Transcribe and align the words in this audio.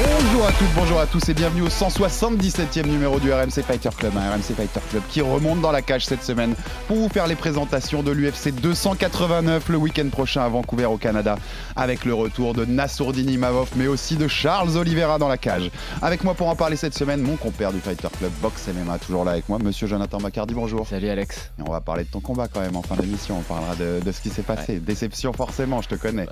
Bonjour 0.00 0.46
à 0.46 0.52
toutes, 0.52 0.74
bonjour 0.76 1.00
à 1.00 1.06
tous 1.06 1.28
et 1.28 1.34
bienvenue 1.34 1.62
au 1.62 1.68
177e 1.68 2.86
numéro 2.86 3.18
du 3.18 3.32
RMC 3.32 3.64
Fighter 3.66 3.88
Club, 3.96 4.12
un 4.16 4.30
RMC 4.30 4.54
Fighter 4.54 4.78
Club 4.90 5.02
qui 5.08 5.20
remonte 5.20 5.60
dans 5.60 5.72
la 5.72 5.82
cage 5.82 6.06
cette 6.06 6.22
semaine 6.22 6.54
pour 6.86 6.98
vous 6.98 7.08
faire 7.08 7.26
les 7.26 7.34
présentations 7.34 8.04
de 8.04 8.12
l'UFC 8.12 8.52
289 8.52 9.68
le 9.68 9.76
week-end 9.76 10.08
prochain 10.08 10.42
à 10.42 10.48
Vancouver 10.48 10.84
au 10.84 10.98
Canada 10.98 11.36
avec 11.74 12.04
le 12.04 12.14
retour 12.14 12.54
de 12.54 12.64
Nassourdine 12.64 13.28
Imavov 13.28 13.70
mais 13.74 13.88
aussi 13.88 14.14
de 14.14 14.28
Charles 14.28 14.76
Oliveira 14.76 15.18
dans 15.18 15.26
la 15.26 15.36
cage. 15.36 15.68
Avec 16.00 16.22
moi 16.22 16.34
pour 16.34 16.46
en 16.46 16.54
parler 16.54 16.76
cette 16.76 16.94
semaine, 16.96 17.20
mon 17.20 17.34
compère 17.34 17.72
du 17.72 17.80
Fighter 17.80 18.08
Club 18.16 18.30
Box 18.40 18.68
MMA 18.68 18.98
toujours 18.98 19.24
là 19.24 19.32
avec 19.32 19.48
moi, 19.48 19.58
monsieur 19.58 19.88
Jonathan 19.88 20.20
Macardy, 20.20 20.54
bonjour. 20.54 20.86
Salut 20.86 21.08
Alex. 21.08 21.50
Et 21.58 21.62
on 21.66 21.72
va 21.72 21.80
parler 21.80 22.04
de 22.04 22.10
ton 22.10 22.20
combat 22.20 22.46
quand 22.46 22.60
même 22.60 22.76
en 22.76 22.82
fin 22.82 22.94
d'émission, 22.94 23.38
on 23.38 23.42
parlera 23.42 23.74
de, 23.74 23.98
de 24.04 24.12
ce 24.12 24.20
qui 24.20 24.30
s'est 24.30 24.42
passé. 24.42 24.78
Déception 24.78 25.32
forcément, 25.32 25.82
je 25.82 25.88
te 25.88 25.96
connais. 25.96 26.26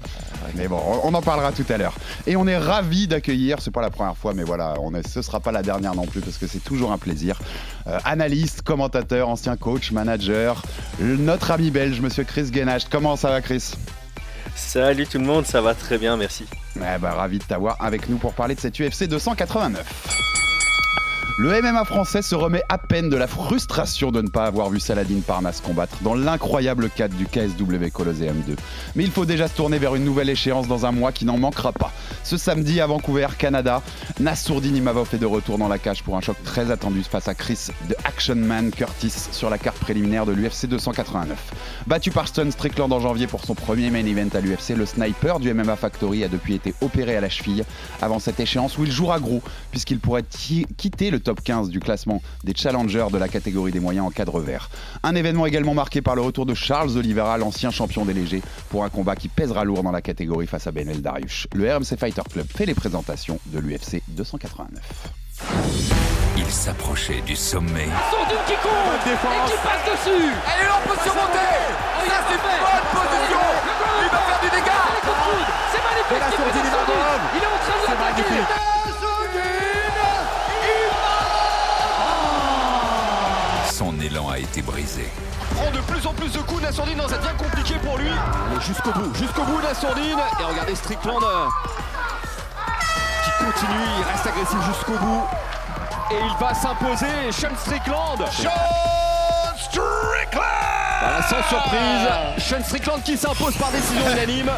Mais 0.55 0.69
bon, 0.69 0.81
on 1.03 1.13
en 1.15 1.23
parlera 1.23 1.51
tout 1.51 1.67
à 1.69 1.79
l'heure. 1.79 1.95
Et 2.29 2.37
on 2.37 2.47
est 2.47 2.59
ravis 2.59 3.09
d'accueillir, 3.09 3.56
c'est 3.61 3.71
pas 3.71 3.83
la 3.83 3.91
première 3.91 4.17
fois, 4.17 4.35
mais 4.35 4.45
voilà, 4.45 4.75
on 4.81 4.95
est, 4.95 5.07
ce 5.07 5.23
sera 5.23 5.41
pas 5.41 5.53
la 5.53 5.63
dernière 5.63 5.95
non 5.95 6.07
plus 6.07 6.21
parce 6.21 6.39
que 6.39 6.47
c'est 6.47 6.63
toujours 6.63 6.93
un 6.93 6.99
plaisir. 6.99 7.39
Euh, 7.87 7.99
analyste, 8.05 8.63
commentateur, 8.63 9.29
ancien 9.29 9.57
coach, 9.57 9.93
manager, 9.93 10.63
notre 11.01 11.51
ami 11.51 11.71
belge, 11.71 12.01
monsieur 12.01 12.25
Chris 12.25 12.51
Genacht. 12.53 12.89
Comment 12.91 13.17
ça 13.17 13.31
va, 13.31 13.41
Chris? 13.41 13.75
Salut 14.55 15.07
tout 15.07 15.19
le 15.19 15.25
monde, 15.25 15.47
ça 15.47 15.61
va 15.61 15.75
très 15.75 15.99
bien, 15.99 16.17
merci. 16.17 16.47
Eh 16.77 16.99
bah, 16.99 17.13
ravi 17.13 17.39
de 17.39 17.45
t'avoir 17.45 17.77
avec 17.81 18.09
nous 18.09 18.17
pour 18.17 18.33
parler 18.33 18.55
de 18.55 18.61
cette 18.61 18.79
UFC 18.81 19.05
289. 19.05 20.36
Le 21.39 21.61
MMA 21.61 21.85
français 21.85 22.23
se 22.23 22.35
remet 22.35 22.63
à 22.71 22.79
peine 22.79 23.11
de 23.11 23.17
la 23.17 23.27
frustration 23.27 24.11
de 24.11 24.23
ne 24.23 24.29
pas 24.29 24.47
avoir 24.47 24.71
vu 24.71 24.81
Saladin 24.81 25.21
Parnasse 25.21 25.61
combattre 25.61 25.99
dans 26.01 26.15
l'incroyable 26.15 26.89
cadre 26.89 27.15
du 27.15 27.27
KSW 27.27 27.91
Colosseum 27.93 28.41
2. 28.47 28.57
Mais 28.95 29.05
il 29.05 29.11
faut 29.11 29.27
déjà 29.27 29.47
se 29.47 29.55
tourner 29.55 29.79
vers 29.79 29.95
une 29.97 30.05
nouvelle 30.05 30.31
échéance 30.31 30.67
dans 30.67 30.87
un 30.87 30.93
mois 30.93 31.13
qui 31.13 31.27
n'en 31.27 31.37
manquera 31.37 31.73
pas. 31.73 31.93
Ce 32.25 32.39
samedi 32.39 32.81
à 32.81 32.87
Vancouver, 32.87 33.27
Canada, 33.37 33.83
Nassourdine 34.19 34.77
Imavov 34.77 35.11
est 35.13 35.19
de 35.19 35.27
retour 35.27 35.59
dans 35.59 35.69
la 35.69 35.79
cage 35.79 36.03
pour 36.03 36.17
un 36.17 36.23
choc 36.23 36.39
très 36.43 36.71
attendu 36.71 37.03
face 37.03 37.29
à 37.29 37.35
Chris 37.35 37.67
de 37.91 37.95
Action 38.05 38.37
Man 38.37 38.71
Curtis 38.71 39.13
sur 39.31 39.51
la 39.51 39.59
carte 39.59 39.77
préliminaire 39.77 40.25
de 40.25 40.33
l'UFC 40.33 40.65
289. 40.65 41.37
Battu 41.87 42.13
par 42.13 42.29
Stone 42.29 42.51
Strickland 42.51 42.91
en 42.91 43.01
janvier 43.01 43.27
pour 43.27 43.45
son 43.45 43.55
premier 43.55 43.91
main 43.91 44.07
event 44.07 44.31
à 44.33 44.41
l'UFC, 44.41 44.71
le 44.75 44.87
sniper 44.87 45.39
du 45.39 45.53
MMA 45.53 45.77
Factory 45.77 46.25
a 46.25 46.29
depuis 46.29 46.55
été 46.55 46.73
opéré 46.81 47.15
à 47.15 47.21
la 47.21 47.29
cheville 47.29 47.65
avant 48.01 48.21
cette 48.21 48.41
échéance 48.41 48.79
où 48.79 48.85
il 48.85 48.91
jouera 48.91 49.21
gros 49.21 49.43
puisqu'il 49.71 49.99
pourrait 49.99 50.25
quitter 50.79 51.11
le 51.11 51.21
top 51.27 51.43
15 51.43 51.71
du 51.71 51.81
classement 51.81 52.23
des 52.45 52.55
challengers 52.55 53.09
de 53.13 53.19
la 53.19 53.27
catégorie 53.27 53.73
des 53.73 53.81
moyens 53.81 54.07
en 54.07 54.11
cadre 54.11 54.39
vert. 54.39 54.71
Un 55.03 55.17
événement 55.17 55.45
également 55.45 55.75
marqué 55.75 56.01
par 56.01 56.15
le 56.15 56.23
retour 56.23 56.47
de 56.47 56.55
Charles 56.55 56.97
Oliveira, 56.97 57.37
l'ancien 57.37 57.73
champion 57.73 58.05
des 58.05 58.15
légers, 58.15 58.43
pour 58.69 58.85
un 58.85 58.91
combat 58.91 59.17
qui 59.17 59.27
pèsera 59.27 59.65
lourd 59.65 59.83
dans 59.83 59.91
la 59.91 60.03
catégorie 60.03 60.47
face 60.47 60.69
à 60.69 60.71
Benel 60.71 61.03
Dariush. 61.03 61.49
Le 61.53 61.75
RMC 61.75 61.99
Fighter 61.99 62.23
Club 62.31 62.47
fait 62.49 62.65
les 62.65 62.75
présentations 62.75 63.41
de 63.47 63.59
l'UFC 63.59 64.03
289. 64.07 64.81
Il 66.37 66.47
s'approchait 66.47 67.23
du 67.27 67.35
sommet. 67.35 67.89
Qui 68.47 68.55
court 68.63 68.71
et 68.95 69.03
qui 69.03 69.57
passe 69.65 69.83
dessus. 69.91 70.31
Elle 70.31 70.63
est 70.63 70.69
là, 70.69 70.79
on 70.79 70.89
peut 70.89 71.01
surmonter. 71.03 71.51
Ça, 72.07 72.23
c'est 72.29 72.35
une 72.35 72.41
bonne 72.41 72.87
position. 73.03 73.43
Il 74.01 74.11
va 74.13 74.19
faire 74.19 74.41
du 74.43 74.51
dégât. 74.55 74.85
C'est 75.73 75.83
magnifique. 75.83 76.31
Il 77.35 77.43
est 77.43 77.47
en 77.47 77.59
train 77.67 77.79
de 77.83 77.99
l'attaquer. 77.99 78.86
A 84.37 84.39
été 84.39 84.61
brisé. 84.61 85.09
prend 85.55 85.71
de 85.71 85.81
plus 85.81 86.07
en 86.07 86.13
plus 86.13 86.31
de 86.31 86.39
coups, 86.41 86.63
Nassourdine, 86.63 86.99
non, 86.99 87.09
ça 87.09 87.17
devient 87.17 87.37
compliqué 87.39 87.75
pour 87.83 87.97
lui. 87.97 88.09
Allez, 88.09 88.61
jusqu'au 88.61 88.93
bout, 88.93 89.15
jusqu'au 89.15 89.43
bout, 89.45 89.63
Nassourdine. 89.63 90.19
Et 90.41 90.45
regardez 90.45 90.75
Strickland 90.75 91.23
euh, 91.23 91.47
qui 93.25 93.45
continue, 93.45 93.87
il 93.99 94.05
reste 94.05 94.27
agressif 94.27 94.59
jusqu'au 94.67 94.99
bout. 94.99 95.25
Et 96.11 96.19
il 96.21 96.37
va 96.39 96.53
s'imposer, 96.53 97.33
Sean 97.33 97.57
Strickland. 97.59 98.19
Sean 98.31 98.51
Strickland 99.59 100.45
Voilà, 101.01 101.23
sans 101.23 101.43
surprise, 101.49 102.47
Sean 102.47 102.63
Strickland 102.63 103.03
qui 103.03 103.17
s'impose 103.17 103.57
par 103.57 103.71
décision 103.71 104.03
unanime. 104.13 104.51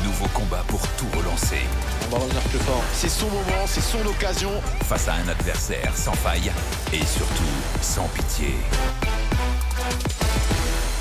Un 0.00 0.04
nouveau 0.04 0.26
combat 0.28 0.62
pour 0.68 0.80
tout 0.96 1.06
relancer. 1.16 1.60
On 2.06 2.16
va 2.16 2.18
revenir 2.22 2.40
plus 2.42 2.58
fort. 2.60 2.82
C'est 2.92 3.08
son 3.08 3.26
moment, 3.26 3.66
c'est 3.66 3.80
son 3.80 4.04
occasion. 4.06 4.50
Face 4.84 5.08
à 5.08 5.14
un 5.14 5.28
adversaire 5.28 5.94
sans 5.96 6.12
faille 6.12 6.50
et 6.92 7.04
surtout 7.04 7.42
sans 7.82 8.08
pitié. 8.08 8.54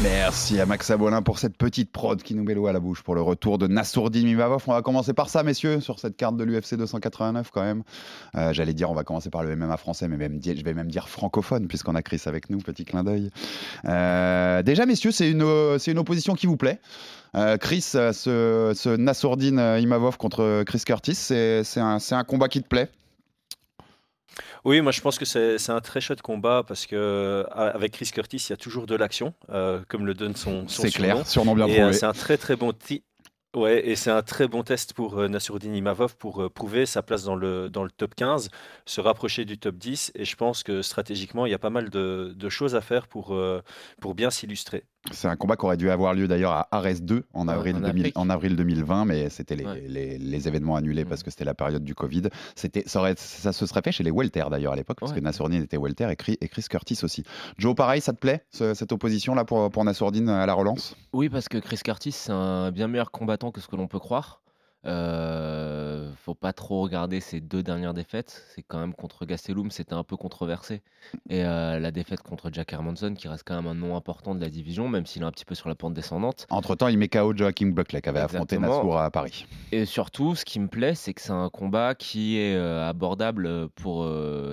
Merci 0.01 0.61
à 0.61 0.65
Max 0.65 0.89
Abolin 0.91 1.21
pour 1.21 1.39
cette 1.39 1.57
petite 1.57 1.91
prod 1.91 2.23
qui 2.23 2.33
nous 2.33 2.45
met 2.45 2.53
l'eau 2.53 2.67
à 2.67 2.71
la 2.71 2.79
bouche 2.79 3.03
pour 3.03 3.15
le 3.15 3.21
retour 3.21 3.57
de 3.57 3.67
Nassourdine 3.67 4.27
Mimavov. 4.27 4.63
On 4.67 4.71
va 4.71 4.81
commencer 4.81 5.11
par 5.11 5.27
ça, 5.27 5.43
messieurs, 5.43 5.81
sur 5.81 5.99
cette 5.99 6.15
carte 6.15 6.37
de 6.37 6.45
l'UFC 6.45 6.75
289 6.75 7.51
quand 7.51 7.61
même. 7.61 7.83
Euh, 8.35 8.53
J'allais 8.53 8.73
dire, 8.73 8.89
on 8.89 8.93
va 8.93 9.03
commencer 9.03 9.29
par 9.29 9.43
le 9.43 9.53
MMA 9.57 9.75
français, 9.75 10.07
mais 10.07 10.17
je 10.17 10.63
vais 10.63 10.73
même 10.73 10.89
dire 10.89 11.09
francophone, 11.09 11.67
puisqu'on 11.67 11.95
a 11.95 12.01
Chris 12.01 12.21
avec 12.27 12.49
nous, 12.49 12.59
petit 12.59 12.85
clin 12.85 13.03
d'œil. 13.03 13.29
Euh, 13.83 14.63
déjà, 14.63 14.85
messieurs, 14.85 15.11
c'est 15.11 15.29
une, 15.29 15.45
c'est 15.79 15.91
une 15.91 15.99
opposition 15.99 16.33
qui 16.33 16.47
vous 16.47 16.55
plaît. 16.55 16.79
Euh, 17.35 17.57
Chris, 17.57 17.81
ce, 17.81 18.71
ce 18.73 18.95
Nassourdine 18.95 19.59
Imavov 19.81 20.15
contre 20.15 20.63
Chris 20.63 20.83
Curtis, 20.85 21.15
c'est 21.15 21.61
un 21.77 22.23
combat 22.25 22.47
qui 22.47 22.61
te 22.61 22.67
plaît? 22.69 22.89
Oui, 24.65 24.81
moi 24.81 24.91
je 24.91 25.01
pense 25.01 25.17
que 25.17 25.25
c'est 25.25 25.69
un 25.69 25.81
très 25.81 26.01
chouette 26.01 26.21
combat 26.21 26.63
parce 26.67 26.85
que 26.85 27.45
avec 27.51 27.93
Chris 27.93 28.11
Curtis, 28.13 28.37
il 28.37 28.49
y 28.51 28.53
a 28.53 28.57
toujours 28.57 28.85
de 28.87 28.95
l'action, 28.95 29.33
euh, 29.49 29.81
comme 29.87 30.05
le 30.05 30.13
donne 30.13 30.35
son, 30.35 30.67
son 30.67 30.83
C'est 30.83 30.91
clair, 30.91 31.25
surnom 31.27 31.55
bien 31.55 31.65
prouvé. 31.65 31.81
euh, 31.81 31.91
c'est 31.93 32.05
un 32.05 32.13
très 32.13 32.37
très 32.37 32.55
bon 32.55 32.73
Ouais, 33.55 33.89
et 33.89 33.95
c'est 33.95 34.11
un 34.11 34.21
très 34.21 34.47
bon 34.47 34.61
test 34.61 34.93
pour 34.93 35.17
euh, 35.17 35.27
Nassourdine 35.27 35.73
Imavov 35.73 36.15
pour 36.17 36.43
euh, 36.43 36.49
prouver 36.49 36.85
sa 36.85 37.01
place 37.01 37.23
dans 37.23 37.35
le, 37.35 37.67
dans 37.67 37.83
le 37.83 37.89
top 37.89 38.13
15, 38.13 38.51
se 38.85 39.01
rapprocher 39.01 39.43
du 39.43 39.57
top 39.57 39.75
10. 39.75 40.11
Et 40.13 40.23
je 40.23 40.35
pense 40.35 40.61
que 40.61 40.83
stratégiquement, 40.83 41.47
il 41.47 41.51
y 41.51 41.55
a 41.55 41.59
pas 41.59 41.71
mal 41.71 41.89
de, 41.89 42.31
de 42.35 42.49
choses 42.49 42.75
à 42.75 42.81
faire 42.81 43.07
pour, 43.07 43.33
euh, 43.33 43.63
pour 44.01 44.13
bien 44.13 44.29
s'illustrer. 44.29 44.83
C'est 45.11 45.27
un 45.27 45.35
combat 45.35 45.55
qui 45.55 45.65
aurait 45.65 45.77
dû 45.77 45.89
avoir 45.89 46.13
lieu 46.13 46.27
d'ailleurs 46.27 46.51
à 46.51 46.67
Ares 46.71 47.01
2 47.01 47.23
en 47.33 47.47
avril, 47.47 47.75
en 47.75 47.79
2000 47.81 48.01
Afrique. 48.03 48.17
en 48.17 48.29
avril 48.29 48.55
2020, 48.55 49.05
mais 49.05 49.29
c'était 49.29 49.55
les, 49.55 49.65
Ouais. 49.65 49.83
les- 49.87 50.17
les 50.17 50.47
événements 50.47 50.75
annulés 50.75 51.05
parce 51.05 51.23
que 51.23 51.31
c'était 51.31 51.45
la 51.45 51.53
période 51.53 51.83
du 51.83 51.95
Covid. 51.95 52.23
C'était, 52.55 52.83
ça, 52.85 52.99
aurait- 52.99 53.15
ça 53.17 53.51
se 53.53 53.65
serait 53.65 53.81
fait 53.81 53.91
chez 53.91 54.03
les 54.03 54.11
Welter 54.11 54.45
d'ailleurs 54.51 54.73
à 54.73 54.75
l'époque, 54.75 54.97
parce 54.99 55.13
que 55.13 55.19
Nassourdine 55.19 55.63
était 55.63 55.77
Welter 55.77 56.07
et 56.11 56.15
Chris, 56.15 56.37
et 56.41 56.47
Chris 56.47 56.65
Curtis 56.69 56.99
aussi. 57.03 57.23
Joe, 57.57 57.75
pareil, 57.75 58.01
ça 58.01 58.13
te 58.13 58.19
plaît, 58.19 58.43
ce- 58.51 58.73
cette 58.73 58.91
opposition-là 58.91 59.45
pour, 59.45 59.69
pour 59.71 59.83
Nassourdine 59.83 60.29
à 60.29 60.45
la 60.45 60.53
relance? 60.53 60.95
Oui, 61.13 61.29
parce 61.29 61.49
que 61.49 61.57
Chris 61.57 61.79
Curtis, 61.83 62.11
c'est 62.11 62.31
un 62.31 62.71
bien 62.71 62.87
meilleur 62.87 63.11
combattant 63.11 63.51
que 63.51 63.61
ce 63.61 63.67
que 63.67 63.75
l'on 63.75 63.87
peut 63.87 63.99
croire. 63.99 64.41
Faut 64.84 66.35
pas 66.35 66.53
trop 66.53 66.81
regarder 66.81 67.19
ses 67.22 67.41
deux 67.41 67.63
dernières 67.63 67.94
défaites. 67.94 68.44
C'est 68.53 68.63
quand 68.63 68.79
même 68.79 68.94
contre 68.94 69.25
Gastelum, 69.25 69.72
c'était 69.72 69.94
un 69.94 70.03
peu 70.03 70.16
controversé. 70.17 70.81
Et 71.29 71.44
la 71.44 71.91
défaite 71.91 72.22
contre 72.22 72.50
Jack 72.51 72.73
Hermanson, 72.73 73.13
qui 73.13 73.28
reste 73.28 73.44
quand 73.45 73.56
même 73.56 73.68
un 73.68 73.75
nom 73.75 73.95
important 73.95 74.36
de 74.36 74.42
la 74.42 74.50
division, 74.50 74.88
même 74.88 75.06
s'il 75.06 75.21
est 75.21 75.25
un 75.25 75.31
petit 75.31 75.45
peu 75.45 75.56
sur 75.56 75.69
la 75.69 75.75
pente 75.75 75.94
descendante. 75.94 76.45
Entre-temps, 76.50 76.88
il 76.88 76.98
met 76.98 77.07
KO 77.07 77.36
Joachim 77.36 77.71
Buckley 77.71 78.01
qui 78.01 78.09
avait 78.09 78.19
affronté 78.19 78.56
Exactement. 78.56 78.77
Nassour 78.83 78.98
à 79.00 79.09
Paris. 79.12 79.45
Et 79.71 79.86
surtout, 79.86 80.36
ce 80.36 80.45
qui 80.45 80.59
me 80.59 80.68
plaît, 80.68 80.95
c'est 80.95 81.13
que 81.13 81.21
c'est 81.21 81.31
un 81.31 81.50
combat 81.50 81.95
qui 81.95 82.38
est 82.38 82.56
abordable 82.57 83.69
pour 83.69 84.06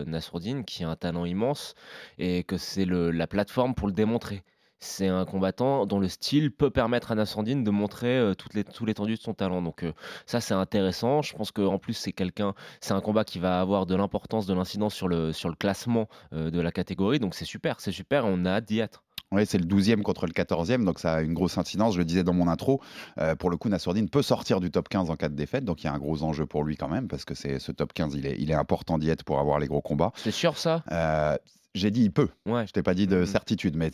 Nassourdine, 0.06 0.64
qui 0.64 0.84
a 0.84 0.88
un 0.88 0.96
talent 0.96 1.24
immense, 1.24 1.74
et 2.18 2.44
que 2.44 2.56
c'est 2.56 2.84
le- 2.84 3.10
la 3.10 3.26
plateforme 3.26 3.74
pour 3.74 3.86
le 3.88 3.92
démontrer. 3.94 4.42
C'est 4.78 5.08
un 5.08 5.24
combattant 5.24 5.86
dont 5.86 5.98
le 5.98 6.08
style 6.08 6.50
peut 6.50 6.70
permettre 6.70 7.12
à 7.12 7.14
Nassourdine 7.14 7.64
de 7.64 7.70
montrer 7.70 8.18
euh, 8.18 8.34
toute 8.34 8.54
les, 8.54 8.64
tout 8.64 8.84
l'étendue 8.84 9.14
de 9.14 9.20
son 9.20 9.34
talent. 9.34 9.62
Donc 9.62 9.82
euh, 9.82 9.92
ça, 10.26 10.40
c'est 10.40 10.54
intéressant. 10.54 11.22
Je 11.22 11.34
pense 11.34 11.50
qu'en 11.50 11.78
plus, 11.78 11.94
c'est 11.94 12.12
quelqu'un, 12.12 12.54
c'est 12.80 12.92
un 12.92 13.00
combat 13.00 13.24
qui 13.24 13.38
va 13.38 13.60
avoir 13.60 13.86
de 13.86 13.94
l'importance, 13.94 14.46
de 14.46 14.54
l'incidence 14.54 14.94
sur 14.94 15.08
le, 15.08 15.32
sur 15.32 15.48
le 15.48 15.54
classement 15.56 16.08
euh, 16.32 16.50
de 16.50 16.60
la 16.60 16.72
catégorie. 16.72 17.18
Donc 17.18 17.34
c'est 17.34 17.44
super, 17.44 17.80
c'est 17.80 17.92
super. 17.92 18.26
On 18.26 18.44
a 18.44 18.50
hâte 18.50 18.66
d'y 18.66 18.80
être. 18.80 19.02
Oui, 19.32 19.44
c'est 19.44 19.58
le 19.58 19.64
12e 19.64 20.02
contre 20.02 20.26
le 20.26 20.32
14e, 20.32 20.84
donc 20.84 21.00
ça 21.00 21.14
a 21.14 21.20
une 21.20 21.34
grosse 21.34 21.58
incidence. 21.58 21.94
Je 21.94 21.98
le 21.98 22.04
disais 22.04 22.22
dans 22.22 22.32
mon 22.32 22.46
intro, 22.46 22.80
euh, 23.18 23.34
pour 23.34 23.50
le 23.50 23.56
coup, 23.56 23.68
Nassourdine 23.68 24.08
peut 24.08 24.22
sortir 24.22 24.60
du 24.60 24.70
top 24.70 24.88
15 24.88 25.10
en 25.10 25.16
cas 25.16 25.28
de 25.28 25.34
défaite, 25.34 25.64
donc 25.64 25.82
il 25.82 25.86
y 25.86 25.88
a 25.88 25.92
un 25.92 25.98
gros 25.98 26.22
enjeu 26.22 26.46
pour 26.46 26.62
lui 26.62 26.76
quand 26.76 26.88
même, 26.88 27.08
parce 27.08 27.24
que 27.24 27.34
c'est 27.34 27.58
ce 27.58 27.72
top 27.72 27.92
15, 27.92 28.14
il 28.14 28.26
est, 28.26 28.36
il 28.38 28.52
est 28.52 28.54
important 28.54 28.98
d'y 28.98 29.10
être 29.10 29.24
pour 29.24 29.40
avoir 29.40 29.58
les 29.58 29.66
gros 29.66 29.80
combats. 29.80 30.12
C'est 30.14 30.30
sûr 30.30 30.56
ça? 30.56 30.84
Euh, 30.92 31.36
J'ai 31.76 31.90
dit 31.90 32.02
il 32.04 32.10
peut. 32.10 32.28
Ouais. 32.46 32.66
Je 32.66 32.72
t'ai 32.72 32.82
pas 32.82 32.94
dit 32.94 33.06
de 33.06 33.18
Mhm. 33.18 33.26
certitude, 33.26 33.76
mais 33.76 33.90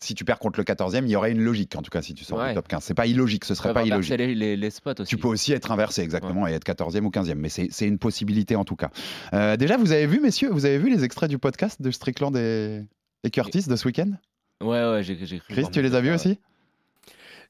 si 0.00 0.14
tu 0.14 0.24
perds 0.24 0.38
contre 0.38 0.60
le 0.60 0.64
14e, 0.64 1.06
il 1.06 1.10
y 1.10 1.16
aurait 1.16 1.32
une 1.32 1.40
logique, 1.40 1.74
en 1.76 1.82
tout 1.82 1.90
cas, 1.90 2.02
si 2.02 2.12
tu 2.14 2.24
sors 2.24 2.38
Ouais. 2.38 2.48
du 2.50 2.54
top 2.54 2.68
15. 2.68 2.84
C'est 2.84 2.94
pas 2.94 3.06
illogique, 3.06 3.44
ce 3.46 3.54
serait 3.54 3.72
pas 3.72 3.82
illogique. 3.84 4.16
les, 4.18 4.34
les- 4.34 4.56
les 4.56 4.70
spots 4.70 4.90
aussi. 5.00 5.08
Tu 5.08 5.16
peux 5.16 5.28
aussi 5.28 5.52
être 5.52 5.72
inversé, 5.72 6.02
exactement, 6.02 6.46
et 6.46 6.52
être 6.52 6.64
14e 6.64 7.06
ou 7.06 7.10
15e, 7.10 7.38
mais 7.38 7.48
c'est 7.48 7.86
une 7.86 7.98
possibilité 7.98 8.56
en 8.56 8.64
tout 8.64 8.76
cas. 8.76 8.90
Euh, 9.32 9.56
déjà, 9.56 9.76
vous 9.78 9.92
avez 9.92 10.06
vu, 10.06 10.20
messieurs, 10.20 10.50
vous 10.50 10.66
avez 10.66 10.78
vu 10.78 10.90
les 10.90 11.02
extraits 11.04 11.30
du 11.30 11.38
podcast 11.38 11.80
de 11.80 11.90
Strickland 11.90 12.36
et, 12.36 12.82
et 13.24 13.30
Curtis 13.30 13.66
de 13.68 13.76
ce 13.76 13.86
week-end? 13.86 14.10
Ouais, 14.62 14.68
ouais, 14.90 15.02
j'ai 15.02 15.16
cru. 15.16 15.40
Chris, 15.48 15.66
tu 15.72 15.80
les 15.82 15.94
as 15.94 16.00
vus 16.00 16.12
aussi? 16.12 16.38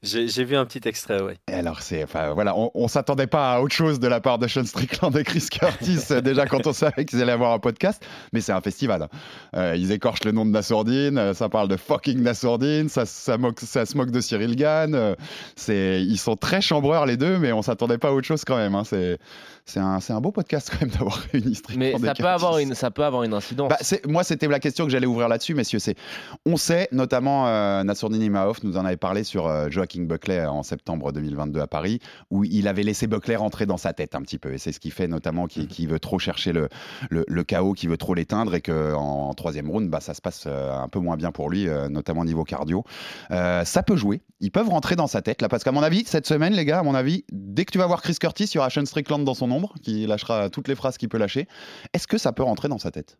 J'ai 0.04 0.44
vu 0.44 0.56
un 0.56 0.64
petit 0.66 0.86
extrait. 0.86 1.18
Et 1.50 1.54
alors, 1.54 1.80
c'est, 1.80 2.04
enfin, 2.04 2.32
voilà, 2.34 2.56
on, 2.56 2.70
on 2.74 2.88
s'attendait 2.88 3.26
pas 3.26 3.54
à 3.54 3.60
autre 3.60 3.74
chose 3.74 3.98
de 3.98 4.06
la 4.08 4.20
part 4.20 4.38
de 4.38 4.46
Sean 4.46 4.64
Strickland 4.64 5.16
et 5.16 5.24
Chris 5.24 5.46
Curtis 5.50 5.98
euh, 6.10 6.20
déjà 6.20 6.46
quand 6.46 6.66
on 6.66 6.72
savait 6.72 7.04
qu'ils 7.04 7.22
allaient 7.22 7.32
avoir 7.32 7.52
un 7.52 7.58
podcast, 7.58 8.04
mais 8.32 8.40
c'est 8.40 8.52
un 8.52 8.60
festival. 8.60 9.08
Euh, 9.56 9.74
ils 9.76 9.92
écorchent 9.92 10.24
le 10.24 10.32
nom 10.32 10.44
de 10.44 10.50
Nassourdine, 10.50 11.16
euh, 11.18 11.34
ça 11.34 11.48
parle 11.48 11.68
de 11.68 11.76
fucking 11.76 12.20
Nassourdine, 12.22 12.88
ça, 12.88 13.06
ça, 13.06 13.38
moque, 13.38 13.60
ça 13.60 13.86
se 13.86 13.96
moque 13.96 14.10
de 14.10 14.20
Cyril 14.20 14.56
Gann. 14.56 14.94
euh, 14.94 15.14
c'est, 15.56 16.02
ils 16.02 16.18
sont 16.18 16.36
très 16.36 16.60
chambreurs 16.60 17.06
les 17.06 17.16
deux, 17.16 17.38
mais 17.38 17.52
on 17.52 17.62
s'attendait 17.62 17.98
pas 17.98 18.08
à 18.08 18.12
autre 18.12 18.26
chose 18.26 18.44
quand 18.44 18.56
même. 18.56 18.74
hein. 18.74 18.82
C'est, 18.84 19.18
c'est 19.66 19.80
un, 19.80 20.00
c'est 20.00 20.12
un 20.12 20.20
beau 20.20 20.30
podcast 20.32 20.68
quand 20.70 20.82
même 20.82 20.90
d'avoir 20.90 21.14
réuni 21.32 21.54
Strickland 21.54 21.78
Mais 21.80 21.90
et 21.90 21.92
ça 21.92 21.98
peut, 21.98 22.22
Curtis. 22.22 22.22
avoir 22.26 22.58
une, 22.58 22.74
ça 22.74 22.90
peut 22.90 23.04
avoir 23.04 23.22
une 23.22 23.32
incidence. 23.32 23.70
Bah, 23.70 23.78
moi, 24.06 24.22
c'était 24.22 24.46
la 24.46 24.60
question 24.60 24.84
que 24.84 24.90
j'allais 24.90 25.06
ouvrir 25.06 25.28
là-dessus, 25.28 25.54
messieurs. 25.54 25.78
C'est, 25.78 25.96
on 26.44 26.58
sait, 26.58 26.88
notamment, 26.92 27.46
euh, 27.48 27.82
Nassourdine 27.82 28.20
Imaoff 28.22 28.62
nous 28.62 28.76
en 28.76 28.84
avait 28.84 28.98
parlé 28.98 29.24
sur 29.24 29.46
euh, 29.46 29.68
Joaquin 29.94 30.04
Buckley 30.04 30.44
en 30.44 30.62
septembre 30.62 31.12
2022 31.12 31.60
à 31.60 31.66
Paris, 31.66 32.00
où 32.30 32.44
il 32.44 32.68
avait 32.68 32.82
laissé 32.82 33.06
Buckley 33.06 33.36
rentrer 33.36 33.66
dans 33.66 33.76
sa 33.76 33.92
tête 33.92 34.14
un 34.14 34.22
petit 34.22 34.38
peu. 34.38 34.52
Et 34.52 34.58
c'est 34.58 34.72
ce 34.72 34.80
qui 34.80 34.90
fait 34.90 35.08
notamment 35.08 35.46
qu'il 35.46 35.68
qu'il 35.68 35.88
veut 35.88 36.00
trop 36.00 36.18
chercher 36.18 36.52
le, 36.52 36.68
le, 37.10 37.24
le 37.26 37.44
chaos, 37.44 37.72
qu'il 37.72 37.88
veut 37.88 37.96
trop 37.96 38.14
l'éteindre 38.14 38.54
et 38.54 38.60
qu'en 38.60 39.28
en 39.28 39.34
troisième 39.34 39.70
round, 39.70 39.88
bah, 39.88 40.00
ça 40.00 40.14
se 40.14 40.20
passe 40.20 40.44
euh, 40.46 40.72
un 40.72 40.88
peu 40.88 40.98
moins 40.98 41.16
bien 41.16 41.32
pour 41.32 41.50
lui, 41.50 41.68
euh, 41.68 41.88
notamment 41.88 42.22
au 42.22 42.24
niveau 42.24 42.44
cardio. 42.44 42.84
Euh, 43.30 43.64
ça 43.64 43.82
peut 43.82 43.96
jouer. 43.96 44.22
Ils 44.40 44.50
peuvent 44.50 44.68
rentrer 44.68 44.96
dans 44.96 45.06
sa 45.06 45.22
tête, 45.22 45.42
là, 45.42 45.48
parce 45.48 45.64
qu'à 45.64 45.72
mon 45.72 45.82
avis, 45.82 46.04
cette 46.06 46.26
semaine, 46.26 46.52
les 46.52 46.64
gars, 46.64 46.80
à 46.80 46.82
mon 46.82 46.94
avis, 46.94 47.24
dès 47.32 47.64
que 47.64 47.72
tu 47.72 47.78
vas 47.78 47.86
voir 47.86 48.02
Chris 48.02 48.16
Curtis, 48.20 48.44
il 48.44 48.54
y 48.56 48.58
aura 48.58 48.70
Sean 48.70 48.84
Strickland 48.84 49.24
dans 49.24 49.34
son 49.34 49.50
ombre, 49.50 49.74
qui 49.82 50.06
lâchera 50.06 50.50
toutes 50.50 50.68
les 50.68 50.74
phrases 50.74 50.98
qu'il 50.98 51.08
peut 51.08 51.18
lâcher. 51.18 51.48
Est-ce 51.92 52.06
que 52.06 52.18
ça 52.18 52.32
peut 52.32 52.42
rentrer 52.42 52.68
dans 52.68 52.78
sa 52.78 52.90
tête? 52.90 53.18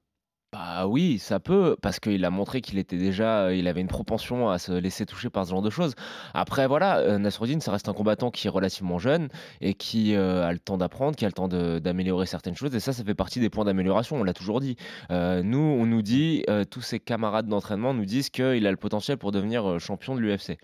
Bah 0.54 0.86
oui, 0.86 1.18
ça 1.18 1.40
peut, 1.40 1.76
parce 1.82 1.98
qu'il 1.98 2.24
a 2.24 2.30
montré 2.30 2.60
qu'il 2.60 2.78
était 2.78 2.96
déjà, 2.96 3.52
il 3.52 3.66
avait 3.66 3.80
une 3.80 3.88
propension 3.88 4.50
à 4.50 4.60
se 4.60 4.70
laisser 4.70 5.04
toucher 5.04 5.28
par 5.28 5.44
ce 5.44 5.50
genre 5.50 5.62
de 5.62 5.70
choses. 5.70 5.96
Après, 6.32 6.68
voilà, 6.68 6.98
euh, 6.98 7.18
Nasruddin, 7.18 7.58
ça 7.58 7.72
reste 7.72 7.88
un 7.88 7.92
combattant 7.92 8.30
qui 8.30 8.46
est 8.46 8.50
relativement 8.50 9.00
jeune 9.00 9.30
et 9.60 9.74
qui 9.74 10.14
euh, 10.14 10.46
a 10.46 10.52
le 10.52 10.60
temps 10.60 10.78
d'apprendre, 10.78 11.16
qui 11.16 11.24
a 11.24 11.28
le 11.28 11.32
temps 11.32 11.48
d'améliorer 11.48 12.26
certaines 12.26 12.54
choses. 12.54 12.72
Et 12.72 12.78
ça, 12.78 12.92
ça 12.92 13.02
fait 13.02 13.16
partie 13.16 13.40
des 13.40 13.50
points 13.50 13.64
d'amélioration, 13.64 14.14
on 14.14 14.22
l'a 14.22 14.32
toujours 14.32 14.60
dit. 14.60 14.76
Euh, 15.10 15.42
nous, 15.42 15.58
on 15.58 15.86
nous 15.86 16.02
dit, 16.02 16.44
tous 16.70 16.82
ses 16.82 17.00
camarades 17.00 17.48
d'entraînement 17.48 17.92
nous 17.92 18.04
disent 18.04 18.30
qu'il 18.30 18.64
a 18.64 18.70
le 18.70 18.76
potentiel 18.76 19.18
pour 19.18 19.32
devenir 19.32 19.80
champion 19.80 20.14
de 20.14 20.20
l'UFC. 20.20 20.56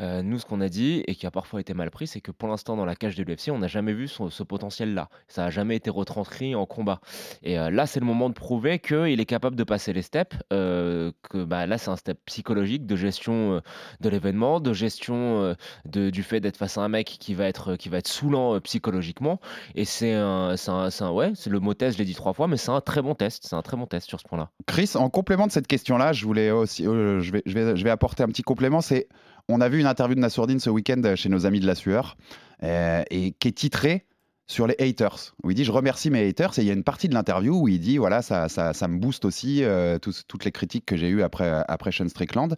Euh, 0.00 0.22
nous, 0.22 0.38
ce 0.38 0.44
qu'on 0.44 0.60
a 0.60 0.68
dit, 0.68 1.02
et 1.06 1.14
qui 1.14 1.26
a 1.26 1.30
parfois 1.30 1.60
été 1.60 1.72
mal 1.72 1.90
pris, 1.90 2.06
c'est 2.06 2.20
que 2.20 2.30
pour 2.30 2.48
l'instant, 2.48 2.76
dans 2.76 2.84
la 2.84 2.94
cage 2.94 3.16
de 3.16 3.22
l'UFC, 3.22 3.50
on 3.50 3.58
n'a 3.58 3.66
jamais 3.66 3.94
vu 3.94 4.08
ce 4.08 4.42
potentiel-là. 4.42 5.08
Ça 5.28 5.44
n'a 5.44 5.50
jamais 5.50 5.76
été 5.76 5.90
retranscrit 5.90 6.54
en 6.54 6.66
combat. 6.66 7.00
Et 7.42 7.58
euh, 7.58 7.70
là, 7.70 7.86
c'est 7.86 8.00
le 8.00 8.06
moment 8.06 8.28
de 8.28 8.34
prouver 8.34 8.78
qu'il 8.78 9.20
est 9.20 9.26
capable 9.26 9.56
de 9.56 9.64
passer 9.64 9.92
les 9.92 10.02
steps. 10.02 10.36
euh, 10.52 11.12
que 11.30 11.44
bah, 11.44 11.66
là, 11.66 11.78
c'est 11.78 11.90
un 11.90 11.96
step 11.96 12.18
psychologique 12.26 12.86
de 12.86 12.96
gestion 12.96 13.62
de 14.00 14.08
l'événement, 14.08 14.60
de 14.60 14.72
gestion 14.72 15.54
du 15.84 16.22
fait 16.22 16.40
d'être 16.40 16.56
face 16.56 16.78
à 16.78 16.82
un 16.82 16.88
mec 16.88 17.06
qui 17.06 17.34
va 17.34 17.46
être, 17.46 17.76
qui 17.76 17.88
va 17.88 17.98
être 17.98 18.08
saoulant 18.08 18.60
psychologiquement. 18.60 19.40
Et 19.74 19.84
c'est 19.84 20.12
un, 20.12 20.56
c'est 20.56 20.70
un, 20.70 21.10
ouais, 21.10 21.32
c'est 21.34 21.50
le 21.50 21.60
mot 21.60 21.74
test, 21.74 21.94
je 21.94 21.98
l'ai 21.98 22.04
dit 22.04 22.14
trois 22.14 22.32
fois, 22.32 22.48
mais 22.48 22.56
c'est 22.56 22.70
un 22.70 22.80
très 22.80 23.02
bon 23.02 23.14
test. 23.14 23.44
C'est 23.46 23.56
un 23.56 23.62
très 23.62 23.76
bon 23.76 23.86
test 23.86 24.08
sur 24.08 24.20
ce 24.20 24.24
point-là. 24.28 24.50
Chris, 24.66 24.92
en 24.94 25.08
complément 25.08 25.46
de 25.46 25.52
cette 25.52 25.66
question-là, 25.66 26.12
je 26.12 26.24
voulais 26.24 26.50
aussi, 26.50 26.84
je, 26.84 27.32
vais, 27.32 27.42
je, 27.46 27.54
vais, 27.54 27.76
je 27.76 27.84
vais 27.84 27.90
apporter 27.90 28.22
un 28.22 28.28
petit 28.28 28.42
complément. 28.42 28.80
C'est, 28.80 29.08
on 29.48 29.60
a 29.60 29.68
vu 29.68 29.80
une 29.80 29.86
interview 29.86 30.14
de 30.14 30.20
Nassourdine 30.20 30.60
ce 30.60 30.70
week-end 30.70 31.14
chez 31.14 31.28
nos 31.28 31.46
amis 31.46 31.60
de 31.60 31.66
la 31.66 31.74
sueur, 31.74 32.16
euh, 32.62 33.02
et 33.10 33.32
qui 33.32 33.48
est 33.48 33.52
titrée 33.52 34.06
sur 34.48 34.66
les 34.66 34.76
haters, 34.78 35.34
où 35.42 35.50
il 35.50 35.54
dit 35.54 35.64
je 35.64 35.72
remercie 35.72 36.08
mes 36.08 36.26
haters, 36.28 36.58
et 36.58 36.62
il 36.62 36.66
y 36.66 36.70
a 36.70 36.72
une 36.72 36.84
partie 36.84 37.08
de 37.08 37.14
l'interview 37.14 37.60
où 37.60 37.68
il 37.68 37.80
dit 37.80 37.98
voilà 37.98 38.22
ça, 38.22 38.48
ça, 38.48 38.88
me 38.88 38.98
booste 38.98 39.24
aussi 39.24 39.64
euh, 39.64 39.98
toutes 39.98 40.44
les 40.44 40.52
critiques 40.52 40.86
que 40.86 40.96
j'ai 40.96 41.08
eues 41.08 41.22
après 41.22 41.64
après 41.68 41.90
Sean 41.90 42.08
Strickland. 42.08 42.56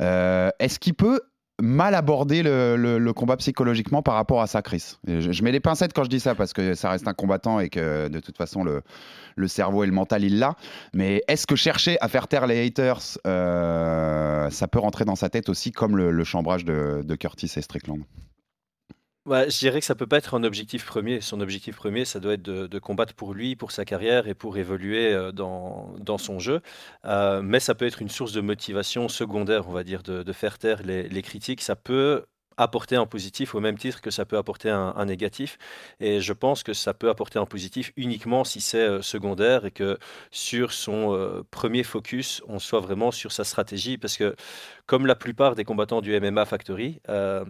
Euh, 0.00 0.50
Est-ce 0.58 0.80
qu'il 0.80 0.94
peut 0.94 1.20
mal 1.60 1.94
aborder 1.94 2.42
le, 2.42 2.76
le- 2.76 2.98
le 2.98 3.12
combat 3.12 3.36
psychologiquement 3.36 4.02
par 4.02 4.14
rapport 4.14 4.40
à 4.40 4.46
ça, 4.46 4.62
Chris 4.62 4.96
Et 5.06 5.20
je, 5.20 5.32
je 5.32 5.42
mets 5.42 5.50
les 5.52 5.60
pincettes 5.60 5.92
quand 5.92 6.04
je 6.04 6.08
dis 6.08 6.20
ça 6.20 6.34
parce 6.34 6.52
que 6.52 6.74
ça 6.74 6.90
reste 6.90 7.08
un 7.08 7.14
combattant 7.14 7.58
et 7.60 7.68
que 7.68 8.08
de 8.08 8.20
toute 8.20 8.36
façon 8.36 8.62
le, 8.62 8.82
le 9.36 9.48
cerveau 9.48 9.82
et 9.82 9.86
le 9.86 9.92
mental 9.92 10.22
il 10.24 10.38
l'a. 10.38 10.54
Mais 10.94 11.22
est-ce 11.28 11.46
que 11.46 11.56
chercher 11.56 11.96
à 12.00 12.08
faire 12.08 12.28
taire 12.28 12.46
les 12.46 12.64
haters, 12.66 13.00
euh, 13.26 14.48
ça 14.50 14.68
peut 14.68 14.78
rentrer 14.78 15.04
dans 15.04 15.16
sa 15.16 15.28
tête 15.28 15.48
aussi 15.48 15.72
comme 15.72 15.96
le, 15.96 16.10
le 16.10 16.24
chambrage 16.24 16.64
de, 16.64 17.02
de 17.04 17.14
Curtis 17.16 17.50
et 17.56 17.62
Strickland? 17.62 18.02
Je 19.28 19.58
dirais 19.58 19.80
que 19.80 19.86
ça 19.86 19.94
peut 19.94 20.06
pas 20.06 20.18
être 20.18 20.34
un 20.34 20.44
objectif 20.44 20.86
premier. 20.86 21.20
Son 21.20 21.40
objectif 21.40 21.76
premier, 21.76 22.04
ça 22.04 22.20
doit 22.20 22.34
être 22.34 22.42
de, 22.42 22.78
combattre 22.78 23.14
pour 23.14 23.34
lui, 23.34 23.56
pour 23.56 23.72
sa 23.72 23.84
carrière 23.84 24.26
et 24.28 24.34
pour 24.34 24.56
évoluer 24.56 25.12
euh, 25.12 25.32
dans, 25.32 26.18
son 26.18 26.38
jeu. 26.38 26.60
Euh, 27.04 27.42
mais 27.42 27.60
ça 27.60 27.74
peut 27.74 27.86
être 27.86 28.00
une 28.02 28.08
source 28.08 28.32
de 28.32 28.40
motivation 28.40 29.08
secondaire, 29.08 29.68
on 29.68 29.72
va 29.72 29.84
dire, 29.84 30.02
de, 30.02 30.22
de 30.22 30.32
faire 30.32 30.58
taire 30.58 30.82
les, 30.82 31.08
les 31.08 31.22
critiques. 31.22 31.62
Ça 31.62 31.76
peut 31.76 32.24
apporter 32.58 32.96
un 32.96 33.06
positif 33.06 33.54
au 33.54 33.60
même 33.60 33.78
titre 33.78 34.02
que 34.02 34.10
ça 34.10 34.24
peut 34.24 34.36
apporter 34.36 34.68
un, 34.68 34.92
un 34.96 35.04
négatif. 35.06 35.58
Et 36.00 36.20
je 36.20 36.32
pense 36.32 36.62
que 36.62 36.74
ça 36.74 36.92
peut 36.92 37.08
apporter 37.08 37.38
un 37.38 37.46
positif 37.46 37.92
uniquement 37.96 38.44
si 38.44 38.60
c'est 38.60 38.78
euh, 38.78 39.00
secondaire 39.00 39.64
et 39.64 39.70
que 39.70 39.98
sur 40.30 40.72
son 40.72 41.14
euh, 41.14 41.42
premier 41.50 41.84
focus, 41.84 42.42
on 42.48 42.58
soit 42.58 42.80
vraiment 42.80 43.10
sur 43.10 43.32
sa 43.32 43.44
stratégie. 43.44 43.96
Parce 43.96 44.16
que 44.16 44.34
comme 44.88 45.04
la 45.04 45.14
plupart 45.14 45.54
des 45.54 45.64
combattants 45.64 46.00
du 46.00 46.18
MMA 46.18 46.46
Factory, 46.46 47.02
euh, 47.10 47.44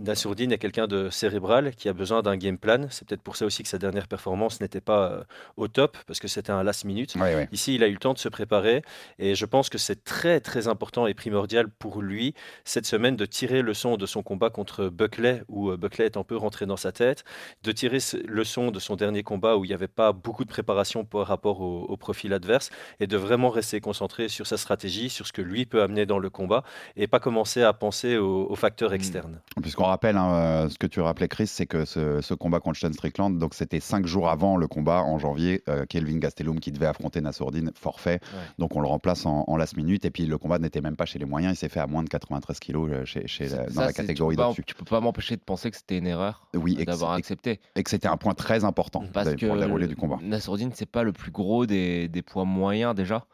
Nassourdine 0.00 0.50
est 0.50 0.56
quelqu'un 0.56 0.86
de 0.86 1.10
cérébral 1.10 1.74
qui 1.74 1.90
a 1.90 1.92
besoin 1.92 2.22
d'un 2.22 2.38
game 2.38 2.56
plan. 2.56 2.86
C'est 2.88 3.06
peut-être 3.06 3.20
pour 3.20 3.36
ça 3.36 3.44
aussi 3.44 3.62
que 3.62 3.68
sa 3.68 3.76
dernière 3.76 4.08
performance 4.08 4.62
n'était 4.62 4.80
pas 4.80 5.10
euh, 5.10 5.22
au 5.58 5.68
top, 5.68 5.98
parce 6.06 6.20
que 6.20 6.26
c'était 6.26 6.52
un 6.52 6.62
last 6.62 6.86
minute. 6.86 7.16
Ouais, 7.16 7.34
ouais. 7.34 7.48
Ici, 7.52 7.74
il 7.74 7.84
a 7.84 7.86
eu 7.86 7.92
le 7.92 7.98
temps 7.98 8.14
de 8.14 8.18
se 8.18 8.30
préparer 8.30 8.82
et 9.18 9.34
je 9.34 9.44
pense 9.44 9.68
que 9.68 9.76
c'est 9.76 10.04
très 10.04 10.40
très 10.40 10.68
important 10.68 11.06
et 11.06 11.12
primordial 11.12 11.68
pour 11.68 12.00
lui 12.00 12.34
cette 12.64 12.86
semaine 12.86 13.14
de 13.14 13.26
tirer 13.26 13.60
le 13.60 13.74
son 13.74 13.98
de 13.98 14.06
son 14.06 14.22
combat 14.22 14.39
contre 14.48 14.88
Buckley, 14.88 15.42
où 15.48 15.70
euh, 15.70 15.76
Buckley 15.76 16.06
est 16.06 16.16
un 16.16 16.22
peu 16.24 16.36
rentré 16.38 16.64
dans 16.64 16.78
sa 16.78 16.92
tête, 16.92 17.24
de 17.64 17.72
tirer 17.72 18.00
ce- 18.00 18.16
le 18.16 18.44
son 18.44 18.70
de 18.70 18.78
son 18.78 18.96
dernier 18.96 19.22
combat 19.22 19.56
où 19.58 19.64
il 19.66 19.68
n'y 19.68 19.74
avait 19.74 19.88
pas 19.88 20.12
beaucoup 20.12 20.44
de 20.44 20.48
préparation 20.48 21.04
par 21.04 21.26
rapport 21.26 21.60
au, 21.60 21.82
au 21.82 21.96
profil 21.98 22.32
adverse 22.32 22.70
et 23.00 23.06
de 23.06 23.16
vraiment 23.18 23.50
rester 23.50 23.80
concentré 23.80 24.28
sur 24.28 24.46
sa 24.46 24.56
stratégie, 24.56 25.10
sur 25.10 25.26
ce 25.26 25.32
que 25.32 25.42
lui 25.42 25.66
peut 25.66 25.82
amener 25.82 26.06
dans 26.06 26.18
le 26.18 26.30
combat 26.30 26.62
et 26.96 27.06
pas 27.08 27.18
commencer 27.18 27.62
à 27.62 27.72
penser 27.72 28.16
aux, 28.16 28.46
aux 28.48 28.54
facteurs 28.56 28.94
externes. 28.94 29.40
Puisqu'on 29.60 29.84
rappelle, 29.84 30.16
hein, 30.16 30.32
euh, 30.34 30.68
ce 30.68 30.78
que 30.78 30.86
tu 30.86 31.00
rappelais, 31.00 31.28
Chris, 31.28 31.48
c'est 31.48 31.66
que 31.66 31.84
ce, 31.84 32.20
ce 32.20 32.34
combat 32.34 32.60
contre 32.60 32.78
Sean 32.78 32.92
Strickland, 32.92 33.36
donc 33.36 33.54
c'était 33.54 33.80
cinq 33.80 34.06
jours 34.06 34.28
avant 34.30 34.56
le 34.56 34.68
combat 34.68 35.02
en 35.02 35.18
janvier, 35.18 35.62
euh, 35.68 35.84
Kelvin 35.86 36.18
Gastelum 36.18 36.60
qui 36.60 36.70
devait 36.70 36.86
affronter 36.86 37.20
Nassourdine, 37.20 37.72
forfait. 37.74 38.20
Donc 38.58 38.76
on 38.76 38.80
le 38.80 38.86
remplace 38.86 39.26
en, 39.26 39.44
en 39.48 39.56
last 39.56 39.76
minute. 39.76 40.04
Et 40.04 40.10
puis 40.10 40.26
le 40.26 40.38
combat 40.38 40.58
n'était 40.60 40.80
même 40.80 40.94
pas 40.96 41.06
chez 41.06 41.18
les 41.18 41.24
moyens, 41.24 41.54
il 41.54 41.56
s'est 41.56 41.68
fait 41.68 41.80
à 41.80 41.86
moins 41.88 42.02
de 42.04 42.08
93 42.08 42.60
kilos 42.60 42.90
chez, 43.04 43.48
dans 43.48 43.70
Ça, 43.72 43.86
la 43.86 43.92
catégorie 43.92 44.29
pas- 44.36 44.44
d'au-dessus. 44.44 44.64
Tu 44.64 44.74
peux 44.74 44.84
pas 44.84 45.00
m'empêcher 45.00 45.36
de 45.36 45.42
penser 45.42 45.70
que 45.70 45.76
c'était 45.76 45.98
une 45.98 46.06
erreur 46.06 46.46
Oui, 46.54 46.76
euh, 46.80 46.84
d'avoir 46.84 47.12
accepté. 47.12 47.60
Et 47.76 47.82
que 47.82 47.90
c'était 47.90 48.08
un 48.08 48.16
point 48.16 48.34
très 48.34 48.64
important 48.64 49.04
Parce 49.12 49.34
que 49.34 49.46
pour 49.46 49.54
le 49.56 49.60
déroulé 49.62 49.86
du 49.86 49.96
combat. 49.96 50.18
Nassourdine, 50.22 50.70
c'est 50.74 50.86
pas 50.86 51.02
le 51.02 51.12
plus 51.12 51.30
gros 51.30 51.66
des, 51.66 52.08
des 52.08 52.22
poids 52.22 52.44
moyens 52.44 52.94
déjà. 52.94 53.26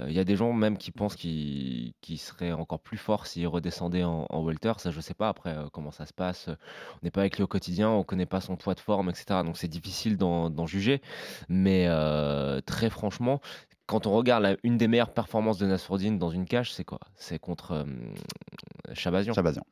Euh, 0.00 0.06
Il 0.08 0.14
y 0.14 0.18
a 0.18 0.24
des 0.24 0.36
gens 0.36 0.52
même 0.54 0.78
qui 0.78 0.90
pensent 0.90 1.16
qu'il 1.16 1.92
qu'il 2.00 2.18
serait 2.18 2.52
encore 2.52 2.80
plus 2.80 2.96
fort 2.96 3.26
s'il 3.26 3.46
redescendait 3.46 4.04
en, 4.04 4.26
en 4.30 4.42
welter. 4.42 4.72
Ça, 4.78 4.90
je 4.90 5.00
sais 5.02 5.12
pas 5.12 5.28
après 5.28 5.50
euh, 5.54 5.66
comment 5.70 5.90
ça 5.90 6.06
se 6.06 6.14
passe. 6.14 6.48
On 6.48 6.98
n'est 7.02 7.10
pas 7.10 7.20
avec 7.20 7.36
lui 7.36 7.42
au 7.44 7.46
quotidien, 7.46 7.90
on 7.90 8.02
connaît 8.02 8.24
pas 8.24 8.40
son 8.40 8.56
poids 8.56 8.74
de 8.74 8.80
forme, 8.80 9.10
etc. 9.10 9.40
Donc 9.44 9.58
c'est 9.58 9.68
difficile 9.68 10.16
d'en 10.16 10.66
juger. 10.66 11.02
Mais 11.50 11.84
euh, 11.88 12.62
très 12.62 12.88
franchement, 12.88 13.40
quand 13.84 14.06
on 14.06 14.12
regarde 14.12 14.42
la- 14.44 14.56
une 14.62 14.78
des 14.78 14.88
meilleures 14.88 15.12
performances 15.12 15.58
de 15.58 15.66
Nassourdine 15.66 16.18
dans 16.18 16.30
une 16.30 16.46
cage, 16.46 16.72
c'est 16.72 16.84
quoi? 16.84 17.00
C'est 17.16 17.38
contre 17.38 17.84
Chabazian. 18.94 19.34
Chabazian. 19.34 19.62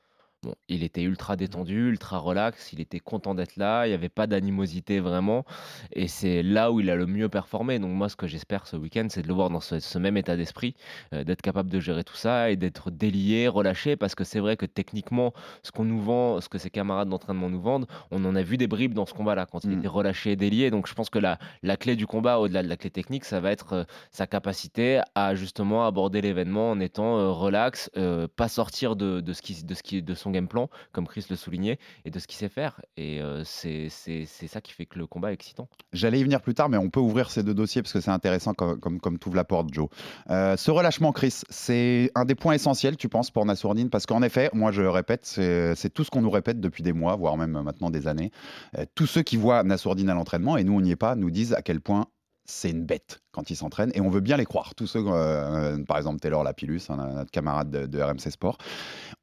Bon, 0.43 0.55
il 0.71 0.83
était 0.85 1.03
ultra 1.03 1.37
détendu, 1.37 1.91
ultra 1.91 2.17
relax, 2.17 2.73
il 2.73 2.81
était 2.81 2.99
content 2.99 3.35
d'être 3.35 3.57
là, 3.57 3.85
il 3.87 3.91
n'y 3.91 3.95
avait 3.95 4.09
pas 4.09 4.27
d'animosité 4.27 4.99
vraiment, 4.99 5.45
et 5.93 6.09
c'est 6.09 6.43
là 6.43 6.73
où 6.73 6.81
il 6.81 6.89
a 6.89 6.97
le 6.97 7.05
mieux 7.07 7.29
performé. 7.29 7.79
Donc 7.79 7.91
moi, 7.91 8.09
ce 8.09 8.17
que 8.17 8.27
j'espère 8.27 8.67
ce 8.67 8.77
week-end, 8.77 9.07
c'est 9.11 9.21
de 9.21 9.29
le 9.29 9.35
voir 9.35 9.51
dans 9.51 9.61
ce, 9.61 9.81
ce 9.81 9.99
même 9.99 10.17
état 10.17 10.39
d'esprit, 10.39 10.75
euh, 11.13 11.25
d'être 11.25 11.43
capable 11.43 11.69
de 11.69 11.79
gérer 11.79 12.05
tout 12.05 12.17
ça 12.17 12.51
et 12.51 12.57
d'être 12.57 12.91
délié, 12.91 13.49
relâché, 13.49 13.97
parce 13.97 14.15
que 14.15 14.25
c'est 14.25 14.41
vrai 14.41 14.57
que 14.57 14.65
techniquement, 14.65 15.35
ce 15.63 15.73
qu'on 15.73 15.85
nous 15.85 16.01
vend, 16.01 16.41
ce 16.41 16.49
que 16.49 16.57
ses 16.57 16.71
camarades 16.71 17.11
d'entraînement 17.11 17.51
nous 17.51 17.61
vendent, 17.61 17.87
on 18.11 18.25
en 18.25 18.35
a 18.35 18.43
vu 18.43 18.57
des 18.57 18.67
bribes 18.67 18.95
dans 18.95 19.05
ce 19.05 19.13
combat-là, 19.13 19.45
quand 19.45 19.65
il 19.65 19.71
Mm. 19.73 19.79
était 19.81 19.89
relâché 19.89 20.33
et 20.33 20.37
délié. 20.37 20.71
Donc 20.71 20.87
je 20.87 20.95
pense 20.95 21.11
que 21.11 21.19
la, 21.19 21.39
la 21.63 21.77
clé 21.77 21.97
du 21.97 22.07
combat, 22.07 22.39
au-delà 22.39 22.63
de 22.63 22.69
la 22.69 22.79
clé 22.79 22.89
technique, 22.91 23.27
ça 23.27 23.41
va 23.41 23.53
être 23.53 23.73
euh, 23.75 23.85
sa 24.11 24.27
capacité 24.27 25.03
à 25.15 25.35
justement 25.35 25.85
aborder 25.85 26.23
l'événement 26.23 26.71
en 26.71 26.81
étant 26.81 27.19
euh, 27.19 27.31
relax, 27.31 27.91
pas 28.37 28.49
sortir 28.49 28.97
de, 28.97 29.21
de 29.21 29.33
ce 29.35 29.43
qui, 29.43 29.63
de 29.63 29.75
ce 29.75 29.83
qui, 29.83 30.03
de 30.03 30.15
son 30.15 30.30
son 30.31 30.33
game 30.33 30.49
plan, 30.49 30.71
comme 30.93 31.07
Chris 31.07 31.27
le 31.31 31.37
soulignait, 31.37 31.79
et 32.05 32.11
de 32.11 32.19
ce 32.19 32.27
qu'il 32.27 32.39
sait 32.39 32.49
faire. 32.49 32.81
Et 32.97 33.21
euh, 33.21 33.43
c'est 33.45 33.89
ça 33.89 34.61
qui 34.61 34.73
fait 34.73 34.87
que 34.87 34.99
le 34.99 35.07
combat 35.07 35.31
est 35.31 35.35
excitant. 35.35 35.69
J'allais 35.93 36.21
y 36.21 36.25
venir 36.25 36.41
plus 36.41 36.55
tard, 36.55 36.69
mais 36.69 36.77
on 36.77 36.91
peut 36.91 37.01
ouvrir 37.01 37.31
ces 37.31 37.43
deux 37.43 37.55
dossiers 37.55 37.83
parce 37.83 37.93
que 37.93 38.01
c'est 38.01 38.11
intéressant 38.11 38.55
comme, 38.55 38.79
comme, 38.79 39.01
comme 39.01 39.19
tu 39.19 39.29
ouvres 39.29 39.37
la 39.37 39.45
porte, 39.45 39.73
Joe. 39.73 39.89
Euh, 40.31 40.57
ce 40.57 40.71
relâchement, 40.71 41.13
Chris, 41.13 41.41
c'est 41.51 42.11
un 42.15 42.25
des 42.25 42.35
points 42.35 42.55
essentiels, 42.55 42.97
tu 42.97 43.09
penses, 43.09 43.31
pour 43.31 43.45
Nassourdine? 43.45 43.91
Parce 43.91 44.07
qu'en 44.07 44.23
effet, 44.23 44.51
moi 44.53 44.71
je 44.73 44.83
répète, 44.83 45.27
c'est 45.27 45.75
c'est 45.75 45.91
tout 45.91 46.05
ce 46.05 46.11
qu'on 46.11 46.23
nous 46.23 46.31
répète 46.31 46.61
depuis 46.61 46.83
des 46.83 46.93
mois, 46.93 47.17
voire 47.17 47.37
même 47.37 47.61
maintenant 47.63 47.91
des 47.91 48.07
années. 48.07 48.31
Euh, 48.79 48.85
tous 48.95 49.07
ceux 49.07 49.23
qui 49.23 49.37
voient 49.37 49.63
Nassourdine 49.65 50.11
à 50.11 50.15
l'entraînement, 50.15 50.57
et 50.57 50.65
nous 50.65 50.75
on 50.75 50.81
n'y 50.81 50.93
est 50.93 50.97
pas, 50.97 51.17
nous 51.17 51.31
disent 51.31 51.55
à 51.55 51.63
quel 51.63 51.81
point 51.81 52.07
c'est 52.51 52.71
une 52.71 52.85
bête 52.85 53.21
quand 53.33 53.51
il 53.51 53.57
s'entraîne, 53.57 53.91
et 53.95 54.01
on 54.01 54.11
veut 54.11 54.21
bien 54.21 54.37
les 54.37 54.45
croire. 54.45 54.75
Tous 54.75 54.87
ceux, 54.87 55.03
euh, 55.07 55.83
par 55.85 55.97
exemple 55.97 56.21
Taylor 56.21 56.43
Lapillus, 56.43 56.83
hein, 56.89 56.97
notre 57.15 57.31
camarade 57.31 57.71
de, 57.71 58.01
RMC 58.01 58.31
Sport, 58.31 58.59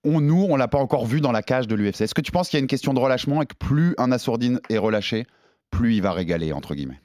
on, 0.04 0.22
nous, 0.22 0.46
on 0.50 0.56
l'a 0.56 0.68
pas 0.68 0.80
encore 0.80 1.06
vu 1.06 1.22
dans 1.22 1.32
la 1.32 1.42
cage 1.42 1.68
de 1.68 1.76
l'UFC. 1.76 2.02
Est-ce 2.02 2.16
que 2.16 2.22
tu 2.22 2.32
penses 2.32 2.50
qu'il 2.50 2.58
y 2.58 2.62
a 2.62 2.62
une 2.62 2.68
question 2.68 2.94
de 2.94 3.00
relâchement 3.00 3.42
et 3.42 3.46
que 3.46 3.56
plus 3.56 3.96
un 3.98 4.08
Nassourdine 4.08 4.60
est 4.70 4.78
relâché, 4.78 5.26
plus 5.70 5.96
il 5.96 6.02
va 6.02 6.12
régaler, 6.12 6.54
entre 6.54 6.74
guillemets? 6.74 7.00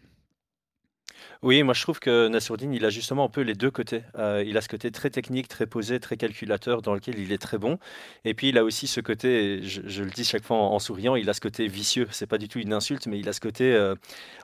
Oui, 1.42 1.64
moi 1.64 1.74
je 1.74 1.82
trouve 1.82 1.98
que 1.98 2.28
Nassourdine, 2.28 2.72
il 2.72 2.84
a 2.84 2.90
justement 2.90 3.24
un 3.24 3.28
peu 3.28 3.40
les 3.40 3.54
deux 3.54 3.72
côtés. 3.72 4.04
Euh, 4.16 4.44
il 4.46 4.56
a 4.56 4.60
ce 4.60 4.68
côté 4.68 4.92
très 4.92 5.10
technique, 5.10 5.48
très 5.48 5.66
posé, 5.66 5.98
très 5.98 6.16
calculateur 6.16 6.82
dans 6.82 6.94
lequel 6.94 7.18
il 7.18 7.32
est 7.32 7.42
très 7.42 7.58
bon. 7.58 7.80
Et 8.24 8.32
puis 8.32 8.50
il 8.50 8.58
a 8.58 8.62
aussi 8.62 8.86
ce 8.86 9.00
côté, 9.00 9.60
je, 9.64 10.04
le 10.04 10.10
dis 10.10 10.22
chaque 10.22 10.44
fois 10.44 10.56
en, 10.56 10.78
souriant, 10.78 11.16
il 11.16 11.28
a 11.28 11.34
ce 11.34 11.40
côté 11.40 11.66
vicieux. 11.66 12.06
C'est 12.12 12.28
pas 12.28 12.38
du 12.38 12.46
tout 12.46 12.60
une 12.60 12.72
insulte, 12.72 13.08
mais 13.08 13.18
il 13.18 13.28
a 13.28 13.32
ce 13.32 13.40
côté, 13.40 13.74
euh, 13.74 13.96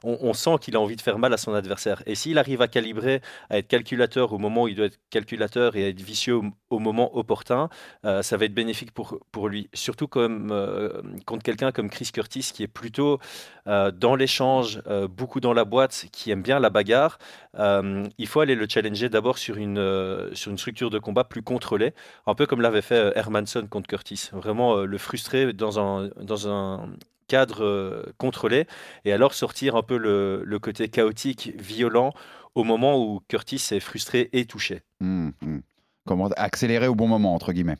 on, 0.02 0.32
sent 0.32 0.56
qu'il 0.60 0.74
a 0.74 0.80
envie 0.80 0.96
de 0.96 1.00
faire 1.00 1.20
mal 1.20 1.32
à 1.32 1.36
son 1.36 1.54
adversaire. 1.54 2.02
Et 2.06 2.16
s'il 2.16 2.36
arrive 2.36 2.62
à 2.62 2.66
calibrer, 2.66 3.20
à 3.48 3.58
être 3.58 3.68
calculateur 3.68 4.32
au 4.32 4.38
moment 4.38 4.64
où 4.64 4.68
il 4.68 4.74
doit 4.74 4.86
être 4.86 4.98
calculateur 5.10 5.76
et 5.76 5.84
à 5.84 5.88
être 5.90 6.02
vicieux 6.02 6.40
au, 6.70 6.78
moment 6.80 7.16
opportun, 7.16 7.68
euh, 8.06 8.22
ça 8.22 8.36
va 8.36 8.46
être 8.46 8.54
bénéfique 8.54 8.90
pour, 8.90 9.20
pour 9.30 9.48
lui. 9.48 9.70
Surtout 9.72 10.08
comme, 10.08 10.52
contre 11.26 11.44
quelqu'un 11.44 11.70
comme 11.70 11.90
Chris 11.90 12.10
Curtis, 12.12 12.50
qui 12.52 12.64
est 12.64 12.66
plutôt 12.66 13.20
dans 13.66 14.16
l'échange, 14.16 14.82
beaucoup 15.10 15.40
dans 15.40 15.52
la 15.52 15.64
boîte, 15.64 16.06
qui 16.10 16.30
aime 16.30 16.42
bien 16.42 16.58
la 16.58 16.70
bagarre. 16.70 16.87
Euh, 17.58 18.04
il 18.18 18.26
faut 18.26 18.40
aller 18.40 18.54
le 18.54 18.66
challenger 18.68 19.08
d'abord 19.08 19.38
sur 19.38 19.56
une, 19.56 19.78
euh, 19.78 20.34
sur 20.34 20.50
une 20.50 20.58
structure 20.58 20.90
de 20.90 20.98
combat 20.98 21.24
plus 21.24 21.42
contrôlée, 21.42 21.92
un 22.26 22.34
peu 22.34 22.46
comme 22.46 22.60
l'avait 22.60 22.82
fait 22.82 22.94
euh, 22.94 23.12
Hermanson 23.14 23.66
contre 23.68 23.88
Curtis. 23.88 24.30
Vraiment 24.32 24.76
le 24.76 24.98
frustrer 24.98 25.52
dans 25.52 25.78
un, 25.78 26.10
dans 26.20 26.48
un 26.48 26.88
cadre 27.26 28.06
contrôlé 28.16 28.66
et 29.04 29.12
alors 29.12 29.34
sortir 29.34 29.76
un 29.76 29.82
peu 29.82 29.96
le, 29.96 30.42
le 30.44 30.58
côté 30.58 30.88
chaotique, 30.88 31.52
violent 31.58 32.12
au 32.54 32.64
moment 32.64 32.98
où 32.98 33.20
Curtis 33.28 33.62
est 33.70 33.80
frustré 33.80 34.30
et 34.32 34.46
touché. 34.46 34.82
Hum, 35.00 35.32
hum. 35.42 35.62
Comment 36.06 36.28
accélérer 36.36 36.88
au 36.88 36.94
bon 36.94 37.06
moment, 37.06 37.34
entre 37.34 37.52
guillemets 37.52 37.76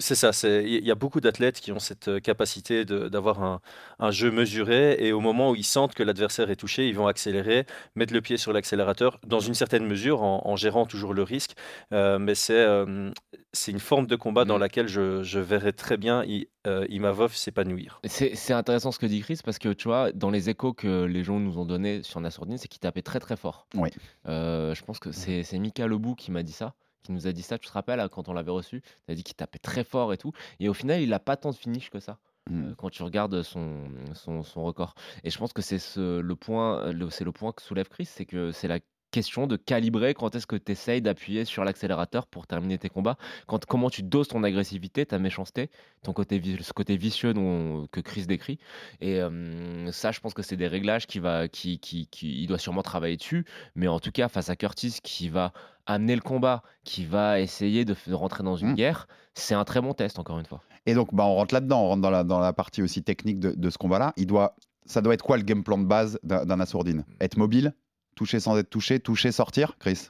C'est 0.00 0.14
ça, 0.14 0.32
c'est- 0.32 0.64
il 0.64 0.84
y 0.84 0.90
a 0.90 0.94
beaucoup 0.94 1.20
d'athlètes 1.20 1.60
qui 1.60 1.70
ont 1.72 1.78
cette 1.78 2.08
euh, 2.08 2.18
capacité 2.20 2.84
de- 2.84 3.08
d'avoir 3.08 3.42
un, 3.42 3.60
un 3.98 4.10
jeu 4.10 4.30
mesuré 4.30 4.96
et 4.98 5.12
au 5.12 5.20
moment 5.20 5.50
où 5.50 5.54
ils 5.54 5.62
sentent 5.62 5.94
que 5.94 6.02
l'adversaire 6.02 6.50
est 6.50 6.56
touché, 6.56 6.88
ils 6.88 6.94
vont 6.96 7.06
accélérer, 7.06 7.66
mettre 7.94 8.12
le 8.14 8.20
pied 8.22 8.36
sur 8.38 8.52
l'accélérateur 8.52 9.20
dans 9.26 9.40
une 9.40 9.54
certaine 9.54 9.86
mesure 9.86 10.22
en, 10.22 10.40
en 10.46 10.56
gérant 10.56 10.86
toujours 10.86 11.12
le 11.14 11.22
risque. 11.22 11.52
Euh, 11.92 12.18
mais 12.18 12.34
c'est 12.34 12.54
euh, 12.54 13.12
c'est 13.52 13.70
une 13.72 13.78
forme 13.80 14.06
de 14.06 14.16
combat 14.16 14.44
dans 14.44 14.56
Mm. 14.56 14.60
laquelle 14.60 14.88
je, 14.88 15.22
je 15.22 15.38
verrais 15.38 15.72
très 15.72 15.96
bien 15.98 16.24
I- 16.24 16.48
euh, 16.66 16.86
Imavov 16.88 17.34
s'épanouir. 17.34 18.00
C'est 18.04 18.34
c'est 18.34 18.54
intéressant 18.54 18.92
ce 18.92 18.98
que 18.98 19.06
dit 19.06 19.20
Chris 19.20 19.38
parce 19.44 19.58
que 19.58 19.68
tu 19.74 19.88
vois, 19.88 20.12
dans 20.12 20.30
les 20.30 20.48
échos 20.48 20.72
que 20.72 21.04
les 21.04 21.22
gens 21.24 21.38
nous 21.38 21.58
ont 21.58 21.66
donnés 21.66 22.02
sur 22.02 22.20
Nassourdine, 22.20 22.56
c'est 22.58 22.68
qu'il 22.68 22.80
tapait 22.80 23.02
très 23.02 23.20
très 23.20 23.36
fort. 23.36 23.66
Oui. 23.74 23.90
Euh, 24.28 24.74
je 24.74 24.82
pense 24.82 24.98
que 24.98 25.12
c'est 25.12 25.42
c'est 25.42 25.58
Mika 25.58 25.86
Lebou 25.86 26.14
qui 26.14 26.30
m'a 26.30 26.42
dit 26.42 26.52
ça, 26.52 26.74
qui 27.02 27.12
nous 27.12 27.26
a 27.26 27.32
dit 27.32 27.42
ça. 27.42 27.58
Tu 27.58 27.68
te 27.68 27.72
rappelles 27.72 28.00
hein, 28.00 28.08
quand 28.08 28.28
on 28.28 28.32
l'avait 28.32 28.50
reçu? 28.50 28.82
Il 29.08 29.12
a 29.12 29.14
dit 29.14 29.24
qu'il 29.24 29.36
tapait 29.36 29.58
très 29.58 29.84
fort 29.84 30.12
et 30.12 30.18
tout. 30.18 30.32
Et 30.58 30.68
au 30.68 30.74
final, 30.74 31.00
il 31.00 31.10
n'a 31.10 31.20
pas 31.20 31.36
tant 31.36 31.50
de 31.50 31.56
finish 31.56 31.90
que 31.90 32.00
ça. 32.00 32.18
Euh, 32.50 32.74
quand 32.76 32.90
tu 32.90 33.02
regardes 33.02 33.42
son, 33.42 33.84
son, 34.14 34.42
son 34.42 34.64
record. 34.64 34.94
Et 35.24 35.30
je 35.30 35.38
pense 35.38 35.52
que 35.52 35.62
c'est 35.62 35.78
ce, 35.78 36.20
le 36.20 36.36
point, 36.36 36.90
le- 36.90 37.10
c'est 37.10 37.24
le 37.24 37.32
point 37.32 37.52
que 37.52 37.62
soulève 37.62 37.88
Chris, 37.88 38.06
c'est 38.06 38.24
que 38.24 38.50
c'est 38.50 38.66
la 38.66 38.80
question 39.10 39.46
de 39.46 39.56
calibrer 39.56 40.14
quand 40.14 40.34
est-ce 40.34 40.46
que 40.46 40.56
tu 40.56 40.72
essayes 40.72 41.02
d'appuyer 41.02 41.44
sur 41.44 41.64
l'accélérateur 41.64 42.26
pour 42.26 42.46
terminer 42.46 42.78
tes 42.78 42.88
combats, 42.88 43.18
quand, 43.46 43.66
comment 43.66 43.90
tu 43.90 44.02
doses 44.02 44.28
ton 44.28 44.42
agressivité, 44.42 45.04
ta 45.04 45.18
méchanceté, 45.18 45.68
ton 46.02 46.12
côté, 46.12 46.40
ce 46.60 46.72
côté 46.72 46.96
vicieux 46.96 47.34
dont, 47.34 47.88
que 47.90 48.00
Chris 48.00 48.26
décrit. 48.26 48.58
Et 49.00 49.20
euh, 49.20 49.90
ça, 49.92 50.12
je 50.12 50.20
pense 50.20 50.32
que 50.32 50.42
c'est 50.42 50.56
des 50.56 50.68
réglages 50.68 51.06
qui 51.06 51.18
va, 51.18 51.48
qui, 51.48 51.78
qui, 51.78 52.06
qui, 52.06 52.40
il 52.42 52.46
doit 52.46 52.58
sûrement 52.58 52.82
travailler 52.82 53.16
dessus, 53.16 53.44
mais 53.74 53.88
en 53.88 54.00
tout 54.00 54.12
cas, 54.12 54.28
face 54.28 54.48
à 54.48 54.56
Curtis 54.56 54.98
qui 55.02 55.28
va 55.28 55.52
amener 55.86 56.14
le 56.14 56.20
combat, 56.20 56.62
qui 56.84 57.04
va 57.04 57.40
essayer 57.40 57.84
de, 57.84 57.94
rentrer 58.12 58.42
dans 58.42 58.56
une 58.56 58.72
Mm. 58.72 58.74
guerre, 58.74 59.08
c'est 59.34 59.54
un 59.54 59.64
très 59.64 59.80
bon 59.80 59.94
test, 59.94 60.18
encore 60.18 60.38
une 60.38 60.46
fois. 60.46 60.62
Et 60.86 60.94
donc, 60.94 61.14
bah, 61.14 61.24
on 61.24 61.34
rentre 61.34 61.54
là-dedans, 61.54 61.82
on 61.82 61.88
rentre 61.88 62.02
dans 62.02 62.10
la, 62.10 62.24
dans 62.24 62.38
la 62.40 62.52
partie 62.52 62.82
aussi 62.82 63.02
technique 63.02 63.38
de, 63.38 63.52
de 63.52 63.70
ce 63.70 63.78
combat-là. 63.78 64.12
Il 64.16 64.26
doit, 64.26 64.56
ça 64.86 65.02
doit 65.02 65.14
être 65.14 65.24
quoi 65.24 65.36
le 65.36 65.42
game 65.42 65.62
plan 65.62 65.78
de 65.78 65.84
base 65.84 66.18
d'un 66.22 66.44
d'un 66.44 66.60
assourdine? 66.60 67.04
Être 67.20 67.36
mobile? 67.36 67.74
Toucher 68.16 68.40
sans 68.40 68.56
être 68.58 68.70
touché? 68.70 69.00
Toucher, 69.00 69.32
sortir? 69.32 69.76
Chris? 69.78 70.08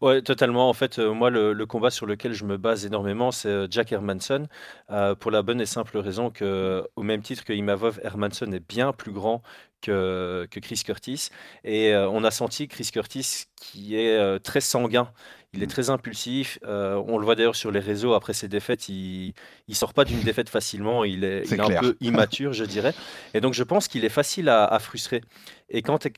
Ouais, 0.00 0.22
totalement. 0.22 0.70
En 0.70 0.72
fait, 0.72 0.98
euh, 0.98 1.12
moi, 1.12 1.28
le, 1.28 1.52
le 1.52 1.66
combat 1.66 1.90
sur 1.90 2.06
lequel 2.06 2.32
je 2.32 2.44
me 2.46 2.56
base 2.56 2.86
énormément, 2.86 3.30
c'est 3.32 3.48
euh, 3.50 3.66
Jack 3.70 3.92
Hermanson, 3.92 4.46
euh, 4.90 5.14
pour 5.14 5.30
la 5.30 5.42
bonne 5.42 5.60
et 5.60 5.66
simple 5.66 5.98
raison 5.98 6.30
que, 6.30 6.88
au 6.96 7.02
même 7.02 7.20
titre 7.20 7.44
que 7.44 7.52
Imavov, 7.52 8.00
Hermanson 8.02 8.50
est 8.52 8.66
bien 8.66 8.94
plus 8.94 9.12
grand 9.12 9.42
que, 9.82 10.48
que 10.50 10.58
Chris 10.58 10.80
Curtis. 10.86 11.28
Et 11.64 11.94
on 11.94 12.24
a 12.24 12.30
senti 12.30 12.66
Chris 12.66 12.88
Curtis 12.92 13.44
qui 13.56 13.94
est 13.96 14.38
très 14.40 14.60
sanguin. 14.62 15.12
Il 15.52 15.62
est 15.62 15.66
Mm. 15.66 15.68
très 15.68 15.90
impulsif. 15.90 16.58
Euh, 16.64 17.02
on 17.06 17.18
le 17.18 17.24
voit 17.24 17.34
d'ailleurs 17.34 17.56
sur 17.56 17.70
les 17.70 17.80
réseaux 17.80 18.14
après 18.14 18.32
ses 18.34 18.48
défaites. 18.48 18.88
Il 18.88 19.34
ne 19.68 19.74
sort 19.74 19.92
pas 19.94 20.04
d'une 20.06 20.22
défaite 20.22 20.48
facilement. 20.48 21.04
Il 21.04 21.24
est, 21.24 21.44
C'est 21.44 21.56
il 21.56 21.58
est 21.58 21.62
un 21.62 21.70
peu 21.70 21.96
immature, 22.00 22.52
je 22.54 22.64
dirais. 22.64 22.94
Et 23.34 23.40
donc, 23.40 23.52
je 23.54 23.62
pense 23.64 23.88
qu'il 23.88 24.04
est 24.04 24.08
facile 24.10 24.48
à, 24.48 24.64
à 24.64 24.78
frustrer. 24.78 25.22
Et 25.68 25.82
quand 25.82 25.98
tu 25.98 26.08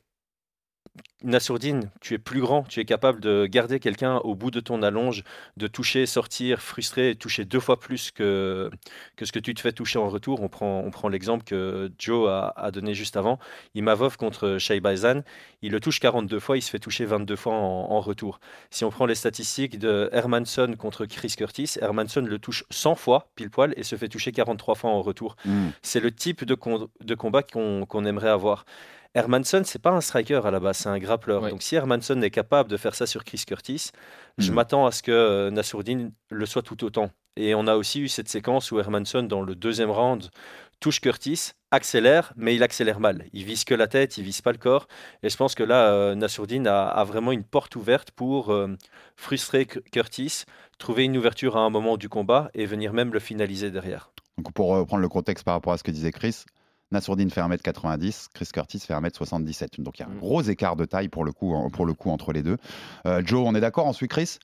Nassourdine, 1.23 1.89
tu 2.01 2.13
es 2.13 2.17
plus 2.17 2.41
grand, 2.41 2.63
tu 2.63 2.81
es 2.81 2.85
capable 2.85 3.21
de 3.21 3.45
garder 3.45 3.79
quelqu'un 3.79 4.17
au 4.17 4.35
bout 4.35 4.51
de 4.51 4.59
ton 4.59 4.83
allonge, 4.83 5.23
de 5.55 5.67
toucher, 5.67 6.05
sortir, 6.05 6.61
frustrer, 6.61 7.15
toucher 7.15 7.45
deux 7.45 7.61
fois 7.61 7.79
plus 7.79 8.11
que, 8.11 8.69
que 9.15 9.25
ce 9.25 9.31
que 9.31 9.39
tu 9.39 9.53
te 9.53 9.61
fais 9.61 9.71
toucher 9.71 9.99
en 9.99 10.09
retour. 10.09 10.41
On 10.41 10.49
prend, 10.49 10.81
on 10.85 10.91
prend 10.91 11.07
l'exemple 11.07 11.45
que 11.45 11.89
Joe 11.97 12.29
a, 12.29 12.53
a 12.57 12.71
donné 12.71 12.93
juste 12.93 13.15
avant. 13.15 13.39
Imavov 13.73 14.17
contre 14.17 14.57
Shai 14.59 14.81
Baizan, 14.81 15.21
il 15.61 15.71
le 15.71 15.79
touche 15.79 16.01
42 16.01 16.39
fois, 16.39 16.57
il 16.57 16.61
se 16.61 16.69
fait 16.69 16.79
toucher 16.79 17.05
22 17.05 17.37
fois 17.37 17.53
en, 17.53 17.91
en 17.91 18.01
retour. 18.01 18.41
Si 18.69 18.83
on 18.83 18.89
prend 18.89 19.05
les 19.05 19.15
statistiques 19.15 19.79
de 19.79 20.09
Hermanson 20.11 20.75
contre 20.77 21.05
Chris 21.05 21.35
Curtis, 21.37 21.75
Hermanson 21.81 22.21
le 22.21 22.37
touche 22.37 22.65
100 22.69 22.95
fois, 22.95 23.31
pile 23.35 23.49
poil, 23.49 23.73
et 23.77 23.83
se 23.83 23.95
fait 23.95 24.09
toucher 24.09 24.33
43 24.33 24.75
fois 24.75 24.89
en 24.89 25.01
retour. 25.01 25.37
Hum. 25.47 25.71
C'est 25.81 26.01
le 26.01 26.11
type 26.11 26.43
de, 26.43 26.55
combat 27.15 27.43
qu'on 27.43 27.85
qu'on 27.85 28.05
aimerait 28.05 28.29
avoir. 28.29 28.65
Hermanson, 29.15 29.61
c'est 29.63 29.81
pas 29.81 29.91
un 29.91 30.01
striker 30.01 30.41
à 30.43 30.51
la 30.51 30.59
base, 30.59 30.77
c'est 30.77 30.89
un 30.89 30.97
grappleur. 30.99 31.43
Ouais. 31.43 31.49
Donc 31.51 31.61
si 31.61 31.75
Hermanson 31.75 32.19
est 32.21 32.31
capable 32.31 32.69
de 32.69 32.77
faire 32.77 32.95
ça 32.95 33.05
sur 33.05 33.23
Chris 33.23 33.43
Curtis, 33.45 33.91
je 34.39 34.49
Mhm. 34.49 34.55
m'attends 34.55 34.85
à 34.87 34.91
ce 34.91 35.03
que 35.03 35.11
euh, 35.11 35.51
Nassourdine 35.51 36.11
le 36.31 36.45
soit 36.45 36.63
tout 36.63 36.83
autant. 36.83 37.09
Et 37.35 37.53
on 37.55 37.67
a 37.67 37.75
aussi 37.75 37.99
eu 38.01 38.07
cette 38.07 38.29
séquence 38.29 38.71
où 38.71 38.79
Hermanson, 38.79 39.23
dans 39.23 39.41
le 39.41 39.55
deuxième 39.55 39.89
round, 39.91 40.29
touche 40.79 40.99
Curtis, 40.99 41.51
accélère, 41.71 42.33
mais 42.35 42.55
il 42.55 42.61
accélère 42.63 42.99
mal. 42.99 43.25
Il 43.33 43.45
vise 43.45 43.63
que 43.63 43.73
la 43.73 43.87
tête, 43.87 44.17
il 44.17 44.23
vise 44.23 44.41
pas 44.41 44.51
le 44.51 44.57
corps. 44.57 44.87
Et 45.23 45.29
je 45.29 45.37
pense 45.37 45.55
que 45.55 45.63
là, 45.63 45.91
euh, 45.91 46.15
Nassourdine 46.15 46.67
a, 46.67 46.87
a 46.87 47.03
vraiment 47.03 47.31
une 47.31 47.43
porte 47.43 47.75
ouverte 47.75 48.11
pour 48.11 48.51
euh, 48.51 48.67
frustrer 49.15 49.65
Cu- 49.65 49.81
Curtis, 49.91 50.43
trouver 50.77 51.05
une 51.05 51.17
ouverture 51.17 51.55
à 51.57 51.61
un 51.61 51.69
moment 51.69 51.97
du 51.97 52.09
combat 52.09 52.49
et 52.53 52.65
venir 52.65 52.93
même 52.93 53.13
le 53.13 53.19
finaliser 53.19 53.71
derrière. 53.71 54.11
Donc, 54.37 54.53
pour 54.53 54.69
reprendre 54.69 55.01
le 55.01 55.09
contexte 55.09 55.43
par 55.45 55.53
rapport 55.55 55.73
à 55.73 55.77
ce 55.77 55.83
que 55.83 55.91
disait 55.91 56.11
Chris, 56.11 56.43
Nassourdine 56.93 57.29
fait 57.29 57.41
1m90, 57.41 58.29
Chris 58.33 58.47
Curtis 58.53 58.79
fait 58.79 58.93
1m77. 58.93 59.81
Donc, 59.81 59.99
il 59.99 60.03
y 60.03 60.05
a 60.05 60.07
un 60.07 60.13
Mm. 60.13 60.19
gros 60.19 60.41
écart 60.41 60.75
de 60.75 60.85
taille 60.85 61.09
pour 61.09 61.25
le 61.25 61.31
coup, 61.33 61.53
en- 61.53 61.69
pour 61.69 61.85
le 61.85 61.93
coup 61.93 62.09
entre 62.09 62.31
les 62.31 62.41
deux. 62.43 62.57
Euh, 63.05 63.21
Joe, 63.25 63.43
on 63.45 63.53
est 63.55 63.61
d'accord 63.61 63.85
On 63.87 63.93
suit 63.93 64.07
Chris? 64.07 64.37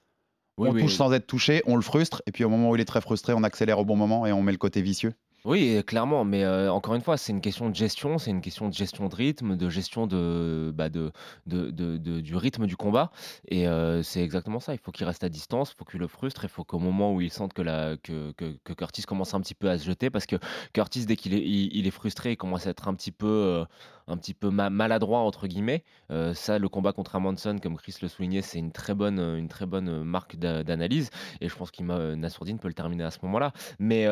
Oui, 0.58 0.68
On 0.70 0.74
oui. 0.74 0.82
touche 0.82 0.96
sans 0.96 1.14
être 1.14 1.26
touché, 1.28 1.62
on 1.68 1.78
le 1.78 1.82
frustre, 1.82 2.22
et 2.26 2.34
puis 2.34 2.44
au 2.44 2.50
moment 2.50 2.72
où 2.72 2.76
il 2.76 2.82
est 2.82 2.86
très 2.86 3.00
frustré, 3.00 3.34
on 3.34 3.44
accélère 3.44 3.80
au 3.80 3.86
bon 3.86 3.96
moment 3.96 4.26
et 4.26 4.34
on 4.34 4.42
met 4.44 4.52
le 4.52 4.58
côté 4.58 4.82
vicieux? 4.82 5.14
Oui, 5.46 5.82
clairement, 5.88 6.26
mais 6.26 6.44
euh, 6.44 6.70
encore 6.70 6.96
une 6.96 7.02
fois, 7.02 7.16
c'est 7.16 7.32
une 7.32 7.40
question 7.40 7.70
de 7.70 7.76
gestion, 7.76 8.18
c'est 8.18 8.30
une 8.30 8.42
question 8.42 8.68
de 8.68 8.74
gestion 8.74 9.08
de 9.08 9.16
rythme, 9.16 9.56
de 9.56 9.70
gestion 9.70 10.06
de, 10.06 10.74
bah, 10.76 10.90
du 10.90 12.36
rythme 12.36 12.68
du 12.68 12.76
combat. 12.76 13.10
Et 13.48 13.66
euh, 13.66 14.04
c'est 14.04 14.22
exactement 14.22 14.60
ça. 14.60 14.74
Il 14.74 14.80
faut 14.80 14.92
qu'il 14.92 15.06
reste 15.06 15.24
à 15.24 15.30
distance, 15.30 15.72
il 15.72 15.78
faut 15.78 15.86
qu'il 15.86 16.02
le 16.02 16.08
frustre, 16.08 16.44
il 16.44 16.50
faut 16.50 16.66
qu'au 16.66 16.78
moment 16.80 17.14
où 17.14 17.22
il 17.22 17.32
sente 17.32 17.54
que, 17.54 17.96
que, 18.04 18.74
Curtis 18.74 19.04
commence 19.04 19.34
un 19.34 19.40
petit 19.40 19.56
peu 19.56 19.70
à 19.70 19.78
se 19.78 19.86
jeter, 19.86 20.10
parce 20.10 20.26
que 20.26 20.36
Curtis, 20.74 21.06
dès 21.06 21.16
qu'il 21.16 21.34
est, 21.34 21.92
frustré, 21.92 22.34
il 22.34 22.38
commence 22.38 22.68
à 22.68 22.72
être 22.72 22.90
un 22.90 22.94
petit 22.94 23.12
peu, 23.12 23.28
euh, 23.28 23.66
un 24.08 24.18
petit 24.18 24.34
peu 24.34 24.50
ma- 24.50 24.70
maladroit, 24.70 25.20
entre 25.20 25.48
guillemets. 25.48 25.86
Ça, 26.34 26.60
le 26.60 26.68
combat 26.68 26.92
contre 26.92 27.16
Amundsen, 27.16 27.62
comme 27.62 27.78
Chris 27.78 27.96
le 28.02 28.10
soulignait, 28.10 28.42
c'est 28.42 28.60
une 28.60 28.74
très 28.74 28.94
bonne, 28.94 29.20
une 29.20 29.48
très 29.48 29.66
bonne 29.66 30.04
marque 30.04 30.36
d'a- 30.36 30.66
d'analyse. 30.66 31.12
Et 31.40 31.48
je 31.48 31.56
pense 31.56 31.72
qu'il 31.72 31.86
Nassourdine 31.86 32.60
peut 32.60 32.68
le 32.68 32.74
terminer 32.74 33.06
à 33.06 33.12
ce 33.12 33.20
moment-là. 33.24 33.54
Mais. 33.80 34.06